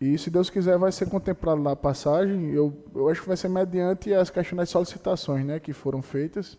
[0.00, 2.50] E se Deus quiser vai ser contemplado na passagem.
[2.50, 5.60] Eu, eu acho que vai ser mediante as questões das solicitações, né?
[5.60, 6.58] Que foram feitas.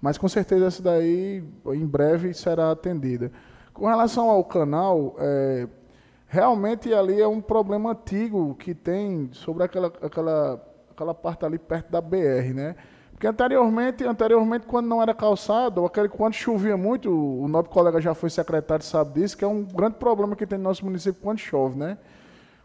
[0.00, 3.32] Mas com certeza essa daí, em breve, será atendida.
[3.72, 5.66] Com relação ao canal, é,
[6.28, 11.90] realmente ali é um problema antigo que tem sobre aquela, aquela, aquela parte ali perto
[11.90, 12.76] da BR, né?
[13.10, 18.14] Porque anteriormente, anteriormente quando não era calçado, aquele, quando chovia muito, o nosso colega já
[18.14, 21.38] foi secretário, sabe disso, que é um grande problema que tem no nosso município quando
[21.38, 21.98] chove, né?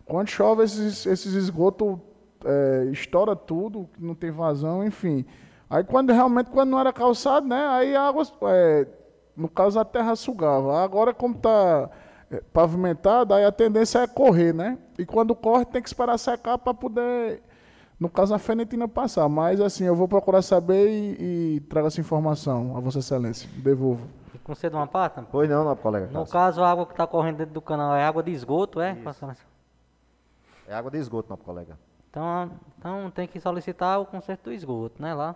[0.06, 1.98] Quando chove, esses, esses esgotos
[2.45, 5.26] é, estoura tudo, não tem vazão, enfim.
[5.69, 7.65] Aí quando realmente, quando não era calçado, né?
[7.69, 8.85] Aí a água, é,
[9.35, 10.84] no caso a terra sugava.
[10.84, 11.90] Agora como está
[12.53, 14.77] pavimentada, aí a tendência é correr, né?
[14.97, 17.41] E quando corre tem que esperar secar para poder,
[17.99, 19.27] no caso a fenetina passar.
[19.30, 23.49] Mas assim, eu vou procurar saber e, e trago essa informação a Vossa Excelência.
[23.57, 24.07] Devolvo.
[24.34, 25.22] E concedo uma parte?
[25.31, 26.07] Pois não, não, colega.
[26.07, 28.97] No caso, a água que está correndo dentro do canal é água de esgoto, é?
[30.68, 31.77] É água de esgoto, não, colega.
[32.10, 35.35] Então, então tem que solicitar o conserto do esgoto, né, lá.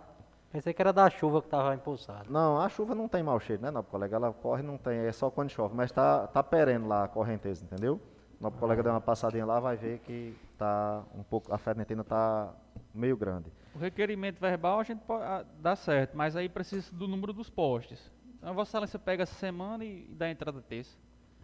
[0.50, 2.30] Pensei que era da chuva que tava impulsado.
[2.32, 4.16] Não, a chuva não tem mau cheiro, né, nobre colega?
[4.16, 7.64] Ela corre, não tem, é só quando chove, mas tá, tá perene lá a correnteza,
[7.64, 8.00] entendeu?
[8.40, 12.02] O nobre colega deu uma passadinha lá, vai ver que tá um pouco, a fermentina
[12.02, 12.50] tá
[12.94, 13.52] meio grande.
[13.74, 17.50] O requerimento verbal a gente pode ah, dá certo, mas aí precisa do número dos
[17.50, 18.10] postes.
[18.38, 20.96] Então, Vossa Excelência pega essa semana e, e dá a entrada terça.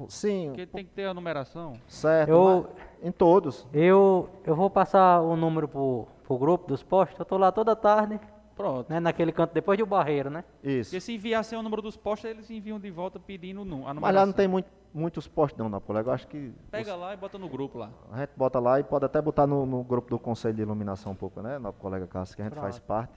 [0.08, 1.74] Sim, Porque tem que ter a numeração.
[1.86, 2.68] certo, Eu-
[3.02, 3.66] em todos.
[3.72, 7.18] Eu, eu vou passar o número pro, pro grupo dos postos.
[7.18, 8.18] Eu tô lá toda tarde,
[8.56, 8.88] Pronto.
[8.88, 9.00] né?
[9.00, 10.44] Naquele canto, depois do barreiro, né?
[10.62, 10.90] Isso.
[10.90, 14.00] Porque se enviassem o número dos postes, eles enviam de volta pedindo a numeração.
[14.00, 16.10] Mas lá não tem muito, muitos postos não, nobre colega.
[16.10, 17.90] Eu acho que Pega lá e bota no grupo lá.
[18.12, 21.12] A gente bota lá e pode até botar no, no grupo do Conselho de Iluminação
[21.12, 21.58] um pouco, né?
[21.58, 23.12] Nosso colega Cássio, que a gente faz parte.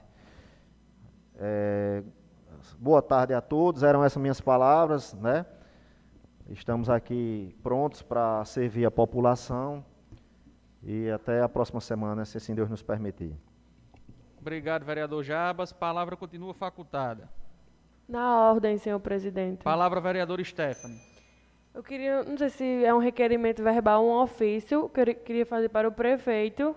[1.36, 2.04] É,
[2.80, 5.46] boa tarde a todos, eram essas minhas palavras, né?
[6.50, 9.86] Estamos aqui prontos para servir a população
[10.82, 13.36] e até a próxima semana, se assim Deus nos permitir.
[14.48, 15.74] Obrigado, vereador Jabas.
[15.74, 17.28] Palavra continua facultada.
[18.08, 19.62] Na ordem, senhor presidente.
[19.62, 21.02] Palavra, vereador Stephanie.
[21.74, 25.68] Eu queria, não sei se é um requerimento verbal, um ofício, que eu queria fazer
[25.68, 26.74] para o prefeito,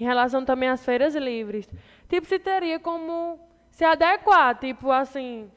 [0.00, 1.68] em relação também às feiras livres.
[2.08, 3.38] Tipo, se teria como
[3.70, 5.50] se adequar, tipo assim,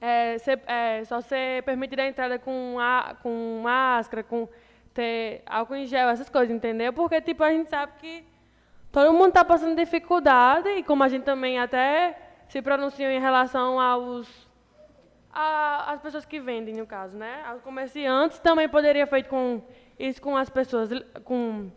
[0.00, 4.48] é, ser- é, só ser permitida a entrada com, a, com máscara, com
[4.94, 6.90] ter álcool em gel, essas coisas, entendeu?
[6.90, 8.24] Porque, tipo, a gente sabe que
[8.92, 12.18] todo mundo está passando dificuldade, e como a gente também até
[12.48, 14.48] se pronunciou em relação aos
[15.32, 17.44] a- as pessoas que vendem, no caso, né?
[17.54, 19.62] Os comerciantes também poderia feito com
[19.98, 20.90] isso com as pessoas
[21.24, 21.70] com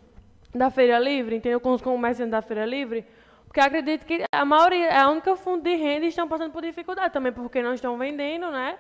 [0.54, 1.60] da feira livre, entendeu?
[1.60, 3.06] Com os comerciantes da feira livre,
[3.46, 7.14] porque acredito que a maioria, é a única fonte de renda estão passando por dificuldade
[7.14, 8.78] também, porque não estão vendendo, né?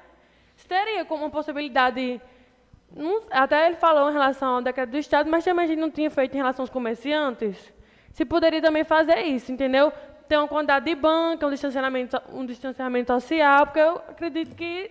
[0.68, 2.19] Teria como possibilidade,
[2.95, 5.91] não- até ele falou em relação ao decreto do Estado, mas também a gente não
[5.91, 7.73] tinha feito em relação aos comerciantes.
[8.14, 9.91] Se poderia também fazer isso, entendeu?
[10.30, 14.90] Ter uma quantidade de banca, um distanciamento, um distanciamento social, porque eu acredito que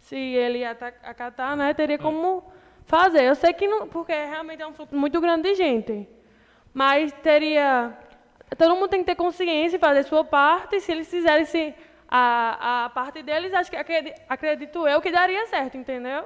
[0.00, 2.42] se ele ata- acatar, né, teria como
[2.86, 3.22] fazer.
[3.24, 6.08] Eu sei que não, porque realmente é um fluxo muito grande de gente.
[6.72, 7.92] Mas teria.
[8.58, 10.80] Todo mundo tem que ter consciência e fazer sua parte.
[10.80, 11.74] Se eles fizerem se,
[12.08, 16.24] a, a parte deles, acho que acredi- acredito eu que daria certo, entendeu?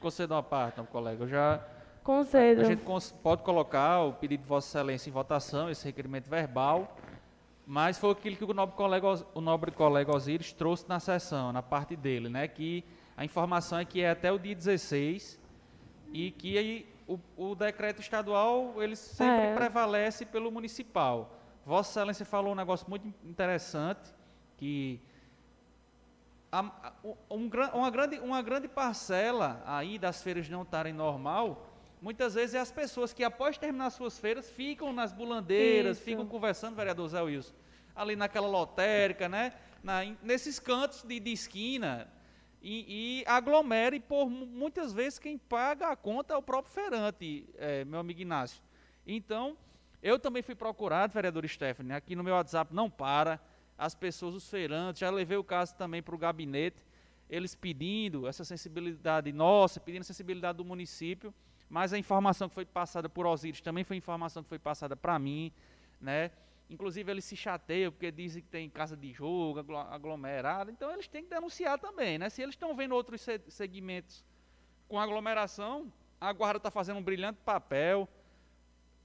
[0.00, 1.24] Conceda uma parte, não, colega.
[1.24, 1.60] Eu já
[2.04, 2.62] Concedo.
[2.62, 2.82] A gente
[3.22, 6.96] pode colocar o pedido de Vossa Excelência em votação, esse requerimento verbal,
[7.66, 11.62] mas foi aquilo que o nobre colega, o nobre colega Osíris trouxe na sessão, na
[11.62, 12.48] parte dele, né?
[12.48, 12.84] Que
[13.16, 15.38] a informação é que é até o dia 16
[16.12, 19.54] e que aí o, o decreto estadual ele sempre É.
[19.54, 21.30] prevalece pelo municipal.
[21.64, 24.12] Vossa Excelência falou um negócio muito interessante
[24.56, 25.00] que
[26.50, 26.92] a-
[27.30, 31.66] um uma, grande, uma grande parcela aí das feiras não estarem normal,
[32.00, 36.04] muitas vezes é as pessoas que após terminar suas feiras ficam nas bulandeiras, Isso.
[36.04, 37.54] ficam conversando, vereador Zé Wilson,
[37.94, 39.52] ali naquela lotérica, né?
[39.82, 42.08] Na- nesses cantos de, de esquina
[42.62, 46.72] e, e aglomera e por mu- muitas vezes quem paga a conta é o próprio
[46.74, 48.62] feirante, eh, meu amigo Inácio.
[49.06, 49.56] Então,
[50.02, 53.40] eu também fui procurado, vereador Stephanie, aqui no meu WhatsApp não para,
[53.78, 56.84] as pessoas, os feirantes, já levei o caso também para o gabinete,
[57.30, 61.32] eles pedindo essa sensibilidade nossa, pedindo a sensibilidade do município,
[61.70, 65.16] mas a informação que foi passada por Osíris também foi informação que foi passada para
[65.18, 65.52] mim,
[66.00, 66.32] né?
[66.68, 71.06] Inclusive eles se chateiam porque dizem que tem casa de jogo, aglo- aglomerado, então eles
[71.08, 72.28] têm que denunciar também, né?
[72.28, 74.24] Se eles estão vendo outros se- segmentos
[74.88, 78.08] com aglomeração, a guarda está fazendo um brilhante papel,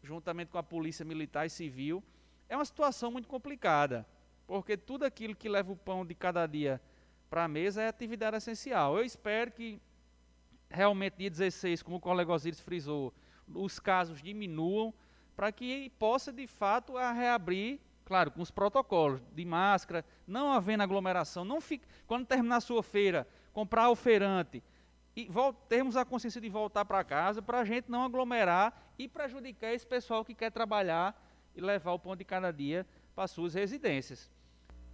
[0.03, 2.03] juntamente com a polícia militar e civil.
[2.49, 4.05] É uma situação muito complicada,
[4.47, 6.81] porque tudo aquilo que leva o pão de cada dia
[7.29, 8.97] para a mesa é atividade essencial.
[8.97, 9.79] Eu espero que
[10.75, 13.13] realmente dia 16, como o colega Osiris frisou,
[13.47, 14.93] os casos diminuam
[15.35, 20.83] para que possa de fato a reabrir, claro, com os protocolos de máscara, não havendo
[20.83, 24.61] aglomeração, não fique, quando terminar a sua feira, comprar o feirante
[25.15, 25.29] e
[25.69, 29.87] termos a consciência de voltar para casa para a gente não aglomerar e prejudicar esse
[29.87, 31.15] pessoal que quer trabalhar
[31.55, 32.85] e levar o pão de cada dia
[33.15, 34.29] para suas residências.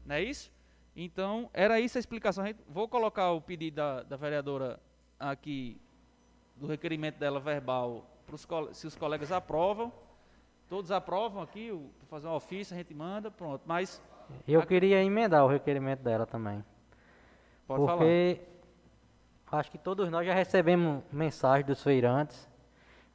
[0.05, 0.51] Não é isso?
[0.95, 2.43] Então, era isso a explicação.
[2.67, 4.79] Vou colocar o pedido da, da vereadora
[5.29, 5.79] aqui,
[6.55, 9.91] do requerimento dela verbal, pros, se os colegas aprovam.
[10.69, 13.61] Todos aprovam aqui, o- fazer um ofício, a gente manda, pronto.
[13.65, 14.01] Mas,
[14.47, 16.63] Eu queria emendar o requerimento dela também.
[17.67, 17.97] pode falar.
[17.97, 18.41] porque
[19.51, 22.47] acho que todos nós já recebemos mensagem dos feirantes.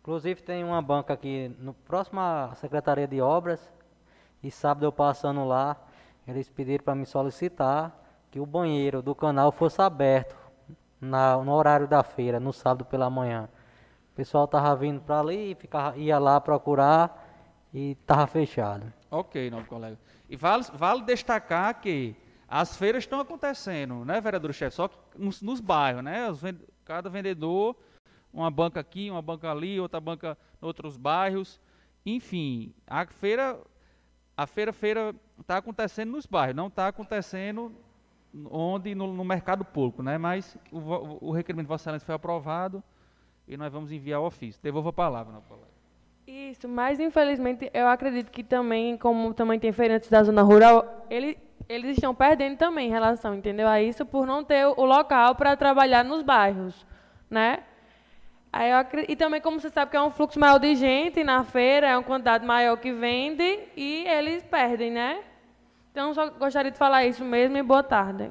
[0.03, 3.73] Inclusive tem uma banca aqui no próximo à Secretaria de Obras.
[4.43, 5.77] E sábado eu passando lá,
[6.29, 7.93] eles pediram para me solicitar
[8.31, 10.37] que o banheiro do canal fosse aberto
[11.01, 13.49] na- no horário da feira, no sábado pela manhã.
[14.13, 17.25] O pessoal tava vindo para ali, ficava, ia lá procurar
[17.73, 18.93] e tava fechado.
[19.11, 19.99] Ok, nobre colega.
[20.29, 22.17] E vale, vale destacar que
[22.49, 24.75] as feiras estão acontecendo, né, vereador-chefe?
[24.75, 26.31] Só que nos, nos bairros, né?
[26.33, 27.77] Vend cada vendedor,
[28.33, 31.61] uma banca aqui, uma banca ali, outra banca em outros bairros.
[32.05, 33.59] Enfim, a feira,
[34.37, 37.75] a feira, feira está acontecendo nos bairros, não está acontecendo
[38.51, 40.19] onde no, no, mercado público, né?
[40.19, 42.83] Mas o, o, requerimento de Vossa Excelência foi aprovado
[43.47, 44.61] e nós vamos enviar o ofício.
[44.63, 45.69] Devolvo a palavra, não, colega.
[46.27, 51.39] Isso, mas infelizmente eu acredito que também, como também tem feirantes da zona rural, ele,
[51.69, 53.69] eles estão perdendo também em relação, entendeu?
[53.69, 56.85] A isso por não ter o local para trabalhar nos bairros,
[57.31, 57.63] né?
[58.53, 61.45] Aí eu, e também, como você sabe que é um fluxo maior de gente na
[61.45, 65.21] feira, é uma quantidade maior que vende e eles perdem, né?
[65.97, 68.31] Então, só gostaria de falar isso mesmo e boa tarde.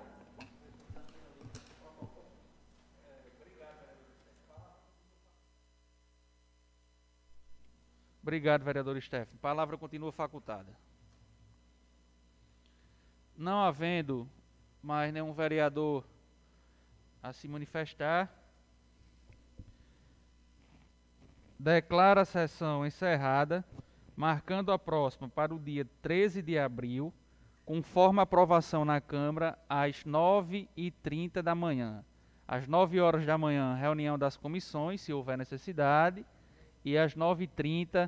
[8.21, 9.39] Obrigado, vereador Stefano.
[9.39, 10.71] Palavra continua facultada.
[13.35, 14.29] Não havendo
[14.79, 16.05] mais nenhum vereador
[17.23, 18.31] a se manifestar,
[21.57, 23.65] declara a sessão encerrada,
[24.15, 27.11] marcando a próxima para o dia 13 de abril,
[27.65, 32.05] conforme aprovação na Câmara, às 9h30 da manhã.
[32.47, 36.23] Às 9 horas da manhã, reunião das comissões, se houver necessidade
[36.83, 38.07] e às 9h30,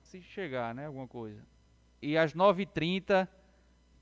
[0.00, 1.42] se chegar, né, alguma coisa.
[2.00, 3.28] E às 9h30,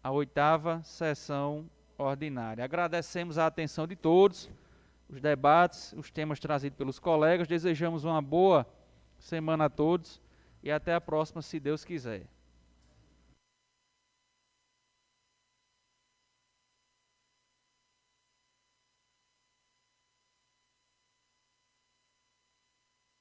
[0.03, 1.69] a oitava sessão
[1.99, 2.65] ordinária.
[2.65, 4.49] Agradecemos a atenção de todos,
[5.09, 7.49] os debates, os temas trazidos pelos colegas.
[7.49, 8.65] Desejamos uma boa
[9.19, 10.21] semana a todos
[10.63, 12.27] e até a próxima, se Deus quiser.